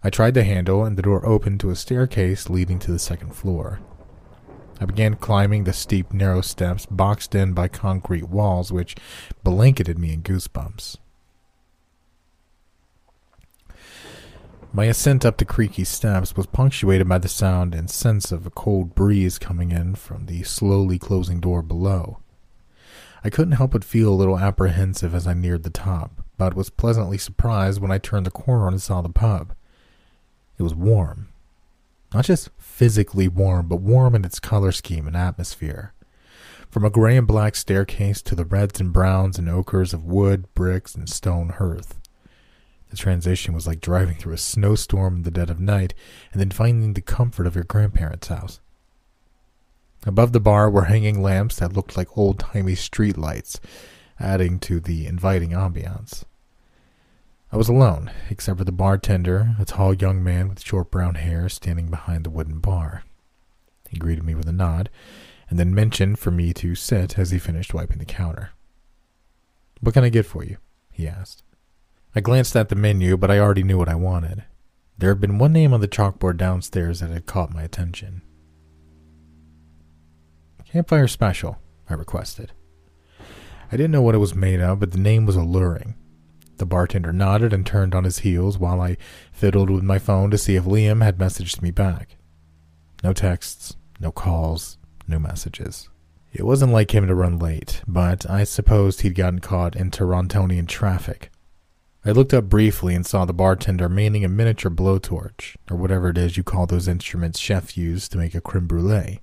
I 0.02 0.10
tried 0.10 0.34
the 0.34 0.42
handle, 0.42 0.84
and 0.84 0.98
the 0.98 1.02
door 1.02 1.24
opened 1.24 1.60
to 1.60 1.70
a 1.70 1.76
staircase 1.76 2.50
leading 2.50 2.80
to 2.80 2.90
the 2.90 2.98
second 2.98 3.36
floor. 3.36 3.78
I 4.78 4.84
began 4.84 5.14
climbing 5.14 5.64
the 5.64 5.72
steep, 5.72 6.12
narrow 6.12 6.42
steps 6.42 6.86
boxed 6.86 7.34
in 7.34 7.52
by 7.54 7.68
concrete 7.68 8.28
walls, 8.28 8.72
which 8.72 8.94
blanketed 9.42 9.98
me 9.98 10.12
in 10.12 10.22
goosebumps. 10.22 10.98
My 14.72 14.84
ascent 14.84 15.24
up 15.24 15.38
the 15.38 15.46
creaky 15.46 15.84
steps 15.84 16.36
was 16.36 16.46
punctuated 16.46 17.08
by 17.08 17.16
the 17.16 17.28
sound 17.28 17.74
and 17.74 17.88
sense 17.88 18.30
of 18.30 18.44
a 18.44 18.50
cold 18.50 18.94
breeze 18.94 19.38
coming 19.38 19.70
in 19.70 19.94
from 19.94 20.26
the 20.26 20.42
slowly 20.42 20.98
closing 20.98 21.40
door 21.40 21.62
below. 21.62 22.18
I 23.24 23.30
couldn't 23.30 23.52
help 23.52 23.70
but 23.70 23.84
feel 23.84 24.10
a 24.10 24.14
little 24.14 24.38
apprehensive 24.38 25.14
as 25.14 25.26
I 25.26 25.32
neared 25.32 25.62
the 25.62 25.70
top, 25.70 26.22
but 26.36 26.54
was 26.54 26.68
pleasantly 26.68 27.16
surprised 27.16 27.80
when 27.80 27.90
I 27.90 27.96
turned 27.96 28.26
the 28.26 28.30
corner 28.30 28.68
and 28.68 28.82
saw 28.82 29.00
the 29.00 29.08
pub. 29.08 29.54
It 30.58 30.62
was 30.62 30.74
warm. 30.74 31.28
Not 32.12 32.26
just 32.26 32.50
physically 32.76 33.26
warm, 33.26 33.66
but 33.68 33.80
warm 33.80 34.14
in 34.14 34.22
its 34.22 34.38
color 34.38 34.70
scheme 34.70 35.06
and 35.06 35.16
atmosphere. 35.16 35.94
From 36.68 36.84
a 36.84 36.90
gray 36.90 37.16
and 37.16 37.26
black 37.26 37.56
staircase 37.56 38.20
to 38.20 38.34
the 38.34 38.44
reds 38.44 38.78
and 38.78 38.92
browns 38.92 39.38
and 39.38 39.48
ochres 39.48 39.94
of 39.94 40.04
wood, 40.04 40.44
bricks, 40.52 40.94
and 40.94 41.08
stone 41.08 41.48
hearth. 41.48 41.98
The 42.90 42.98
transition 42.98 43.54
was 43.54 43.66
like 43.66 43.80
driving 43.80 44.16
through 44.16 44.34
a 44.34 44.38
snowstorm 44.38 45.16
in 45.16 45.22
the 45.22 45.30
dead 45.30 45.48
of 45.48 45.58
night 45.58 45.94
and 46.32 46.38
then 46.38 46.50
finding 46.50 46.92
the 46.92 47.00
comfort 47.00 47.46
of 47.46 47.54
your 47.54 47.64
grandparents' 47.64 48.28
house. 48.28 48.60
Above 50.04 50.32
the 50.32 50.38
bar 50.38 50.68
were 50.68 50.84
hanging 50.84 51.22
lamps 51.22 51.56
that 51.56 51.72
looked 51.72 51.96
like 51.96 52.18
old 52.18 52.38
timey 52.38 52.74
street 52.74 53.16
lights, 53.16 53.58
adding 54.20 54.58
to 54.58 54.80
the 54.80 55.06
inviting 55.06 55.52
ambiance. 55.52 56.24
I 57.52 57.56
was 57.56 57.68
alone, 57.68 58.10
except 58.28 58.58
for 58.58 58.64
the 58.64 58.72
bartender, 58.72 59.54
a 59.58 59.64
tall 59.64 59.94
young 59.94 60.22
man 60.22 60.48
with 60.48 60.64
short 60.64 60.90
brown 60.90 61.14
hair, 61.14 61.48
standing 61.48 61.88
behind 61.88 62.24
the 62.24 62.30
wooden 62.30 62.58
bar. 62.58 63.04
He 63.88 63.98
greeted 63.98 64.24
me 64.24 64.34
with 64.34 64.48
a 64.48 64.52
nod, 64.52 64.90
and 65.48 65.58
then 65.58 65.74
mentioned 65.74 66.18
for 66.18 66.30
me 66.30 66.52
to 66.54 66.74
sit 66.74 67.18
as 67.18 67.30
he 67.30 67.38
finished 67.38 67.72
wiping 67.72 67.98
the 67.98 68.04
counter. 68.04 68.50
What 69.80 69.94
can 69.94 70.04
I 70.04 70.08
get 70.08 70.26
for 70.26 70.44
you? 70.44 70.56
he 70.90 71.06
asked. 71.06 71.44
I 72.14 72.20
glanced 72.20 72.56
at 72.56 72.68
the 72.68 72.74
menu, 72.74 73.16
but 73.16 73.30
I 73.30 73.38
already 73.38 73.62
knew 73.62 73.78
what 73.78 73.88
I 73.88 73.94
wanted. 73.94 74.44
There 74.98 75.10
had 75.10 75.20
been 75.20 75.38
one 75.38 75.52
name 75.52 75.72
on 75.72 75.80
the 75.80 75.88
chalkboard 75.88 76.38
downstairs 76.38 77.00
that 77.00 77.10
had 77.10 77.26
caught 77.26 77.52
my 77.52 77.62
attention. 77.62 78.22
Campfire 80.64 81.06
Special, 81.06 81.58
I 81.88 81.94
requested. 81.94 82.52
I 83.70 83.76
didn't 83.76 83.92
know 83.92 84.02
what 84.02 84.14
it 84.14 84.18
was 84.18 84.34
made 84.34 84.60
of, 84.60 84.80
but 84.80 84.90
the 84.90 84.98
name 84.98 85.26
was 85.26 85.36
alluring. 85.36 85.94
The 86.58 86.66
bartender 86.66 87.12
nodded 87.12 87.52
and 87.52 87.66
turned 87.66 87.94
on 87.94 88.04
his 88.04 88.20
heels 88.20 88.58
while 88.58 88.80
I 88.80 88.96
fiddled 89.30 89.70
with 89.70 89.82
my 89.82 89.98
phone 89.98 90.30
to 90.30 90.38
see 90.38 90.56
if 90.56 90.64
Liam 90.64 91.02
had 91.02 91.18
messaged 91.18 91.60
me 91.60 91.70
back. 91.70 92.16
No 93.04 93.12
texts, 93.12 93.76
no 94.00 94.10
calls, 94.10 94.78
no 95.06 95.18
messages. 95.18 95.88
It 96.32 96.44
wasn't 96.44 96.72
like 96.72 96.94
him 96.94 97.06
to 97.06 97.14
run 97.14 97.38
late, 97.38 97.82
but 97.86 98.28
I 98.28 98.44
supposed 98.44 99.00
he'd 99.00 99.14
gotten 99.14 99.38
caught 99.38 99.76
in 99.76 99.90
Torontonian 99.90 100.66
traffic. 100.66 101.30
I 102.04 102.12
looked 102.12 102.32
up 102.32 102.44
briefly 102.44 102.94
and 102.94 103.04
saw 103.04 103.24
the 103.24 103.32
bartender 103.32 103.88
manning 103.88 104.24
a 104.24 104.28
miniature 104.28 104.70
blowtorch, 104.70 105.56
or 105.70 105.76
whatever 105.76 106.08
it 106.08 106.18
is 106.18 106.36
you 106.36 106.44
call 106.44 106.66
those 106.66 106.88
instruments 106.88 107.38
chefs 107.38 107.76
use 107.76 108.08
to 108.08 108.18
make 108.18 108.34
a 108.34 108.40
creme 108.40 108.66
brulee. 108.66 109.20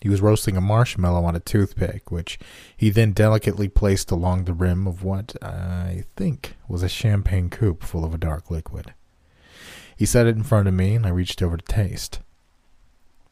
He 0.00 0.08
was 0.08 0.22
roasting 0.22 0.56
a 0.56 0.62
marshmallow 0.62 1.24
on 1.24 1.36
a 1.36 1.40
toothpick, 1.40 2.10
which 2.10 2.38
he 2.76 2.88
then 2.90 3.12
delicately 3.12 3.68
placed 3.68 4.10
along 4.10 4.44
the 4.44 4.54
rim 4.54 4.86
of 4.86 5.04
what 5.04 5.36
I 5.42 6.04
think 6.16 6.56
was 6.68 6.82
a 6.82 6.88
champagne 6.88 7.50
coupe 7.50 7.82
full 7.82 8.04
of 8.04 8.14
a 8.14 8.18
dark 8.18 8.50
liquid. 8.50 8.94
He 9.96 10.06
set 10.06 10.26
it 10.26 10.36
in 10.36 10.42
front 10.42 10.68
of 10.68 10.74
me, 10.74 10.94
and 10.94 11.04
I 11.04 11.10
reached 11.10 11.42
over 11.42 11.58
to 11.58 11.64
taste. 11.64 12.20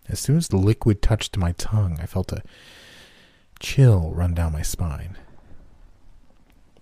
As 0.08 0.20
soon 0.20 0.36
as 0.36 0.48
the 0.48 0.58
liquid 0.58 1.00
touched 1.00 1.38
my 1.38 1.52
tongue, 1.52 1.98
I 2.00 2.06
felt 2.06 2.32
a 2.32 2.42
chill 3.60 4.12
run 4.14 4.34
down 4.34 4.52
my 4.52 4.62
spine. 4.62 5.16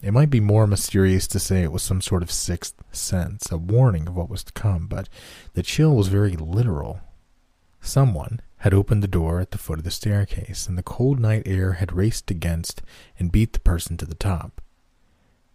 It 0.03 0.13
might 0.13 0.31
be 0.31 0.41
more 0.41 0.67
mysterious 0.67 1.27
to 1.29 1.39
say 1.39 1.63
it 1.63 1.73
was 1.73 1.83
some 1.83 2.01
sort 2.01 2.23
of 2.23 2.31
sixth 2.31 2.75
sense, 2.93 3.51
a 3.51 3.57
warning 3.57 4.09
of 4.09 4.17
what 4.17 4.29
was 4.29 4.45
to 4.45 4.53
come, 4.53 4.87
but 4.87 5.09
the 5.55 5.63
chill 5.63 5.95
was 5.95 6.09
very 6.09 6.37
literal. 6.37 7.01
Someone 7.81 8.41
had 8.59 8.75
opened 8.75 9.03
the 9.03 9.09
door 9.09 9.41
at 9.41 9.51
the 9.51 9.59
foot 9.59 9.79
of 9.79 9.85
the 9.85 9.91
staircase, 9.91 10.67
and 10.67 10.77
the 10.79 10.83
cold 10.83 11.21
night 11.21 11.43
air 11.47 11.75
had 11.75 11.93
raced 11.93 12.31
against 12.31 12.83
and 13.19 13.33
beat 13.33 13.53
the 13.53 13.61
person 13.61 13.97
to 13.97 14.07
the 14.07 14.15
top. 14.15 14.61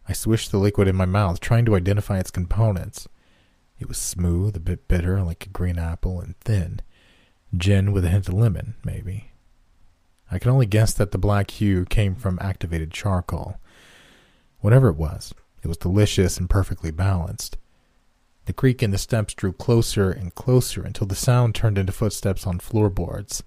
I 0.07 0.13
swished 0.13 0.51
the 0.51 0.57
liquid 0.57 0.87
in 0.87 0.95
my 0.95 1.05
mouth, 1.05 1.39
trying 1.39 1.65
to 1.65 1.75
identify 1.75 2.19
its 2.19 2.31
components. 2.31 3.07
It 3.79 3.87
was 3.87 3.97
smooth, 3.97 4.55
a 4.55 4.59
bit 4.59 4.87
bitter, 4.87 5.21
like 5.21 5.45
a 5.45 5.49
green 5.49 5.79
apple, 5.79 6.21
and 6.21 6.39
thin. 6.41 6.81
Gin 7.55 7.91
with 7.91 8.05
a 8.05 8.09
hint 8.09 8.27
of 8.27 8.35
lemon, 8.35 8.75
maybe. 8.83 9.31
I 10.31 10.39
could 10.39 10.51
only 10.51 10.65
guess 10.65 10.93
that 10.93 11.11
the 11.11 11.17
black 11.17 11.51
hue 11.51 11.85
came 11.85 12.15
from 12.15 12.37
activated 12.41 12.91
charcoal. 12.91 13.57
Whatever 14.59 14.89
it 14.89 14.95
was, 14.95 15.33
it 15.63 15.67
was 15.67 15.77
delicious 15.77 16.37
and 16.37 16.49
perfectly 16.49 16.91
balanced. 16.91 17.57
The 18.51 18.55
creak 18.55 18.83
in 18.83 18.91
the 18.91 18.97
steps 18.97 19.33
drew 19.33 19.53
closer 19.53 20.11
and 20.11 20.35
closer 20.35 20.83
until 20.83 21.07
the 21.07 21.15
sound 21.15 21.55
turned 21.55 21.77
into 21.77 21.93
footsteps 21.93 22.45
on 22.45 22.59
floorboards. 22.59 23.43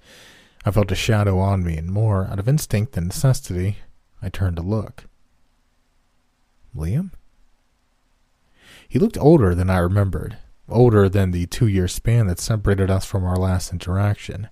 I 0.64 0.70
felt 0.70 0.90
a 0.90 0.94
shadow 0.94 1.38
on 1.40 1.62
me, 1.62 1.76
and 1.76 1.92
more 1.92 2.26
out 2.26 2.38
of 2.38 2.48
instinct 2.48 2.92
than 2.92 3.08
necessity, 3.08 3.76
I 4.22 4.30
turned 4.30 4.56
to 4.56 4.62
look. 4.62 5.04
Liam? 6.74 7.10
He 8.88 8.98
looked 8.98 9.18
older 9.18 9.54
than 9.54 9.68
I 9.68 9.76
remembered, 9.76 10.38
older 10.70 11.10
than 11.10 11.32
the 11.32 11.44
two 11.44 11.66
year 11.66 11.86
span 11.86 12.26
that 12.28 12.40
separated 12.40 12.90
us 12.90 13.04
from 13.04 13.24
our 13.24 13.36
last 13.36 13.74
interaction. 13.74 14.48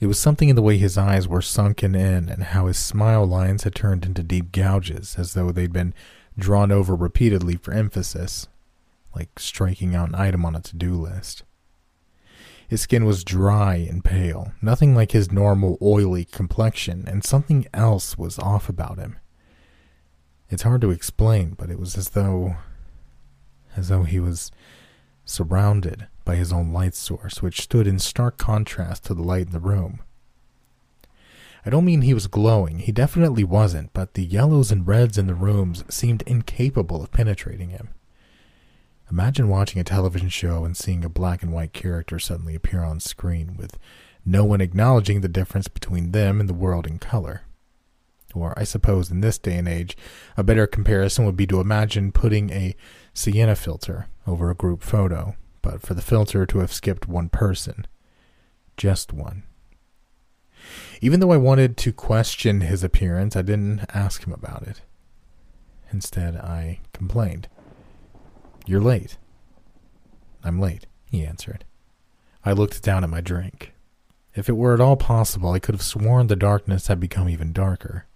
It 0.00 0.06
was 0.06 0.18
something 0.18 0.50
in 0.50 0.56
the 0.56 0.60
way 0.60 0.76
his 0.76 0.98
eyes 0.98 1.26
were 1.26 1.40
sunken 1.40 1.94
in 1.94 2.28
and 2.28 2.42
how 2.42 2.66
his 2.66 2.76
smile 2.76 3.24
lines 3.24 3.64
had 3.64 3.74
turned 3.74 4.04
into 4.04 4.22
deep 4.22 4.52
gouges, 4.52 5.14
as 5.16 5.32
though 5.32 5.50
they'd 5.50 5.72
been 5.72 5.94
drawn 6.36 6.70
over 6.70 6.94
repeatedly 6.94 7.56
for 7.56 7.72
emphasis, 7.72 8.46
like 9.14 9.38
striking 9.38 9.94
out 9.94 10.08
an 10.08 10.14
item 10.14 10.44
on 10.44 10.56
a 10.56 10.60
to 10.60 10.76
do 10.76 10.94
list. 10.94 11.42
His 12.68 12.82
skin 12.82 13.04
was 13.04 13.24
dry 13.24 13.74
and 13.74 14.04
pale, 14.04 14.52
nothing 14.62 14.94
like 14.94 15.10
his 15.10 15.32
normal 15.32 15.76
oily 15.82 16.24
complexion, 16.24 17.04
and 17.08 17.24
something 17.24 17.66
else 17.74 18.16
was 18.16 18.38
off 18.38 18.68
about 18.68 18.98
him. 18.98 19.18
It's 20.48 20.62
hard 20.62 20.80
to 20.82 20.90
explain, 20.90 21.54
but 21.58 21.70
it 21.70 21.80
was 21.80 21.98
as 21.98 22.10
though 22.10 22.56
as 23.76 23.88
though 23.88 24.02
he 24.02 24.20
was 24.20 24.50
surrounded 25.24 26.08
by 26.24 26.36
his 26.36 26.52
own 26.52 26.72
light 26.72 26.94
source, 26.94 27.42
which 27.42 27.60
stood 27.60 27.86
in 27.86 27.98
stark 27.98 28.36
contrast 28.36 29.04
to 29.04 29.14
the 29.14 29.22
light 29.22 29.46
in 29.46 29.52
the 29.52 29.60
room. 29.60 30.00
I 31.64 31.70
don't 31.70 31.84
mean 31.84 32.02
he 32.02 32.14
was 32.14 32.26
glowing, 32.26 32.78
he 32.78 32.92
definitely 32.92 33.44
wasn't, 33.44 33.92
but 33.92 34.14
the 34.14 34.24
yellows 34.24 34.72
and 34.72 34.86
reds 34.86 35.18
in 35.18 35.26
the 35.26 35.34
rooms 35.34 35.84
seemed 35.88 36.22
incapable 36.22 37.02
of 37.02 37.12
penetrating 37.12 37.70
him. 37.70 37.90
Imagine 39.10 39.48
watching 39.48 39.80
a 39.80 39.84
television 39.84 40.28
show 40.28 40.64
and 40.64 40.76
seeing 40.76 41.04
a 41.04 41.08
black 41.08 41.42
and 41.42 41.52
white 41.52 41.72
character 41.72 42.18
suddenly 42.18 42.54
appear 42.54 42.84
on 42.84 43.00
screen 43.00 43.56
with 43.56 43.76
no 44.24 44.44
one 44.44 44.60
acknowledging 44.60 45.20
the 45.20 45.28
difference 45.28 45.66
between 45.66 46.12
them 46.12 46.38
and 46.38 46.48
the 46.48 46.54
world 46.54 46.86
in 46.86 46.98
color. 46.98 47.42
Or, 48.34 48.56
I 48.56 48.62
suppose, 48.62 49.10
in 49.10 49.20
this 49.20 49.38
day 49.38 49.56
and 49.56 49.66
age, 49.66 49.96
a 50.36 50.44
better 50.44 50.68
comparison 50.68 51.24
would 51.24 51.36
be 51.36 51.48
to 51.48 51.60
imagine 51.60 52.12
putting 52.12 52.50
a 52.50 52.76
sienna 53.12 53.56
filter 53.56 54.06
over 54.28 54.50
a 54.50 54.54
group 54.54 54.82
photo, 54.82 55.34
but 55.62 55.82
for 55.82 55.94
the 55.94 56.02
filter 56.02 56.46
to 56.46 56.58
have 56.60 56.72
skipped 56.72 57.08
one 57.08 57.28
person. 57.28 57.88
Just 58.76 59.12
one. 59.12 59.42
Even 61.00 61.18
though 61.18 61.32
I 61.32 61.36
wanted 61.36 61.76
to 61.78 61.92
question 61.92 62.60
his 62.60 62.84
appearance, 62.84 63.34
I 63.34 63.42
didn't 63.42 63.84
ask 63.92 64.24
him 64.24 64.32
about 64.32 64.62
it. 64.62 64.82
Instead, 65.90 66.36
I 66.36 66.78
complained. 66.92 67.48
You're 68.70 68.80
late. 68.80 69.18
I'm 70.44 70.60
late, 70.60 70.86
he 71.10 71.26
answered. 71.26 71.64
I 72.44 72.52
looked 72.52 72.84
down 72.84 73.02
at 73.02 73.10
my 73.10 73.20
drink. 73.20 73.72
If 74.36 74.48
it 74.48 74.56
were 74.56 74.74
at 74.74 74.80
all 74.80 74.94
possible, 74.94 75.50
I 75.50 75.58
could 75.58 75.74
have 75.74 75.82
sworn 75.82 76.28
the 76.28 76.36
darkness 76.36 76.86
had 76.86 77.00
become 77.00 77.28
even 77.28 77.52
darker. 77.52 78.06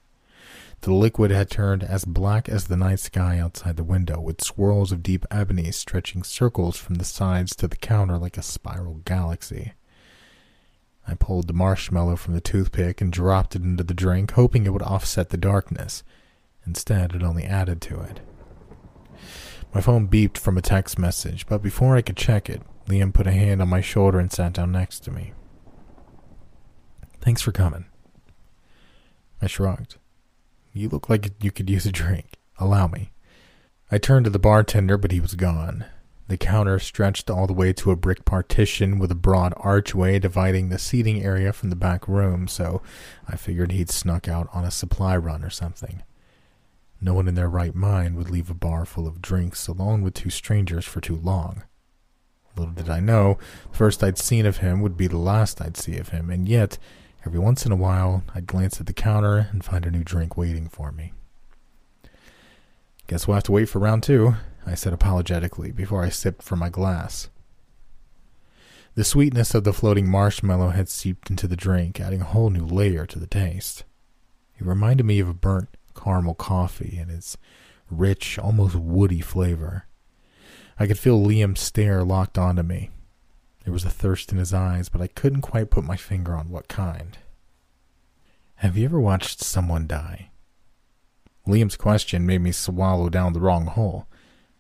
The 0.82 0.94
liquid 0.94 1.32
had 1.32 1.50
turned 1.50 1.82
as 1.82 2.04
black 2.04 2.48
as 2.48 2.68
the 2.68 2.76
night 2.76 3.00
sky 3.00 3.40
outside 3.40 3.76
the 3.76 3.82
window, 3.82 4.20
with 4.20 4.44
swirls 4.44 4.92
of 4.92 5.02
deep 5.02 5.26
ebony 5.28 5.72
stretching 5.72 6.22
circles 6.22 6.76
from 6.76 6.94
the 6.94 7.04
sides 7.04 7.56
to 7.56 7.66
the 7.66 7.74
counter 7.74 8.16
like 8.16 8.38
a 8.38 8.42
spiral 8.42 9.00
galaxy. 9.04 9.72
I 11.04 11.14
pulled 11.14 11.48
the 11.48 11.52
marshmallow 11.52 12.14
from 12.14 12.34
the 12.34 12.40
toothpick 12.40 13.00
and 13.00 13.12
dropped 13.12 13.56
it 13.56 13.62
into 13.62 13.82
the 13.82 13.92
drink, 13.92 14.30
hoping 14.30 14.66
it 14.66 14.72
would 14.72 14.82
offset 14.82 15.30
the 15.30 15.36
darkness. 15.36 16.04
Instead, 16.64 17.12
it 17.12 17.24
only 17.24 17.42
added 17.42 17.80
to 17.80 18.00
it. 18.02 18.20
My 19.74 19.80
phone 19.80 20.06
beeped 20.06 20.38
from 20.38 20.56
a 20.56 20.62
text 20.62 21.00
message, 21.00 21.46
but 21.46 21.60
before 21.60 21.96
I 21.96 22.02
could 22.02 22.16
check 22.16 22.48
it, 22.48 22.62
Liam 22.86 23.12
put 23.12 23.26
a 23.26 23.32
hand 23.32 23.60
on 23.60 23.68
my 23.68 23.80
shoulder 23.80 24.20
and 24.20 24.30
sat 24.30 24.52
down 24.52 24.70
next 24.70 25.00
to 25.00 25.10
me. 25.10 25.32
Thanks 27.20 27.42
for 27.42 27.50
coming. 27.50 27.86
I 29.42 29.48
shrugged. 29.48 29.96
You 30.72 30.88
look 30.88 31.10
like 31.10 31.42
you 31.42 31.50
could 31.50 31.68
use 31.68 31.86
a 31.86 31.92
drink. 31.92 32.38
Allow 32.58 32.86
me. 32.86 33.10
I 33.90 33.98
turned 33.98 34.24
to 34.26 34.30
the 34.30 34.38
bartender, 34.38 34.96
but 34.96 35.10
he 35.10 35.18
was 35.18 35.34
gone. 35.34 35.86
The 36.28 36.36
counter 36.36 36.78
stretched 36.78 37.28
all 37.28 37.48
the 37.48 37.52
way 37.52 37.72
to 37.72 37.90
a 37.90 37.96
brick 37.96 38.24
partition 38.24 39.00
with 39.00 39.10
a 39.10 39.16
broad 39.16 39.52
archway 39.56 40.20
dividing 40.20 40.68
the 40.68 40.78
seating 40.78 41.22
area 41.22 41.52
from 41.52 41.70
the 41.70 41.76
back 41.76 42.06
room, 42.06 42.46
so 42.46 42.80
I 43.28 43.34
figured 43.36 43.72
he'd 43.72 43.90
snuck 43.90 44.28
out 44.28 44.48
on 44.52 44.64
a 44.64 44.70
supply 44.70 45.16
run 45.16 45.42
or 45.42 45.50
something. 45.50 46.02
No 47.00 47.14
one 47.14 47.28
in 47.28 47.34
their 47.34 47.48
right 47.48 47.74
mind 47.74 48.16
would 48.16 48.30
leave 48.30 48.50
a 48.50 48.54
bar 48.54 48.84
full 48.84 49.06
of 49.06 49.22
drinks 49.22 49.68
alone 49.68 50.02
with 50.02 50.14
two 50.14 50.30
strangers 50.30 50.84
for 50.84 51.00
too 51.00 51.16
long. 51.16 51.64
Little 52.56 52.72
did 52.72 52.88
I 52.88 53.00
know, 53.00 53.38
the 53.70 53.76
first 53.76 54.02
I'd 54.02 54.18
seen 54.18 54.46
of 54.46 54.58
him 54.58 54.80
would 54.80 54.96
be 54.96 55.06
the 55.06 55.18
last 55.18 55.60
I'd 55.60 55.76
see 55.76 55.98
of 55.98 56.10
him, 56.10 56.30
and 56.30 56.48
yet 56.48 56.78
Every 57.26 57.38
once 57.38 57.64
in 57.64 57.72
a 57.72 57.76
while, 57.76 58.22
I'd 58.34 58.46
glance 58.46 58.80
at 58.80 58.86
the 58.86 58.92
counter 58.92 59.48
and 59.50 59.64
find 59.64 59.86
a 59.86 59.90
new 59.90 60.04
drink 60.04 60.36
waiting 60.36 60.68
for 60.68 60.92
me. 60.92 61.14
Guess 63.06 63.26
we'll 63.26 63.36
have 63.36 63.44
to 63.44 63.52
wait 63.52 63.68
for 63.68 63.78
round 63.78 64.02
two, 64.02 64.34
I 64.66 64.74
said 64.74 64.92
apologetically 64.92 65.72
before 65.72 66.04
I 66.04 66.10
sipped 66.10 66.42
from 66.42 66.58
my 66.58 66.68
glass. 66.68 67.30
The 68.94 69.04
sweetness 69.04 69.54
of 69.54 69.64
the 69.64 69.72
floating 69.72 70.06
marshmallow 70.06 70.70
had 70.70 70.90
seeped 70.90 71.30
into 71.30 71.48
the 71.48 71.56
drink, 71.56 71.98
adding 71.98 72.20
a 72.20 72.26
whole 72.26 72.50
new 72.50 72.66
layer 72.66 73.06
to 73.06 73.18
the 73.18 73.26
taste. 73.26 73.84
It 74.58 74.66
reminded 74.66 75.04
me 75.04 75.18
of 75.18 75.28
a 75.28 75.34
burnt 75.34 75.73
caramel 75.94 76.34
coffee 76.34 76.98
and 77.00 77.10
its 77.10 77.36
rich, 77.90 78.38
almost 78.38 78.74
woody 78.74 79.20
flavor. 79.20 79.86
I 80.78 80.86
could 80.86 80.98
feel 80.98 81.22
Liam's 81.22 81.60
stare 81.60 82.02
locked 82.02 82.36
onto 82.36 82.62
me, 82.62 82.90
there 83.64 83.72
was 83.72 83.84
a 83.84 83.90
thirst 83.90 84.30
in 84.30 84.38
his 84.38 84.52
eyes, 84.52 84.90
but 84.90 85.00
I 85.00 85.06
couldn't 85.06 85.40
quite 85.40 85.70
put 85.70 85.84
my 85.84 85.96
finger 85.96 86.34
on 86.34 86.50
what 86.50 86.68
kind. 86.68 87.16
Have 88.56 88.76
you 88.76 88.84
ever 88.84 89.00
watched 89.00 89.42
someone 89.42 89.86
die? 89.86 90.30
Liam's 91.46 91.76
question 91.76 92.26
made 92.26 92.42
me 92.42 92.52
swallow 92.52 93.08
down 93.08 93.32
the 93.32 93.40
wrong 93.40 93.66
hole. 93.66 94.06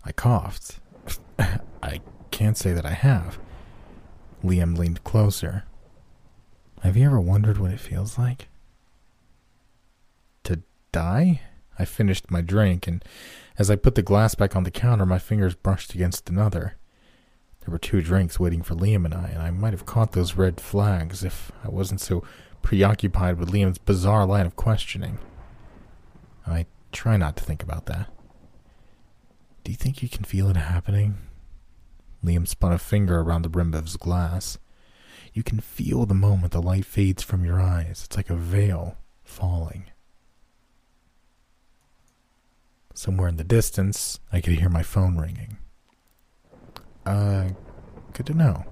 I 0.04 0.12
coughed. 0.12 0.80
I 1.82 2.00
can't 2.30 2.56
say 2.56 2.72
that 2.72 2.86
I 2.86 2.92
have. 2.92 3.38
Liam 4.42 4.76
leaned 4.76 5.04
closer. 5.04 5.64
Have 6.82 6.96
you 6.96 7.06
ever 7.06 7.20
wondered 7.20 7.58
what 7.58 7.70
it 7.70 7.80
feels 7.80 8.18
like? 8.18 8.48
Die? 10.94 11.40
I 11.76 11.84
finished 11.84 12.30
my 12.30 12.40
drink, 12.40 12.86
and 12.86 13.04
as 13.58 13.68
I 13.68 13.74
put 13.74 13.96
the 13.96 14.02
glass 14.02 14.36
back 14.36 14.54
on 14.54 14.62
the 14.62 14.70
counter, 14.70 15.04
my 15.04 15.18
fingers 15.18 15.56
brushed 15.56 15.92
against 15.92 16.30
another. 16.30 16.76
There 17.60 17.72
were 17.72 17.80
two 17.80 18.00
drinks 18.00 18.38
waiting 18.38 18.62
for 18.62 18.76
Liam 18.76 19.04
and 19.04 19.12
I, 19.12 19.26
and 19.26 19.42
I 19.42 19.50
might 19.50 19.72
have 19.72 19.86
caught 19.86 20.12
those 20.12 20.36
red 20.36 20.60
flags 20.60 21.24
if 21.24 21.50
I 21.64 21.68
wasn't 21.68 22.00
so 22.00 22.22
preoccupied 22.62 23.40
with 23.40 23.50
Liam's 23.50 23.78
bizarre 23.78 24.24
line 24.24 24.46
of 24.46 24.54
questioning. 24.54 25.18
I 26.46 26.66
try 26.92 27.16
not 27.16 27.34
to 27.38 27.42
think 27.42 27.64
about 27.64 27.86
that. 27.86 28.06
Do 29.64 29.72
you 29.72 29.76
think 29.76 30.00
you 30.00 30.08
can 30.08 30.22
feel 30.22 30.48
it 30.48 30.56
happening? 30.56 31.18
Liam 32.22 32.46
spun 32.46 32.72
a 32.72 32.78
finger 32.78 33.18
around 33.18 33.42
the 33.42 33.48
rim 33.48 33.74
of 33.74 33.86
his 33.86 33.96
glass. 33.96 34.58
You 35.32 35.42
can 35.42 35.58
feel 35.58 36.06
the 36.06 36.14
moment 36.14 36.52
the 36.52 36.62
light 36.62 36.84
fades 36.84 37.24
from 37.24 37.44
your 37.44 37.60
eyes. 37.60 38.04
It's 38.06 38.16
like 38.16 38.30
a 38.30 38.36
veil 38.36 38.96
falling. 39.24 39.86
Somewhere 42.94 43.28
in 43.28 43.36
the 43.36 43.44
distance, 43.44 44.20
I 44.32 44.40
could 44.40 44.54
hear 44.54 44.68
my 44.68 44.84
phone 44.84 45.18
ringing. 45.18 45.58
Uh, 47.04 47.50
good 48.12 48.26
to 48.26 48.34
know. 48.34 48.64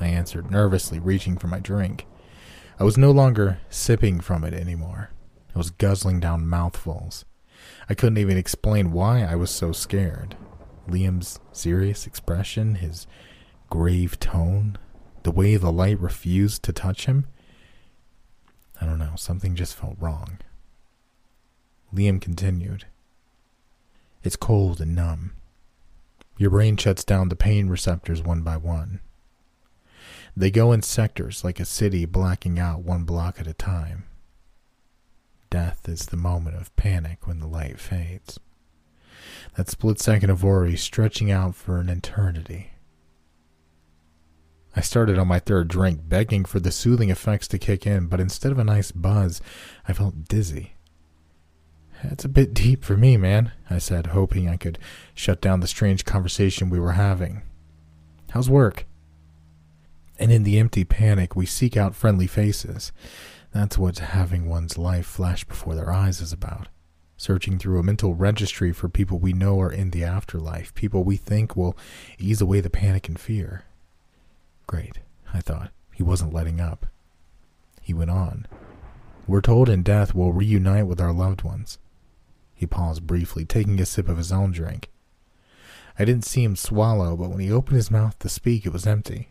I 0.00 0.06
answered 0.06 0.50
nervously, 0.50 0.98
reaching 0.98 1.36
for 1.36 1.46
my 1.46 1.60
drink. 1.60 2.06
I 2.78 2.84
was 2.84 2.96
no 2.96 3.10
longer 3.10 3.58
sipping 3.68 4.20
from 4.20 4.44
it 4.44 4.54
anymore. 4.54 5.10
I 5.54 5.58
was 5.58 5.70
guzzling 5.70 6.20
down 6.20 6.48
mouthfuls. 6.48 7.26
I 7.88 7.94
couldn't 7.94 8.16
even 8.16 8.38
explain 8.38 8.92
why 8.92 9.22
I 9.22 9.34
was 9.34 9.50
so 9.50 9.72
scared. 9.72 10.36
Liam's 10.88 11.38
serious 11.52 12.06
expression, 12.06 12.76
his 12.76 13.06
grave 13.68 14.18
tone, 14.18 14.78
the 15.22 15.30
way 15.30 15.56
the 15.56 15.70
light 15.70 16.00
refused 16.00 16.62
to 16.62 16.72
touch 16.72 17.04
him. 17.04 17.26
I 18.80 18.86
don't 18.86 18.98
know, 18.98 19.12
something 19.16 19.54
just 19.54 19.76
felt 19.76 19.96
wrong. 20.00 20.38
Liam 21.94 22.22
continued. 22.22 22.86
It's 24.22 24.36
cold 24.36 24.80
and 24.80 24.94
numb. 24.94 25.32
Your 26.36 26.50
brain 26.50 26.76
shuts 26.76 27.04
down 27.04 27.28
the 27.28 27.36
pain 27.36 27.68
receptors 27.68 28.22
one 28.22 28.42
by 28.42 28.56
one. 28.56 29.00
They 30.36 30.50
go 30.50 30.72
in 30.72 30.82
sectors 30.82 31.42
like 31.44 31.60
a 31.60 31.64
city 31.64 32.04
blacking 32.04 32.58
out 32.58 32.82
one 32.82 33.04
block 33.04 33.40
at 33.40 33.46
a 33.46 33.54
time. 33.54 34.04
Death 35.48 35.88
is 35.88 36.06
the 36.06 36.16
moment 36.16 36.56
of 36.56 36.74
panic 36.76 37.26
when 37.26 37.40
the 37.40 37.46
light 37.46 37.80
fades. 37.80 38.38
That 39.56 39.68
split 39.68 40.00
second 40.00 40.30
of 40.30 40.42
worry 40.42 40.76
stretching 40.76 41.30
out 41.30 41.54
for 41.54 41.78
an 41.78 41.88
eternity. 41.88 42.70
I 44.76 44.82
started 44.82 45.18
on 45.18 45.26
my 45.26 45.40
third 45.40 45.66
drink, 45.66 46.08
begging 46.08 46.44
for 46.44 46.60
the 46.60 46.70
soothing 46.70 47.10
effects 47.10 47.48
to 47.48 47.58
kick 47.58 47.86
in, 47.86 48.06
but 48.06 48.20
instead 48.20 48.52
of 48.52 48.58
a 48.58 48.64
nice 48.64 48.92
buzz, 48.92 49.40
I 49.88 49.92
felt 49.92 50.28
dizzy. 50.28 50.74
That's 52.04 52.24
a 52.24 52.28
bit 52.28 52.54
deep 52.54 52.84
for 52.84 52.96
me, 52.96 53.16
man, 53.16 53.52
I 53.68 53.78
said, 53.78 54.08
hoping 54.08 54.48
I 54.48 54.56
could 54.56 54.78
shut 55.14 55.40
down 55.40 55.60
the 55.60 55.66
strange 55.66 56.04
conversation 56.04 56.70
we 56.70 56.80
were 56.80 56.92
having. 56.92 57.42
How's 58.30 58.48
work? 58.48 58.86
And 60.18 60.32
in 60.32 60.42
the 60.42 60.58
empty 60.58 60.84
panic, 60.84 61.34
we 61.34 61.46
seek 61.46 61.76
out 61.76 61.94
friendly 61.94 62.26
faces. 62.26 62.92
That's 63.52 63.76
what 63.76 63.98
having 63.98 64.48
one's 64.48 64.78
life 64.78 65.06
flash 65.06 65.44
before 65.44 65.74
their 65.74 65.92
eyes 65.92 66.20
is 66.20 66.32
about. 66.32 66.68
Searching 67.16 67.58
through 67.58 67.78
a 67.78 67.82
mental 67.82 68.14
registry 68.14 68.72
for 68.72 68.88
people 68.88 69.18
we 69.18 69.32
know 69.32 69.60
are 69.60 69.72
in 69.72 69.90
the 69.90 70.04
afterlife, 70.04 70.74
people 70.74 71.04
we 71.04 71.16
think 71.16 71.54
will 71.54 71.76
ease 72.18 72.40
away 72.40 72.60
the 72.60 72.70
panic 72.70 73.08
and 73.08 73.18
fear. 73.18 73.64
Great, 74.66 75.00
I 75.34 75.40
thought. 75.40 75.70
He 75.92 76.02
wasn't 76.02 76.32
letting 76.32 76.60
up. 76.60 76.86
He 77.82 77.92
went 77.92 78.10
on. 78.10 78.46
We're 79.26 79.42
told 79.42 79.68
in 79.68 79.82
death 79.82 80.14
we'll 80.14 80.32
reunite 80.32 80.86
with 80.86 81.00
our 81.00 81.12
loved 81.12 81.42
ones. 81.42 81.78
He 82.60 82.66
paused 82.66 83.06
briefly, 83.06 83.46
taking 83.46 83.80
a 83.80 83.86
sip 83.86 84.06
of 84.06 84.18
his 84.18 84.30
own 84.30 84.50
drink. 84.52 84.90
I 85.98 86.04
didn't 86.04 86.26
see 86.26 86.44
him 86.44 86.56
swallow, 86.56 87.16
but 87.16 87.30
when 87.30 87.40
he 87.40 87.50
opened 87.50 87.76
his 87.76 87.90
mouth 87.90 88.18
to 88.18 88.28
speak, 88.28 88.66
it 88.66 88.72
was 88.72 88.86
empty. 88.86 89.30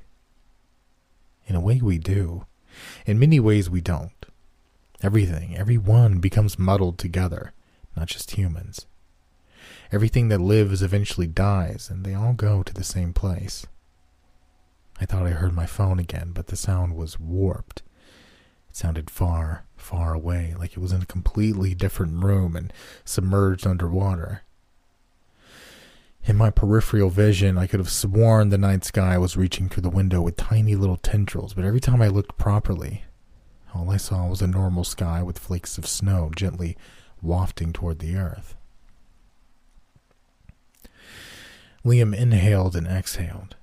In 1.45 1.55
a 1.55 1.59
way, 1.59 1.79
we 1.79 1.99
do. 1.99 2.47
In 3.05 3.19
many 3.19 3.39
ways, 3.39 3.69
we 3.69 3.81
don't. 3.81 4.25
Everything, 5.03 5.55
every 5.55 5.77
one 5.77 6.17
becomes 6.17 6.57
muddled 6.57 6.97
together, 6.97 7.53
not 7.95 8.07
just 8.07 8.31
humans. 8.31 8.87
Everything 9.91 10.29
that 10.29 10.41
lives 10.41 10.81
eventually 10.81 11.27
dies, 11.27 11.87
and 11.87 12.03
they 12.03 12.15
all 12.15 12.33
go 12.33 12.63
to 12.63 12.73
the 12.73 12.83
same 12.83 13.13
place. 13.13 13.67
I 14.99 15.05
thought 15.05 15.27
I 15.27 15.37
heard 15.37 15.53
my 15.53 15.67
phone 15.67 15.99
again, 15.99 16.31
but 16.33 16.47
the 16.47 16.55
sound 16.55 16.95
was 16.95 17.19
warped. 17.19 17.83
It 18.69 18.75
sounded 18.75 19.09
far, 19.09 19.65
far 19.75 20.13
away, 20.13 20.53
like 20.57 20.73
it 20.73 20.79
was 20.79 20.91
in 20.91 21.01
a 21.01 21.05
completely 21.05 21.73
different 21.73 22.23
room 22.23 22.55
and 22.55 22.71
submerged 23.03 23.65
underwater. 23.65 24.43
In 26.25 26.35
my 26.35 26.51
peripheral 26.51 27.09
vision, 27.09 27.57
I 27.57 27.65
could 27.65 27.79
have 27.79 27.89
sworn 27.89 28.49
the 28.49 28.57
night 28.57 28.83
sky 28.83 29.17
was 29.17 29.37
reaching 29.37 29.69
through 29.69 29.81
the 29.81 29.89
window 29.89 30.21
with 30.21 30.35
tiny 30.35 30.75
little 30.75 30.97
tendrils, 30.97 31.53
but 31.53 31.65
every 31.65 31.79
time 31.79 32.01
I 32.01 32.07
looked 32.07 32.37
properly, 32.37 33.03
all 33.73 33.89
I 33.89 33.97
saw 33.97 34.27
was 34.27 34.41
a 34.41 34.47
normal 34.47 34.83
sky 34.83 35.23
with 35.23 35.39
flakes 35.39 35.77
of 35.77 35.87
snow 35.87 36.31
gently 36.35 36.77
wafting 37.21 37.73
toward 37.73 37.99
the 37.99 38.15
earth. 38.15 38.55
Liam 41.85 42.15
inhaled 42.15 42.75
and 42.75 42.87
exhaled. 42.87 43.55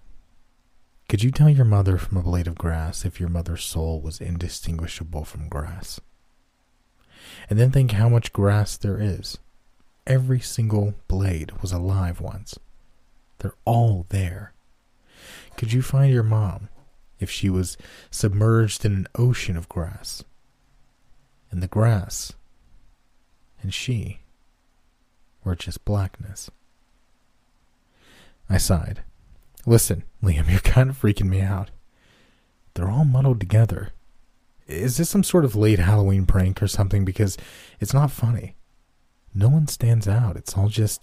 Could 1.08 1.22
you 1.22 1.30
tell 1.30 1.48
your 1.48 1.64
mother 1.64 1.98
from 1.98 2.18
a 2.18 2.22
blade 2.22 2.48
of 2.48 2.56
grass 2.56 3.04
if 3.04 3.20
your 3.20 3.28
mother's 3.28 3.62
soul 3.62 4.00
was 4.00 4.20
indistinguishable 4.20 5.24
from 5.24 5.48
grass? 5.48 6.00
And 7.48 7.58
then 7.58 7.70
think 7.70 7.92
how 7.92 8.08
much 8.08 8.32
grass 8.32 8.76
there 8.76 9.00
is. 9.00 9.38
Every 10.06 10.40
single 10.40 10.94
blade 11.06 11.52
was 11.62 11.72
alive 11.72 12.20
once. 12.20 12.58
They're 13.38 13.54
all 13.64 14.06
there. 14.08 14.52
Could 15.56 15.72
you 15.72 15.82
find 15.82 16.12
your 16.12 16.22
mom 16.22 16.68
if 17.20 17.30
she 17.30 17.48
was 17.48 17.76
submerged 18.10 18.84
in 18.84 18.92
an 18.92 19.08
ocean 19.16 19.56
of 19.56 19.68
grass? 19.68 20.24
And 21.50 21.62
the 21.62 21.68
grass 21.68 22.32
and 23.62 23.72
she 23.72 24.20
were 25.44 25.56
just 25.56 25.84
blackness. 25.84 26.50
I 28.48 28.58
sighed. 28.58 29.02
Listen, 29.66 30.04
Liam, 30.22 30.48
you're 30.50 30.60
kind 30.60 30.90
of 30.90 31.00
freaking 31.00 31.28
me 31.28 31.40
out. 31.40 31.70
They're 32.74 32.90
all 32.90 33.04
muddled 33.04 33.40
together. 33.40 33.90
Is 34.66 34.96
this 34.96 35.10
some 35.10 35.24
sort 35.24 35.44
of 35.44 35.56
late 35.56 35.78
Halloween 35.78 36.26
prank 36.26 36.62
or 36.62 36.68
something? 36.68 37.04
Because 37.04 37.36
it's 37.80 37.94
not 37.94 38.10
funny. 38.10 38.56
No 39.34 39.48
one 39.50 39.66
stands 39.68 40.08
out. 40.08 40.36
It's 40.36 40.56
all 40.56 40.68
just 40.68 41.02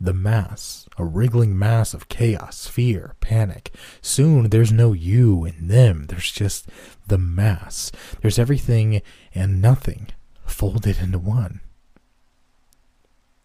the 0.00 0.14
mass, 0.14 0.88
a 0.96 1.04
wriggling 1.04 1.58
mass 1.58 1.92
of 1.92 2.08
chaos, 2.08 2.66
fear, 2.66 3.14
panic. 3.20 3.74
Soon 4.00 4.48
there's 4.48 4.72
no 4.72 4.94
you 4.94 5.44
and 5.44 5.68
them. 5.70 6.06
There's 6.06 6.32
just 6.32 6.66
the 7.06 7.18
mass. 7.18 7.92
There's 8.22 8.38
everything 8.38 9.02
and 9.34 9.60
nothing 9.60 10.08
folded 10.46 10.98
into 10.98 11.18
one. 11.18 11.60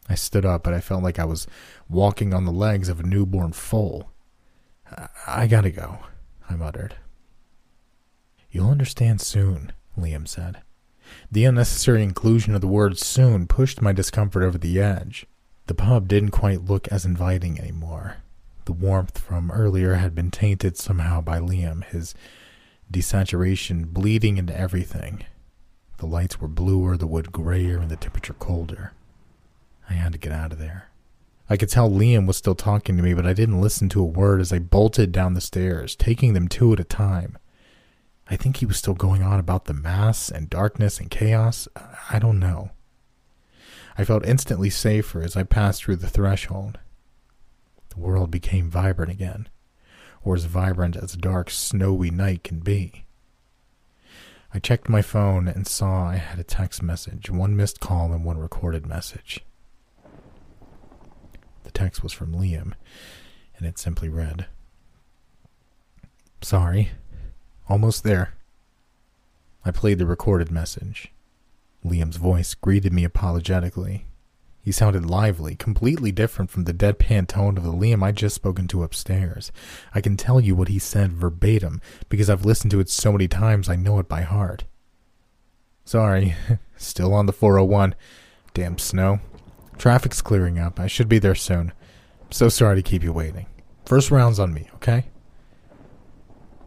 I 0.08 0.16
stood 0.16 0.46
up, 0.46 0.64
but 0.64 0.74
I 0.74 0.80
felt 0.80 1.04
like 1.04 1.20
I 1.20 1.26
was 1.26 1.46
walking 1.90 2.34
on 2.34 2.46
the 2.46 2.52
legs 2.52 2.88
of 2.88 3.02
a 3.02 3.04
newborn 3.04 3.52
foal. 3.52 4.10
I 5.28 5.48
gotta 5.48 5.72
go, 5.72 6.00
I 6.50 6.56
muttered. 6.56 6.96
You'll 8.52 8.72
understand 8.72 9.22
soon, 9.22 9.72
Liam 9.98 10.28
said. 10.28 10.62
The 11.32 11.46
unnecessary 11.46 12.04
inclusion 12.04 12.56
of 12.56 12.62
the 12.62 12.68
word 12.68 12.98
soon 12.98 13.48
pushed 13.48 13.82
my 13.82 13.92
discomfort 13.94 14.44
over 14.44 14.58
the 14.58 14.80
edge. 14.80 15.26
The 15.68 15.74
pub 15.76 16.08
didn't 16.08 16.32
quite 16.32 16.66
look 16.66 16.88
as 16.88 17.06
inviting 17.06 17.60
anymore. 17.60 18.18
The 18.66 18.74
warmth 18.74 19.18
from 19.20 19.52
earlier 19.52 19.96
had 19.96 20.16
been 20.16 20.32
tainted 20.32 20.78
somehow 20.78 21.22
by 21.22 21.40
Liam, 21.40 21.84
his 21.86 22.14
desaturation 22.92 23.86
bleeding 23.86 24.38
into 24.38 24.58
everything. 24.60 25.26
The 25.98 26.06
lights 26.08 26.40
were 26.40 26.48
bluer, 26.48 26.98
the 26.98 27.08
wood 27.08 27.32
grayer, 27.32 27.78
and 27.78 27.90
the 27.90 27.96
temperature 27.96 28.34
colder. 28.34 28.94
I 29.90 29.94
had 29.94 30.12
to 30.14 30.18
get 30.18 30.32
out 30.32 30.52
of 30.52 30.60
there. 30.60 30.89
I 31.50 31.58
could 31.58 31.70
tell 31.70 31.90
Liam 31.90 32.28
was 32.28 32.38
still 32.38 32.54
talking 32.54 32.96
to 32.96 33.02
me, 33.02 33.16
but 33.16 33.26
I 33.26 33.34
didn't 33.34 33.62
listen 33.62 33.90
to 33.90 34.02
a 34.02 34.06
word 34.06 34.40
as 34.40 34.54
I 34.54 34.60
bolted 34.60 35.12
down 35.12 35.34
the 35.34 35.42
stairs, 35.42 35.96
taking 35.96 36.34
them 36.34 36.48
two 36.48 36.72
at 36.74 36.80
a 36.80 36.84
time. 36.84 37.40
I 38.30 38.36
think 38.36 38.58
he 38.58 38.68
was 38.68 38.78
still 38.78 38.94
going 38.94 39.24
on 39.24 39.40
about 39.40 39.66
the 39.66 39.74
mass 39.74 40.30
and 40.30 40.48
darkness 40.48 41.00
and 41.00 41.10
chaos. 41.10 41.68
I 42.12 42.20
don't 42.20 42.40
know. 42.40 42.70
I 43.98 44.04
felt 44.04 44.26
instantly 44.26 44.70
safer 44.70 45.24
as 45.24 45.36
I 45.36 45.42
passed 45.42 45.84
through 45.84 45.96
the 45.96 46.08
threshold. 46.08 46.78
The 47.90 48.00
world 48.00 48.30
became 48.30 48.70
vibrant 48.70 49.12
again, 49.12 49.50
or 50.24 50.36
as 50.36 50.46
vibrant 50.46 50.96
as 50.96 51.16
a 51.16 51.18
dark, 51.18 51.50
snowy 51.50 52.12
night 52.12 52.44
can 52.44 52.60
be. 52.60 53.06
I 54.54 54.60
checked 54.60 54.88
my 54.88 55.02
phone 55.02 55.48
and 55.48 55.66
saw 55.68 56.06
I 56.06 56.18
had 56.18 56.38
a 56.38 56.44
text 56.44 56.84
message, 56.84 57.32
one 57.32 57.56
missed 57.56 57.80
call, 57.80 58.14
and 58.14 58.24
one 58.24 58.38
recorded 58.38 58.86
message. 58.86 59.44
The 61.64 61.72
text 61.72 62.04
was 62.04 62.14
from 62.14 62.34
Liam, 62.34 62.74
and 63.58 63.68
it 63.68 63.78
simply 63.78 64.10
read 64.10 64.48
Sorry. 66.42 66.92
Almost 67.68 68.04
there. 68.04 68.34
I 69.66 69.72
played 69.72 70.00
the 70.00 70.06
recorded 70.06 70.52
message. 70.52 71.12
Liam's 71.86 72.16
voice 72.18 72.56
greeted 72.56 72.94
me 72.94 73.04
apologetically. 73.04 74.06
He 74.62 74.72
sounded 74.72 75.06
lively, 75.06 75.56
completely 75.56 76.12
different 76.12 76.50
from 76.50 76.66
the 76.66 76.74
deadpan 76.74 77.28
tone 77.28 77.58
of 77.58 77.64
the 77.64 77.72
Liam 77.72 78.04
I'd 78.04 78.16
just 78.16 78.36
spoken 78.36 78.68
to 78.70 78.84
upstairs. 78.84 79.52
I 79.94 80.02
can 80.02 80.18
tell 80.18 80.40
you 80.40 80.56
what 80.56 80.68
he 80.68 80.80
said 80.80 81.14
verbatim 81.14 81.82
because 82.10 82.30
I've 82.30 82.46
listened 82.46 82.72
to 82.72 82.80
it 82.80 82.90
so 82.90 83.12
many 83.12 83.28
times 83.28 83.70
I 83.70 83.76
know 83.76 84.00
it 84.00 84.10
by 84.10 84.22
heart. 84.22 84.66
Sorry, 85.86 86.36
still 86.78 87.14
on 87.14 87.26
the 87.26 87.34
401. 87.34 87.96
Damn 88.54 88.78
snow. 88.78 89.20
Traffic's 89.80 90.22
clearing 90.22 90.60
up. 90.60 90.78
I 90.78 90.88
should 90.88 91.08
be 91.08 91.20
there 91.20 91.34
soon. 91.34 91.72
I'm 92.22 92.32
so 92.32 92.50
sorry 92.50 92.76
to 92.76 92.82
keep 92.84 93.02
you 93.02 93.14
waiting. 93.14 93.48
First 93.86 94.12
round's 94.12 94.38
on 94.38 94.54
me, 94.54 94.70
okay? 94.76 95.06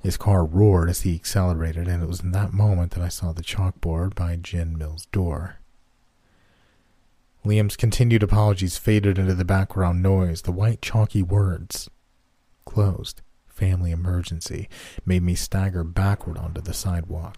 His 0.02 0.16
car 0.16 0.44
roared 0.44 0.88
as 0.88 1.02
he 1.02 1.14
accelerated, 1.14 1.86
and 1.86 2.02
it 2.02 2.08
was 2.08 2.20
in 2.20 2.32
that 2.32 2.54
moment 2.54 2.92
that 2.92 3.04
I 3.04 3.08
saw 3.08 3.32
the 3.32 3.42
chalkboard 3.42 4.14
by 4.14 4.36
Jen 4.36 4.76
Mill's 4.78 5.06
door. 5.06 5.58
Liam's 7.44 7.76
continued 7.76 8.22
apologies 8.22 8.78
faded 8.78 9.18
into 9.18 9.34
the 9.34 9.44
background 9.44 10.02
noise. 10.02 10.42
The 10.42 10.50
white 10.50 10.80
chalky 10.80 11.22
words, 11.22 11.90
closed, 12.64 13.20
family 13.46 13.90
emergency, 13.90 14.70
made 15.04 15.22
me 15.22 15.34
stagger 15.34 15.84
backward 15.84 16.38
onto 16.38 16.62
the 16.62 16.72
sidewalk. 16.72 17.36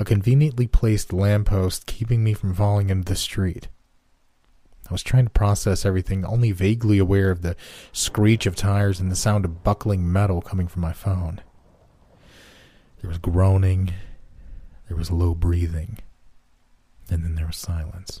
A 0.00 0.04
conveniently 0.04 0.66
placed 0.66 1.12
lamppost 1.12 1.86
keeping 1.86 2.24
me 2.24 2.34
from 2.34 2.54
falling 2.54 2.90
into 2.90 3.04
the 3.04 3.16
street. 3.16 3.68
I 4.92 5.00
was 5.00 5.02
trying 5.02 5.24
to 5.24 5.30
process 5.30 5.86
everything, 5.86 6.22
only 6.26 6.52
vaguely 6.52 6.98
aware 6.98 7.30
of 7.30 7.40
the 7.40 7.56
screech 7.92 8.44
of 8.44 8.54
tires 8.54 9.00
and 9.00 9.10
the 9.10 9.16
sound 9.16 9.46
of 9.46 9.64
buckling 9.64 10.12
metal 10.12 10.42
coming 10.42 10.68
from 10.68 10.82
my 10.82 10.92
phone. 10.92 11.40
There 13.00 13.08
was 13.08 13.16
groaning, 13.16 13.94
there 14.88 14.96
was 14.98 15.10
low 15.10 15.34
breathing, 15.34 16.00
and 17.08 17.24
then 17.24 17.36
there 17.36 17.46
was 17.46 17.56
silence. 17.56 18.20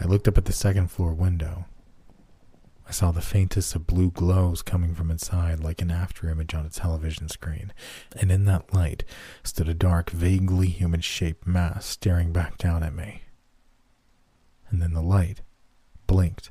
I 0.00 0.06
looked 0.06 0.26
up 0.26 0.36
at 0.38 0.46
the 0.46 0.52
second 0.52 0.90
floor 0.90 1.12
window. 1.12 1.66
I 2.88 2.90
saw 2.90 3.12
the 3.12 3.20
faintest 3.20 3.76
of 3.76 3.86
blue 3.86 4.10
glows 4.10 4.60
coming 4.60 4.92
from 4.92 5.12
inside 5.12 5.60
like 5.60 5.80
an 5.80 5.90
afterimage 5.90 6.52
on 6.52 6.66
a 6.66 6.70
television 6.70 7.28
screen, 7.28 7.72
and 8.20 8.32
in 8.32 8.44
that 8.46 8.74
light 8.74 9.04
stood 9.44 9.68
a 9.68 9.74
dark, 9.74 10.10
vaguely 10.10 10.66
human 10.66 11.00
shaped 11.00 11.46
mass 11.46 11.86
staring 11.86 12.32
back 12.32 12.58
down 12.58 12.82
at 12.82 12.92
me 12.92 13.22
and 14.70 14.80
then 14.80 14.92
the 14.92 15.02
light 15.02 15.42
blinked 16.06 16.50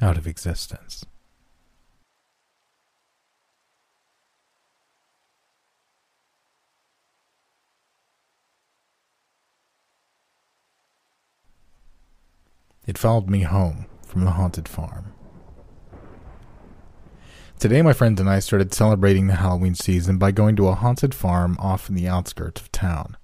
out 0.00 0.16
of 0.16 0.26
existence. 0.26 1.04
It 12.86 12.98
followed 12.98 13.30
me 13.30 13.42
home 13.42 13.86
from 14.04 14.24
the 14.24 14.32
haunted 14.32 14.66
farm. 14.66 15.12
Today, 17.60 17.82
my 17.82 17.92
friends 17.92 18.18
and 18.18 18.28
I 18.28 18.40
started 18.40 18.74
celebrating 18.74 19.26
the 19.26 19.34
Halloween 19.36 19.74
season 19.74 20.16
by 20.18 20.32
going 20.32 20.56
to 20.56 20.68
a 20.68 20.74
haunted 20.74 21.14
farm 21.14 21.56
off 21.60 21.88
in 21.88 21.94
the 21.94 22.08
outskirts 22.08 22.60
of 22.62 22.72
town. 22.72 23.16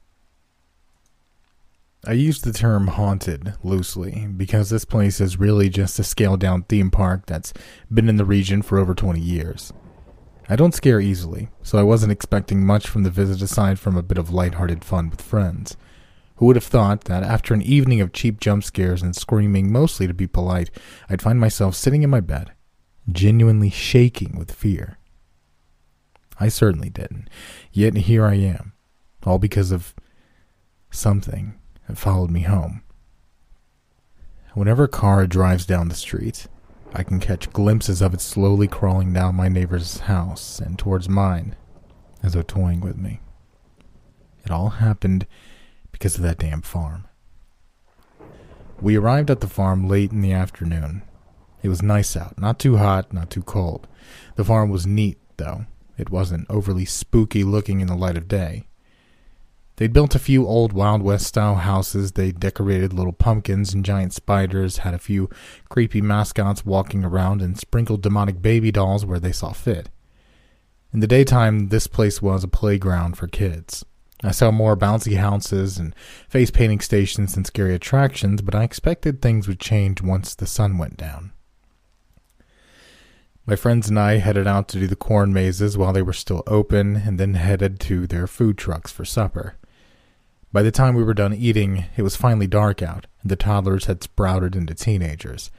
I 2.09 2.13
use 2.13 2.41
the 2.41 2.53
term 2.53 2.87
haunted 2.87 3.55
loosely 3.65 4.29
because 4.37 4.71
this 4.71 4.85
place 4.85 5.21
is 5.21 5.41
really 5.41 5.69
just 5.69 5.99
a 5.99 6.05
scaled 6.05 6.39
down 6.39 6.63
theme 6.63 6.89
park 6.89 7.27
that's 7.27 7.53
been 7.93 8.09
in 8.09 8.17
the 8.17 8.25
region 8.25 8.63
for 8.63 8.79
over 8.79 8.95
20 8.95 9.19
years. 9.19 9.73
I 10.49 10.55
don't 10.55 10.75
scare 10.75 11.01
easily, 11.01 11.49
so 11.65 11.79
I 11.79 11.83
wasn't 11.83 12.13
expecting 12.13 12.65
much 12.65 12.87
from 12.87 13.03
the 13.03 13.11
visit 13.11 13.43
aside 13.43 13.81
from 13.81 13.97
a 13.97 14.05
bit 14.05 14.19
of 14.19 14.31
light-hearted 14.31 14.85
fun 14.85 15.11
with 15.11 15.21
friends. 15.21 15.77
Who 16.37 16.47
would 16.47 16.55
have 16.55 16.65
thought 16.65 17.05
that 17.05 17.25
after 17.25 17.55
an 17.55 17.63
evening 17.63 18.01
of 18.01 18.13
cheap 18.13 18.39
jump 18.39 18.63
scares 18.63 19.03
and 19.03 19.17
screaming, 19.17 19.73
mostly 19.73 20.07
to 20.07 20.15
be 20.15 20.29
polite, 20.29 20.71
I'd 21.11 21.23
find 21.23 21.41
myself 21.41 21.75
sitting 21.75 22.05
in 22.05 22.11
my 22.11 22.21
bed, 22.21 22.53
genuinely 23.11 23.71
shaking 23.71 24.37
with 24.39 24.53
fear? 24.53 24.99
I 26.39 26.51
certainly 26.51 26.91
didn't. 26.91 27.29
Yet 27.73 27.97
here 27.97 28.25
I 28.25 28.35
am, 28.35 28.75
all 29.25 29.41
because 29.41 29.73
of 29.73 29.93
something 30.93 31.59
and 31.87 31.99
followed 31.99 32.31
me 32.31 32.41
home. 32.41 32.83
Whenever 34.55 34.85
a 34.85 34.89
car 34.89 35.27
drives 35.27 35.67
down 35.67 35.89
the 35.89 35.95
street, 35.95 36.47
I 36.95 37.03
can 37.03 37.21
catch 37.21 37.53
glimpses 37.53 38.01
of 38.01 38.15
it 38.15 38.21
slowly 38.21 38.69
crawling 38.69 39.13
down 39.13 39.35
my 39.35 39.49
neighbor's 39.49 40.01
house 40.01 40.59
and 40.59 40.79
towards 40.79 41.09
mine, 41.09 41.57
as 42.23 42.33
though 42.33 42.43
toying 42.43 42.81
with 42.81 42.97
me. 42.97 43.21
It 44.45 44.51
all 44.51 44.71
happened 44.71 45.27
because 45.93 46.17
of 46.17 46.23
that 46.23 46.39
damn 46.39 46.63
farm. 46.63 47.07
We 48.81 48.97
arrived 48.97 49.31
at 49.31 49.41
the 49.41 49.47
farm 49.47 49.89
late 49.89 50.13
in 50.13 50.21
the 50.21 50.33
afternoon. 50.33 51.03
It 51.63 51.69
was 51.69 51.83
nice 51.83 52.17
out, 52.17 52.39
not 52.39 52.59
too 52.59 52.77
hot, 52.77 53.13
not 53.13 53.29
too 53.29 53.43
cold. 53.43 53.89
The 54.37 54.45
farm 54.45 54.71
was 54.71 54.87
neat, 54.87 55.19
though. 55.37 55.67
It 55.99 56.11
wasn't 56.11 56.51
overly 56.51 56.85
spooky 56.85 57.43
looking 57.43 57.81
in 57.81 57.89
the 57.89 57.95
light 57.95 58.17
of 58.17 58.29
day. 58.29 58.67
They'd 59.77 59.93
built 59.93 60.15
a 60.15 60.19
few 60.19 60.47
old 60.47 60.73
Wild 60.73 61.03
West 61.03 61.27
style 61.27 61.57
houses. 61.57 62.13
They 62.13 62.33
decorated 62.33 62.95
little 62.95 63.13
pumpkins 63.13 63.75
and 63.75 63.85
giant 63.85 64.15
spiders, 64.15 64.79
had 64.79 64.95
a 64.95 64.99
few 64.99 65.29
creepy 65.69 66.01
mascots 66.01 66.65
walking 66.65 67.05
around, 67.05 67.43
and 67.43 67.59
sprinkled 67.59 68.01
demonic 68.01 68.41
baby 68.41 68.73
dolls 68.73 69.05
where 69.05 69.21
they 69.21 69.33
saw 69.33 69.53
fit. 69.53 69.91
In 70.95 71.01
the 71.01 71.07
daytime, 71.07 71.69
this 71.69 71.87
place 71.87 72.23
was 72.23 72.43
a 72.43 72.49
playground 72.49 73.19
for 73.19 73.27
kids. 73.27 73.85
I 74.25 74.31
saw 74.31 74.51
more 74.51 74.79
bouncy 74.79 75.19
houses 75.19 75.77
and 75.77 75.95
face 76.27 76.51
painting 76.51 76.81
stations 76.81 77.37
and 77.37 77.47
scary 77.47 77.75
attractions, 77.75 78.41
but 78.41 78.55
I 78.55 78.65
expected 78.65 79.21
things 79.21 79.47
would 79.47 79.61
change 79.61 80.01
once 80.01 80.35
the 80.35 80.47
sun 80.47 80.79
went 80.79 80.97
down. 80.97 81.33
My 83.45 83.57
friends 83.57 83.91
and 83.91 83.99
I 83.99 84.17
headed 84.17 84.47
out 84.47 84.69
to 84.69 84.81
do 84.81 84.87
the 84.87 84.97
corn 84.97 85.35
mazes 85.35 85.77
while 85.77 85.93
they 85.93 86.03
were 86.03 86.15
still 86.15 86.43
open, 86.47 86.97
and 86.97 87.21
then 87.21 87.35
headed 87.35 87.79
to 87.81 88.07
their 88.07 88.27
food 88.27 88.57
trucks 88.57 88.91
for 88.91 89.05
supper. 89.05 89.57
By 90.53 90.63
the 90.63 90.71
time 90.71 90.95
we 90.95 91.05
were 91.05 91.15
done 91.15 91.35
eating, 91.35 91.87
it 91.97 92.03
was 92.03 92.17
finally 92.17 92.47
dark 92.47 92.83
out, 92.83 93.07
and 93.23 93.31
the 93.31 93.37
toddlers 93.37 93.87
had 93.87 94.03
sprouted 94.03 94.57
into 94.57 94.75
teenagers. 94.75 95.51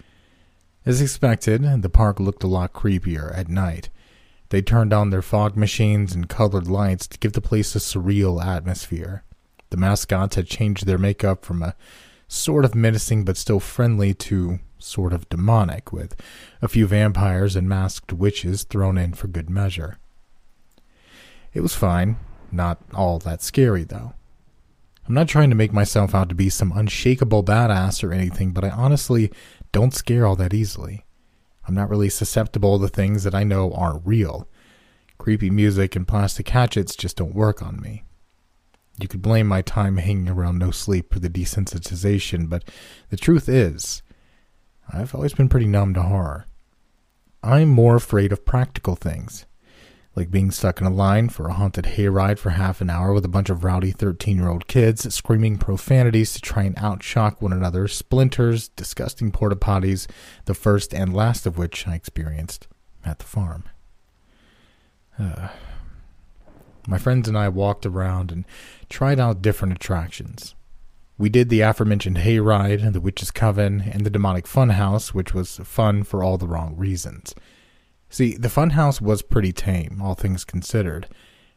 As 0.85 1.01
expected, 1.01 1.63
the 1.81 1.89
park 1.89 2.19
looked 2.19 2.43
a 2.43 2.47
lot 2.47 2.73
creepier 2.73 3.37
at 3.37 3.49
night. 3.49 3.89
They 4.49 4.61
turned 4.61 4.93
on 4.93 5.09
their 5.09 5.21
fog 5.21 5.57
machines 5.57 6.15
and 6.15 6.29
colored 6.29 6.67
lights 6.67 7.07
to 7.07 7.19
give 7.19 7.33
the 7.33 7.41
place 7.41 7.75
a 7.75 7.79
surreal 7.79 8.43
atmosphere. 8.43 9.23
The 9.69 9.77
mascots 9.77 10.35
had 10.35 10.47
changed 10.47 10.85
their 10.85 10.97
makeup 10.97 11.43
from 11.43 11.61
a 11.61 11.75
sort 12.29 12.63
of 12.63 12.73
menacing 12.73 13.25
but 13.25 13.35
still 13.35 13.59
friendly 13.59 14.13
to 14.13 14.59
sort 14.79 15.11
of 15.11 15.27
demonic, 15.27 15.91
with 15.91 16.15
a 16.61 16.67
few 16.67 16.87
vampires 16.87 17.55
and 17.55 17.67
masked 17.67 18.13
witches 18.13 18.63
thrown 18.63 18.97
in 18.97 19.13
for 19.13 19.27
good 19.27 19.49
measure. 19.49 19.97
It 21.53 21.61
was 21.61 21.75
fine, 21.75 22.17
not 22.51 22.79
all 22.93 23.19
that 23.19 23.41
scary, 23.41 23.83
though. 23.83 24.13
I'm 25.07 25.13
not 25.13 25.29
trying 25.29 25.49
to 25.49 25.55
make 25.55 25.71
myself 25.71 26.13
out 26.13 26.27
to 26.29 26.35
be 26.35 26.49
some 26.49 26.73
unshakable 26.75 27.43
badass 27.43 28.03
or 28.03 28.11
anything, 28.11 28.51
but 28.51 28.65
I 28.65 28.69
honestly 28.69 29.31
don't 29.71 29.93
scare 29.93 30.27
all 30.27 30.35
that 30.35 30.53
easily. 30.53 31.05
I'm 31.65 31.73
not 31.73 31.89
really 31.89 32.09
susceptible 32.09 32.77
to 32.79 32.89
things 32.89 33.23
that 33.23 33.33
I 33.33 33.43
know 33.43 33.71
aren't 33.71 34.05
real. 34.05 34.49
Creepy 35.17 35.49
music 35.49 35.95
and 35.95 36.07
plastic 36.07 36.49
hatchets 36.49 36.95
just 36.95 37.15
don't 37.15 37.33
work 37.33 37.61
on 37.61 37.79
me. 37.79 38.03
You 38.99 39.07
could 39.07 39.21
blame 39.21 39.47
my 39.47 39.61
time 39.61 39.97
hanging 39.97 40.29
around 40.29 40.61
NoSleep 40.61 41.11
for 41.11 41.19
the 41.19 41.29
desensitization, 41.29 42.49
but 42.49 42.65
the 43.09 43.17
truth 43.17 43.47
is, 43.47 44.01
I've 44.91 45.15
always 45.15 45.33
been 45.33 45.49
pretty 45.49 45.67
numb 45.67 45.93
to 45.93 46.01
horror. 46.01 46.45
I'm 47.41 47.69
more 47.69 47.95
afraid 47.95 48.33
of 48.33 48.45
practical 48.45 48.95
things 48.95 49.45
like 50.17 50.31
being 50.31 50.49
stuck 50.49 50.81
in 50.81 50.87
a 50.87 50.89
line 50.89 51.29
for 51.29 51.47
a 51.47 51.53
haunted 51.53 51.85
hayride 51.85 52.39
for 52.39 52.49
half 52.49 52.81
an 52.81 52.89
hour 52.89 53.13
with 53.13 53.23
a 53.23 53.29
bunch 53.29 53.51
of 53.51 53.63
rowdy 53.63 53.91
13 53.91 54.35
year 54.35 54.49
old 54.49 54.67
kids 54.67 55.13
screaming 55.13 55.59
profanities 55.59 56.33
to 56.33 56.41
try 56.41 56.63
and 56.63 56.75
outshock 56.77 57.39
one 57.39 57.53
another, 57.53 57.87
splinters, 57.87 58.69
disgusting 58.69 59.31
porta 59.31 59.55
potties, 59.55 60.07
the 60.45 60.55
first 60.55 60.91
and 60.91 61.13
last 61.13 61.45
of 61.45 61.59
which 61.59 61.87
I 61.87 61.93
experienced 61.93 62.67
at 63.05 63.19
the 63.19 63.25
farm. 63.25 63.65
Uh, 65.19 65.49
my 66.87 66.97
friends 66.97 67.27
and 67.27 67.37
I 67.37 67.47
walked 67.49 67.85
around 67.85 68.31
and 68.31 68.43
tried 68.89 69.19
out 69.19 69.43
different 69.43 69.75
attractions. 69.75 70.55
We 71.19 71.29
did 71.29 71.49
the 71.49 71.61
aforementioned 71.61 72.17
hayride, 72.17 72.91
the 72.91 73.01
Witch's 73.01 73.29
Coven, 73.29 73.81
and 73.81 74.03
the 74.03 74.09
Demonic 74.09 74.45
Funhouse, 74.45 75.13
which 75.13 75.35
was 75.35 75.57
fun 75.57 76.01
for 76.01 76.23
all 76.23 76.39
the 76.39 76.47
wrong 76.47 76.75
reasons. 76.75 77.35
See, 78.09 78.35
the 78.37 78.47
funhouse 78.47 79.01
was 79.01 79.21
pretty 79.21 79.51
tame, 79.51 79.99
all 80.01 80.15
things 80.15 80.45
considered. 80.45 81.07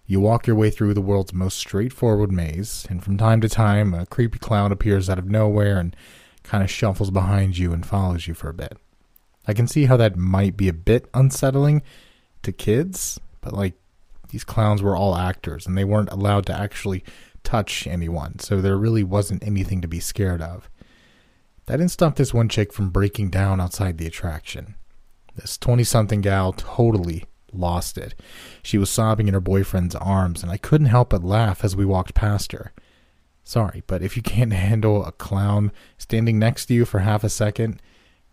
You 0.04 0.18
walk 0.20 0.46
your 0.46 0.56
way 0.56 0.70
through 0.70 0.94
the 0.94 1.00
world's 1.00 1.32
most 1.32 1.56
straightforward 1.56 2.32
maze, 2.32 2.86
and 2.90 3.02
from 3.02 3.16
time 3.16 3.40
to 3.42 3.48
time, 3.48 3.94
a 3.94 4.06
creepy 4.06 4.38
clown 4.38 4.72
appears 4.72 5.08
out 5.08 5.18
of 5.18 5.30
nowhere 5.30 5.78
and 5.78 5.94
kind 6.42 6.64
of 6.64 6.70
shuffles 6.70 7.10
behind 7.10 7.58
you 7.58 7.72
and 7.72 7.86
follows 7.86 8.26
you 8.26 8.34
for 8.34 8.48
a 8.48 8.54
bit. 8.54 8.76
I 9.46 9.52
can 9.52 9.68
see 9.68 9.84
how 9.84 9.96
that 9.98 10.16
might 10.16 10.56
be 10.56 10.68
a 10.68 10.72
bit 10.72 11.08
unsettling 11.14 11.82
to 12.42 12.52
kids, 12.52 13.20
but 13.40 13.52
like, 13.52 13.74
these 14.30 14.44
clowns 14.44 14.82
were 14.82 14.96
all 14.96 15.16
actors, 15.16 15.66
and 15.66 15.78
they 15.78 15.84
weren't 15.84 16.12
allowed 16.12 16.46
to 16.46 16.58
actually 16.58 17.04
touch 17.44 17.86
anyone, 17.86 18.38
so 18.38 18.60
there 18.60 18.76
really 18.76 19.04
wasn't 19.04 19.46
anything 19.46 19.80
to 19.80 19.88
be 19.88 20.00
scared 20.00 20.42
of. 20.42 20.68
That 21.66 21.76
didn't 21.76 21.92
stop 21.92 22.16
this 22.16 22.34
one 22.34 22.48
chick 22.48 22.72
from 22.72 22.90
breaking 22.90 23.30
down 23.30 23.60
outside 23.60 23.98
the 23.98 24.06
attraction. 24.06 24.74
This 25.36 25.56
20 25.58 25.84
something 25.84 26.20
gal 26.20 26.52
totally 26.52 27.24
lost 27.52 27.98
it. 27.98 28.14
She 28.62 28.78
was 28.78 28.90
sobbing 28.90 29.28
in 29.28 29.34
her 29.34 29.40
boyfriend's 29.40 29.94
arms, 29.94 30.42
and 30.42 30.50
I 30.50 30.56
couldn't 30.56 30.88
help 30.88 31.10
but 31.10 31.24
laugh 31.24 31.64
as 31.64 31.76
we 31.76 31.84
walked 31.84 32.14
past 32.14 32.52
her. 32.52 32.72
Sorry, 33.44 33.82
but 33.86 34.02
if 34.02 34.16
you 34.16 34.22
can't 34.22 34.52
handle 34.68 35.04
a 35.04 35.12
clown 35.12 35.72
standing 35.98 36.38
next 36.38 36.66
to 36.66 36.74
you 36.74 36.84
for 36.84 37.00
half 37.00 37.24
a 37.24 37.28
second, 37.28 37.80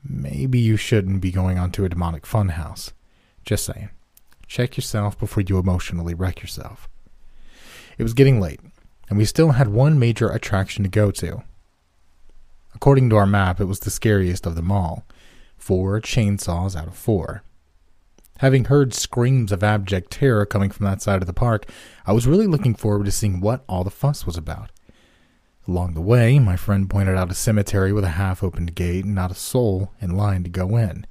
maybe 0.04 0.60
you 0.60 0.78
shouldn't 0.78 1.22
be 1.22 1.32
going 1.32 1.58
onto 1.58 1.86
a 1.86 1.90
demonic 1.90 2.24
funhouse. 2.24 2.92
Just 3.46 3.66
saying. 3.66 3.90
Check 4.48 4.78
yourself 4.78 5.20
before 5.20 5.44
you 5.46 5.58
emotionally 5.58 6.14
wreck 6.14 6.42
yourself. 6.42 6.88
It 7.98 8.04
was 8.04 8.14
getting 8.14 8.40
late, 8.40 8.62
and 9.10 9.18
we 9.18 9.26
still 9.26 9.52
had 9.52 9.68
one 9.70 10.00
major 10.00 10.30
attraction 10.30 10.84
to 10.84 10.90
go 10.90 11.12
to. 11.12 11.44
According 12.74 13.10
to 13.10 13.18
our 13.18 13.26
map, 13.26 13.60
it 13.60 13.66
was 13.66 13.80
the 13.80 13.90
scariest 13.90 14.46
of 14.46 14.56
them 14.56 14.72
all 14.72 15.06
four 15.68 16.00
chainsaws 16.00 16.78
out 16.78 16.88
of 16.88 16.96
four. 16.96 17.44
Having 18.38 18.66
heard 18.66 18.94
screams 18.94 19.52
of 19.52 19.66
abject 19.66 20.10
terror 20.12 20.46
coming 20.46 20.70
from 20.70 20.86
that 20.86 21.02
side 21.02 21.22
of 21.22 21.28
the 21.28 21.34
park, 21.34 21.70
I 22.06 22.14
was 22.14 22.26
really 22.26 22.48
looking 22.48 22.74
forward 22.74 23.04
to 23.04 23.12
seeing 23.12 23.42
what 23.42 23.66
all 23.68 23.84
the 23.84 23.92
fuss 23.92 24.26
was 24.26 24.38
about. 24.38 24.72
Along 25.68 25.94
the 25.94 26.00
way, 26.00 26.40
my 26.40 26.56
friend 26.56 26.90
pointed 26.90 27.18
out 27.18 27.32
a 27.32 27.34
cemetery 27.34 27.92
with 27.92 28.06
a 28.06 28.12
half 28.12 28.44
opened 28.44 28.76
gate 28.76 29.04
and 29.04 29.14
not 29.14 29.30
a 29.30 29.36
soul 29.36 29.92
in 30.00 30.16
line 30.16 30.46
to 30.46 30.50
go 30.50 30.78
in. 30.78 31.06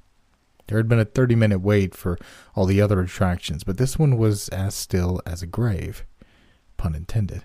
There 0.65 0.79
had 0.79 0.89
been 0.89 0.97
a 0.97 1.05
30 1.05 1.35
minute 1.35 1.59
wait 1.59 1.93
for 1.93 2.17
all 2.55 2.65
the 2.65 2.81
other 2.81 2.99
attractions, 2.99 3.63
but 3.63 3.77
this 3.77 3.99
one 3.99 4.17
was 4.17 4.49
as 4.49 4.73
still 4.73 5.21
as 5.23 5.43
a 5.43 5.47
grave. 5.47 6.03
Pun 6.77 6.95
intended. 6.95 7.43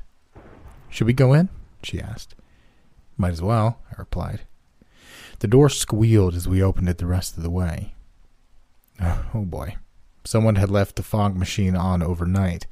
Should 0.88 1.06
we 1.06 1.12
go 1.12 1.34
in? 1.34 1.50
she 1.82 2.00
asked. 2.00 2.34
Might 3.18 3.32
as 3.32 3.42
well, 3.42 3.80
I 3.90 3.96
replied. 3.98 4.46
The 5.42 5.48
door 5.48 5.68
squealed 5.68 6.36
as 6.36 6.46
we 6.46 6.62
opened 6.62 6.88
it 6.88 6.98
the 6.98 7.06
rest 7.06 7.36
of 7.36 7.42
the 7.42 7.50
way. 7.50 7.96
Oh 9.34 9.44
boy. 9.44 9.74
Someone 10.22 10.54
had 10.54 10.70
left 10.70 10.94
the 10.94 11.02
fog 11.02 11.34
machine 11.34 11.74
on 11.74 12.00
overnight. 12.00 12.68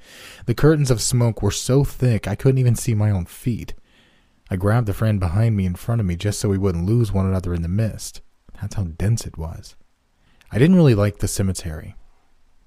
The 0.47 0.55
curtains 0.55 0.89
of 0.89 1.03
smoke 1.03 1.43
were 1.43 1.51
so 1.51 1.83
thick 1.83 2.29
I 2.29 2.37
couldn't 2.37 2.61
even 2.61 2.77
see 2.77 2.95
my 2.95 3.11
own 3.11 3.25
feet. 3.25 3.75
I 4.53 4.55
grabbed 4.55 4.87
the 4.87 4.95
friend 4.95 5.19
behind 5.19 5.57
me 5.57 5.67
in 5.67 5.75
front 5.75 6.01
of 6.01 6.07
me 6.07 6.15
just 6.15 6.39
so 6.39 6.49
we 6.49 6.59
wouldn't 6.59 6.87
lose 6.87 7.11
one 7.11 7.27
another 7.27 7.53
in 7.55 7.63
the 7.63 7.69
mist. 7.69 8.21
That's 8.61 8.77
how 8.77 8.85
dense 8.85 9.27
it 9.27 9.37
was. 9.37 9.75
I 10.53 10.59
didn't 10.59 10.77
really 10.77 10.95
like 10.95 11.19
the 11.19 11.27
cemetery. 11.27 11.97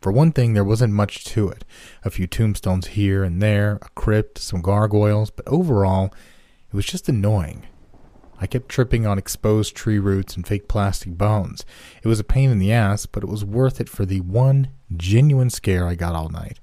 For 0.02 0.12
one 0.12 0.34
thing, 0.34 0.54
there 0.54 0.66
wasn't 0.66 0.92
much 0.92 1.24
to 1.28 1.48
it. 1.48 1.64
A 2.04 2.10
few 2.10 2.28
tombstones 2.28 2.88
here 2.88 3.24
and 3.24 3.42
there, 3.42 3.80
a 3.82 3.90
crypt, 3.96 4.38
some 4.38 4.62
gargoyles, 4.62 5.30
but 5.30 5.48
overall, 5.48 6.14
it 6.68 6.76
was 6.76 6.86
just 6.86 7.08
annoying. 7.08 7.68
I 8.44 8.46
kept 8.46 8.68
tripping 8.68 9.08
on 9.08 9.18
exposed 9.18 9.74
tree 9.74 10.00
roots 10.00 10.36
and 10.36 10.46
fake 10.46 10.68
plastic 10.68 11.18
bones. 11.18 11.64
It 12.04 12.10
was 12.10 12.20
a 12.20 12.26
pain 12.26 12.50
in 12.50 12.60
the 12.60 12.74
ass, 12.74 13.06
but 13.06 13.24
it 13.24 13.30
was 13.30 13.46
worth 13.46 13.80
it 13.80 13.88
for 13.88 14.06
the 14.06 14.20
one 14.20 14.68
genuine 14.94 15.50
scare 15.50 15.88
I 15.88 15.96
got 15.96 16.14
all 16.14 16.28
night. 16.28 16.60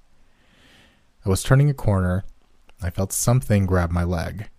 I 1.24 1.30
was 1.30 1.42
turning 1.42 1.70
a 1.70 1.74
corner. 1.74 2.24
I 2.82 2.90
felt 2.90 3.14
something 3.14 3.64
grab 3.64 3.90
my 3.90 4.04
leg. 4.04 4.50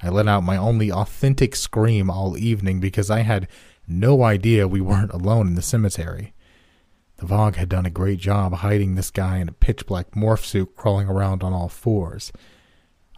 I 0.00 0.10
let 0.10 0.28
out 0.28 0.44
my 0.44 0.56
only 0.56 0.92
authentic 0.92 1.56
scream 1.56 2.08
all 2.08 2.38
evening 2.38 2.78
because 2.78 3.10
I 3.10 3.22
had 3.22 3.48
no 3.88 4.22
idea 4.22 4.68
we 4.68 4.80
weren't 4.80 5.12
alone 5.12 5.48
in 5.48 5.54
the 5.56 5.60
cemetery. 5.60 6.34
The 7.16 7.26
fog 7.26 7.56
had 7.56 7.68
done 7.68 7.84
a 7.84 7.90
great 7.90 8.20
job 8.20 8.54
hiding 8.54 8.94
this 8.94 9.10
guy 9.10 9.38
in 9.38 9.48
a 9.48 9.52
pitch 9.52 9.86
black 9.86 10.12
morph 10.12 10.44
suit 10.44 10.76
crawling 10.76 11.08
around 11.08 11.42
on 11.42 11.52
all 11.52 11.68
fours. 11.68 12.30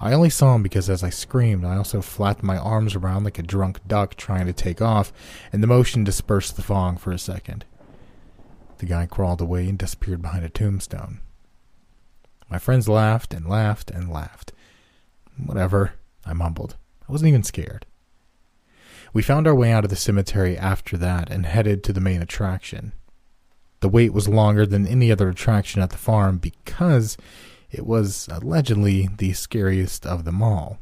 I 0.01 0.15
only 0.15 0.31
saw 0.31 0.55
him 0.55 0.63
because 0.63 0.89
as 0.89 1.05
I 1.05 1.11
screamed, 1.11 1.65
I 1.65 1.77
also 1.77 2.01
flapped 2.01 2.43
my 2.43 2.57
arms 2.57 2.95
around 2.95 3.25
like 3.25 3.39
a 3.39 3.43
drunk 3.43 3.87
duck 3.87 4.15
trying 4.15 4.47
to 4.47 4.53
take 4.55 4.81
off, 4.81 5.13
and 5.53 5.63
the 5.63 5.67
motion 5.67 6.05
dispersed 6.05 6.57
the 6.57 6.63
fog 6.63 6.99
for 6.99 7.13
a 7.13 7.19
second. 7.19 7.67
The 8.79 8.87
guy 8.87 9.05
crawled 9.05 9.43
away 9.43 9.69
and 9.69 9.79
disappeared 9.79 10.23
behind 10.23 10.43
a 10.43 10.49
tombstone. 10.49 11.21
My 12.49 12.59
friends 12.59 12.89
laughed 12.89 13.35
and 13.35 13.47
laughed 13.47 13.91
and 13.91 14.11
laughed. 14.11 14.53
Whatever, 15.37 15.93
I 16.25 16.33
mumbled. 16.33 16.77
I 17.07 17.13
wasn't 17.13 17.29
even 17.29 17.43
scared. 17.43 17.85
We 19.13 19.23
found 19.23 19.47
our 19.47 19.55
way 19.55 19.71
out 19.71 19.85
of 19.85 19.91
the 19.91 19.97
cemetery 19.97 20.57
after 20.57 20.97
that 20.97 21.31
and 21.31 21.45
headed 21.45 21.85
to 21.85 21.93
the 21.93 22.01
main 22.01 22.23
attraction. 22.23 22.93
The 23.81 23.89
wait 23.89 24.15
was 24.15 24.29
longer 24.29 24.65
than 24.65 24.87
any 24.87 25.13
other 25.13 25.29
attraction 25.29 25.83
at 25.83 25.91
the 25.91 25.99
farm 25.99 26.39
because 26.39 27.19
it 27.71 27.87
was 27.87 28.29
allegedly 28.31 29.09
the 29.19 29.33
scariest 29.33 30.07
of 30.07 30.25
them 30.25 30.43
all. 30.43 30.79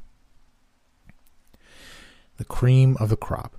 The 2.36 2.44
cream 2.44 2.96
of 3.00 3.08
the 3.08 3.16
crop. 3.16 3.56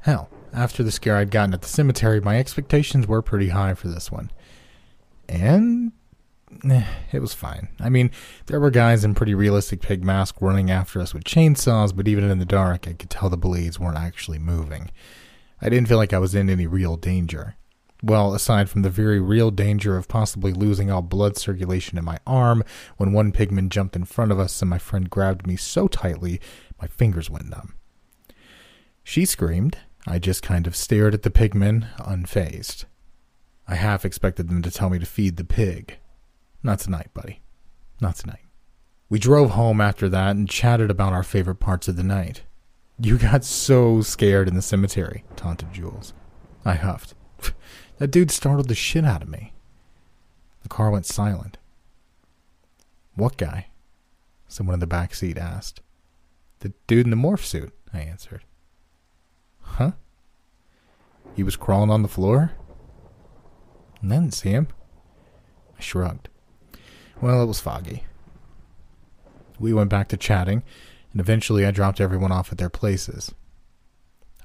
Hell, 0.00 0.30
after 0.52 0.82
the 0.82 0.90
scare 0.90 1.16
I'd 1.16 1.30
gotten 1.30 1.54
at 1.54 1.62
the 1.62 1.68
cemetery, 1.68 2.20
my 2.20 2.38
expectations 2.38 3.06
were 3.06 3.22
pretty 3.22 3.50
high 3.50 3.74
for 3.74 3.88
this 3.88 4.10
one. 4.10 4.30
And 5.28 5.92
eh, 6.68 6.84
it 7.12 7.20
was 7.20 7.34
fine. 7.34 7.68
I 7.78 7.88
mean, 7.88 8.10
there 8.46 8.58
were 8.58 8.70
guys 8.70 9.04
in 9.04 9.14
pretty 9.14 9.34
realistic 9.34 9.80
pig 9.80 10.02
masks 10.02 10.40
running 10.40 10.70
after 10.70 11.00
us 11.00 11.14
with 11.14 11.24
chainsaws, 11.24 11.94
but 11.94 12.08
even 12.08 12.24
in 12.24 12.38
the 12.38 12.44
dark, 12.44 12.88
I 12.88 12.94
could 12.94 13.10
tell 13.10 13.28
the 13.28 13.36
blades 13.36 13.78
weren't 13.78 13.98
actually 13.98 14.38
moving. 14.38 14.90
I 15.60 15.68
didn't 15.68 15.88
feel 15.88 15.98
like 15.98 16.14
I 16.14 16.18
was 16.18 16.34
in 16.34 16.48
any 16.48 16.66
real 16.66 16.96
danger. 16.96 17.56
Well, 18.02 18.34
aside 18.34 18.70
from 18.70 18.82
the 18.82 18.90
very 18.90 19.20
real 19.20 19.50
danger 19.50 19.96
of 19.96 20.08
possibly 20.08 20.52
losing 20.52 20.90
all 20.90 21.02
blood 21.02 21.36
circulation 21.36 21.98
in 21.98 22.04
my 22.04 22.18
arm 22.26 22.64
when 22.96 23.12
one 23.12 23.32
pigman 23.32 23.68
jumped 23.68 23.94
in 23.94 24.04
front 24.04 24.32
of 24.32 24.38
us 24.38 24.62
and 24.62 24.70
my 24.70 24.78
friend 24.78 25.10
grabbed 25.10 25.46
me 25.46 25.56
so 25.56 25.86
tightly 25.86 26.40
my 26.80 26.86
fingers 26.86 27.28
went 27.28 27.50
numb. 27.50 27.74
She 29.04 29.24
screamed. 29.24 29.78
I 30.06 30.18
just 30.18 30.42
kind 30.42 30.66
of 30.66 30.74
stared 30.74 31.12
at 31.12 31.22
the 31.22 31.30
pigmen, 31.30 31.88
unfazed. 31.98 32.86
I 33.68 33.74
half 33.74 34.04
expected 34.04 34.48
them 34.48 34.62
to 34.62 34.70
tell 34.70 34.88
me 34.88 34.98
to 34.98 35.06
feed 35.06 35.36
the 35.36 35.44
pig. 35.44 35.98
Not 36.62 36.80
tonight, 36.80 37.08
buddy. 37.12 37.42
Not 38.00 38.16
tonight. 38.16 38.46
We 39.10 39.18
drove 39.18 39.50
home 39.50 39.80
after 39.80 40.08
that 40.08 40.36
and 40.36 40.48
chatted 40.48 40.90
about 40.90 41.12
our 41.12 41.22
favorite 41.22 41.56
parts 41.56 41.86
of 41.88 41.96
the 41.96 42.02
night. 42.02 42.42
You 42.98 43.18
got 43.18 43.44
so 43.44 44.00
scared 44.02 44.48
in 44.48 44.54
the 44.54 44.62
cemetery, 44.62 45.24
taunted 45.36 45.72
Jules. 45.72 46.14
I 46.64 46.74
huffed. 46.74 47.14
That 48.00 48.10
dude 48.10 48.30
startled 48.30 48.68
the 48.68 48.74
shit 48.74 49.04
out 49.04 49.20
of 49.20 49.28
me. 49.28 49.52
The 50.62 50.70
car 50.70 50.90
went 50.90 51.04
silent. 51.04 51.58
What 53.14 53.36
guy? 53.36 53.66
Someone 54.48 54.72
in 54.72 54.80
the 54.80 54.86
back 54.86 55.14
seat 55.14 55.36
asked. 55.36 55.82
The 56.60 56.72
dude 56.86 57.04
in 57.04 57.10
the 57.10 57.16
morph 57.16 57.44
suit, 57.44 57.74
I 57.92 58.00
answered. 58.00 58.42
Huh? 59.60 59.92
He 61.36 61.42
was 61.42 61.56
crawling 61.56 61.90
on 61.90 62.00
the 62.00 62.08
floor? 62.08 62.52
I 64.02 64.06
didn't 64.06 64.32
see 64.32 64.48
him. 64.48 64.68
I 65.78 65.82
shrugged. 65.82 66.30
Well, 67.20 67.42
it 67.42 67.46
was 67.46 67.60
foggy. 67.60 68.04
We 69.58 69.74
went 69.74 69.90
back 69.90 70.08
to 70.08 70.16
chatting, 70.16 70.62
and 71.12 71.20
eventually 71.20 71.66
I 71.66 71.70
dropped 71.70 72.00
everyone 72.00 72.32
off 72.32 72.50
at 72.50 72.56
their 72.56 72.70
places. 72.70 73.34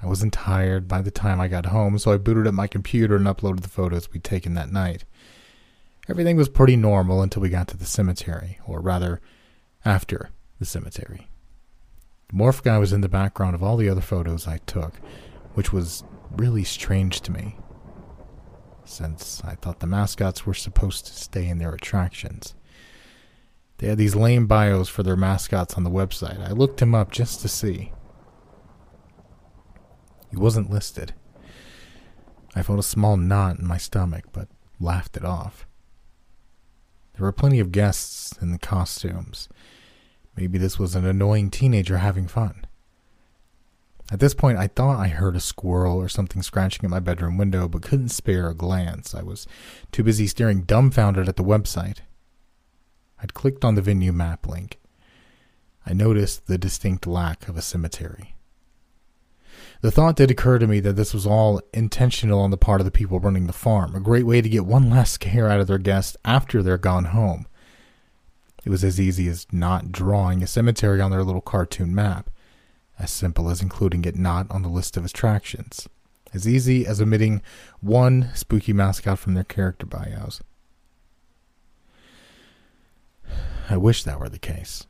I 0.01 0.07
wasn't 0.07 0.33
tired 0.33 0.87
by 0.87 1.01
the 1.01 1.11
time 1.11 1.39
I 1.39 1.47
got 1.47 1.67
home, 1.67 1.97
so 1.97 2.11
I 2.11 2.17
booted 2.17 2.47
up 2.47 2.53
my 2.53 2.67
computer 2.67 3.15
and 3.15 3.25
uploaded 3.25 3.61
the 3.61 3.69
photos 3.69 4.11
we'd 4.11 4.23
taken 4.23 4.53
that 4.53 4.71
night. 4.71 5.05
Everything 6.07 6.37
was 6.37 6.49
pretty 6.49 6.75
normal 6.75 7.21
until 7.21 7.41
we 7.41 7.49
got 7.49 7.67
to 7.69 7.77
the 7.77 7.85
cemetery, 7.85 8.59
or 8.67 8.79
rather, 8.79 9.21
after 9.83 10.29
the 10.59 10.65
cemetery. 10.65 11.27
The 12.29 12.35
morph 12.35 12.61
guy 12.61 12.77
was 12.77 12.93
in 12.93 13.01
the 13.01 13.09
background 13.09 13.55
of 13.55 13.63
all 13.63 13.77
the 13.77 13.89
other 13.89 14.01
photos 14.01 14.47
I 14.47 14.59
took, 14.65 14.93
which 15.53 15.73
was 15.73 16.03
really 16.31 16.63
strange 16.63 17.21
to 17.21 17.31
me, 17.31 17.57
since 18.83 19.41
I 19.43 19.55
thought 19.55 19.79
the 19.79 19.87
mascots 19.87 20.45
were 20.45 20.53
supposed 20.53 21.07
to 21.07 21.13
stay 21.13 21.47
in 21.47 21.57
their 21.57 21.73
attractions. 21.73 22.53
They 23.77 23.87
had 23.87 23.97
these 23.97 24.15
lame 24.15 24.47
bios 24.47 24.87
for 24.87 25.03
their 25.03 25.17
mascots 25.17 25.73
on 25.73 25.83
the 25.83 25.89
website. 25.89 26.39
I 26.39 26.51
looked 26.51 26.81
him 26.81 26.95
up 26.95 27.11
just 27.11 27.41
to 27.41 27.47
see. 27.47 27.91
He 30.31 30.37
wasn't 30.37 30.69
listed. 30.69 31.13
I 32.55 32.61
felt 32.61 32.79
a 32.79 32.83
small 32.83 33.17
knot 33.17 33.59
in 33.59 33.67
my 33.67 33.77
stomach, 33.77 34.25
but 34.31 34.47
laughed 34.79 35.17
it 35.17 35.25
off. 35.25 35.67
There 37.13 37.25
were 37.25 37.31
plenty 37.31 37.59
of 37.59 37.71
guests 37.71 38.33
in 38.41 38.51
the 38.51 38.57
costumes. 38.57 39.47
Maybe 40.35 40.57
this 40.57 40.77
was 40.77 40.95
an 40.95 41.05
annoying 41.05 41.49
teenager 41.49 41.97
having 41.97 42.27
fun. 42.27 42.65
At 44.11 44.19
this 44.19 44.33
point, 44.33 44.57
I 44.57 44.67
thought 44.67 44.99
I 44.99 45.07
heard 45.07 45.35
a 45.35 45.39
squirrel 45.39 45.97
or 45.97 46.07
something 46.07 46.43
scratching 46.43 46.85
at 46.85 46.91
my 46.91 46.99
bedroom 46.99 47.37
window, 47.37 47.67
but 47.67 47.81
couldn't 47.81 48.09
spare 48.09 48.49
a 48.49 48.53
glance. 48.53 49.15
I 49.15 49.23
was 49.23 49.47
too 49.91 50.03
busy 50.03 50.27
staring 50.27 50.61
dumbfounded 50.61 51.27
at 51.27 51.37
the 51.37 51.43
website. 51.43 51.99
I'd 53.19 53.33
clicked 53.33 53.65
on 53.65 53.75
the 53.75 53.81
venue 53.81 54.11
map 54.11 54.47
link. 54.47 54.79
I 55.85 55.93
noticed 55.93 56.47
the 56.47 56.57
distinct 56.57 57.07
lack 57.07 57.47
of 57.47 57.57
a 57.57 57.61
cemetery. 57.61 58.34
The 59.81 59.91
thought 59.91 60.15
did 60.15 60.31
occur 60.31 60.57
to 60.59 60.67
me 60.67 60.79
that 60.79 60.93
this 60.95 61.13
was 61.13 61.27
all 61.27 61.61
intentional 61.73 62.39
on 62.39 62.51
the 62.51 62.57
part 62.57 62.81
of 62.81 62.85
the 62.85 62.91
people 62.91 63.19
running 63.19 63.47
the 63.47 63.53
farm, 63.53 63.95
a 63.95 63.99
great 63.99 64.25
way 64.25 64.41
to 64.41 64.49
get 64.49 64.65
one 64.65 64.89
last 64.89 65.13
scare 65.13 65.49
out 65.49 65.59
of 65.59 65.67
their 65.67 65.77
guests 65.77 66.17
after 66.25 66.63
they're 66.63 66.77
gone 66.77 67.05
home. 67.05 67.45
It 68.63 68.69
was 68.69 68.83
as 68.83 68.99
easy 68.99 69.27
as 69.27 69.45
not 69.51 69.91
drawing 69.91 70.41
a 70.41 70.47
cemetery 70.47 70.99
on 70.99 71.11
their 71.11 71.23
little 71.23 71.41
cartoon 71.41 71.93
map, 71.93 72.29
as 72.97 73.11
simple 73.11 73.49
as 73.49 73.61
including 73.61 74.05
it 74.05 74.15
not 74.15 74.49
on 74.49 74.63
the 74.63 74.69
list 74.69 74.97
of 74.97 75.05
attractions, 75.05 75.87
as 76.33 76.47
easy 76.47 76.87
as 76.87 76.99
omitting 76.99 77.41
one 77.79 78.31
spooky 78.33 78.73
mascot 78.73 79.19
from 79.19 79.35
their 79.35 79.43
character 79.43 79.85
bios. 79.85 80.41
I 83.69 83.77
wish 83.77 84.03
that 84.03 84.19
were 84.19 84.29
the 84.29 84.39
case. 84.39 84.87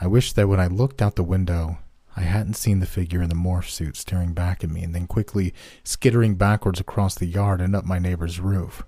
I 0.00 0.06
wish 0.06 0.32
that 0.32 0.48
when 0.48 0.60
I 0.60 0.66
looked 0.66 1.00
out 1.00 1.16
the 1.16 1.22
window 1.22 1.78
I 2.16 2.22
hadn't 2.22 2.54
seen 2.54 2.78
the 2.78 2.86
figure 2.86 3.22
in 3.22 3.28
the 3.28 3.34
morph 3.34 3.68
suit 3.68 3.96
staring 3.96 4.34
back 4.34 4.62
at 4.62 4.70
me 4.70 4.82
and 4.82 4.94
then 4.94 5.06
quickly 5.06 5.52
skittering 5.82 6.36
backwards 6.36 6.78
across 6.78 7.14
the 7.14 7.26
yard 7.26 7.60
and 7.60 7.74
up 7.74 7.84
my 7.84 7.98
neighbor's 7.98 8.38
roof. 8.38 8.84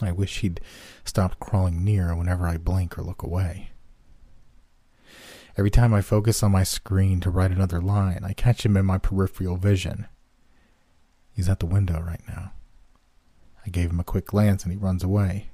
I 0.00 0.12
wish 0.12 0.38
he'd 0.40 0.60
stopped 1.04 1.40
crawling 1.40 1.84
near 1.84 2.14
whenever 2.14 2.46
I 2.46 2.56
blink 2.56 2.96
or 2.96 3.02
look 3.02 3.22
away. 3.22 3.70
Every 5.56 5.70
time 5.70 5.92
I 5.92 6.02
focus 6.02 6.44
on 6.44 6.52
my 6.52 6.62
screen 6.62 7.18
to 7.20 7.30
write 7.30 7.50
another 7.50 7.80
line, 7.80 8.20
I 8.22 8.32
catch 8.32 8.64
him 8.64 8.76
in 8.76 8.86
my 8.86 8.98
peripheral 8.98 9.56
vision. 9.56 10.06
He's 11.32 11.48
at 11.48 11.58
the 11.58 11.66
window 11.66 12.00
right 12.00 12.22
now. 12.28 12.52
I 13.66 13.70
gave 13.70 13.90
him 13.90 13.98
a 13.98 14.04
quick 14.04 14.26
glance 14.26 14.62
and 14.62 14.72
he 14.72 14.78
runs 14.78 15.02
away. 15.02 15.50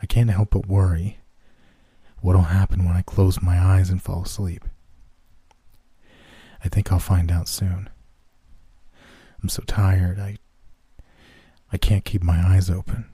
I 0.00 0.06
can't 0.06 0.30
help 0.30 0.50
but 0.50 0.66
worry 0.66 1.18
What'll 2.26 2.42
happen 2.42 2.84
when 2.84 2.96
I 2.96 3.02
close 3.02 3.40
my 3.40 3.56
eyes 3.56 3.88
and 3.88 4.02
fall 4.02 4.24
asleep? 4.24 4.64
I 6.64 6.68
think 6.68 6.90
I'll 6.90 6.98
find 6.98 7.30
out 7.30 7.46
soon. 7.46 7.88
I'm 9.40 9.48
so 9.48 9.62
tired, 9.64 10.18
I 10.18 10.38
I 11.72 11.78
can't 11.78 12.04
keep 12.04 12.24
my 12.24 12.44
eyes 12.44 12.68
open. 12.68 13.04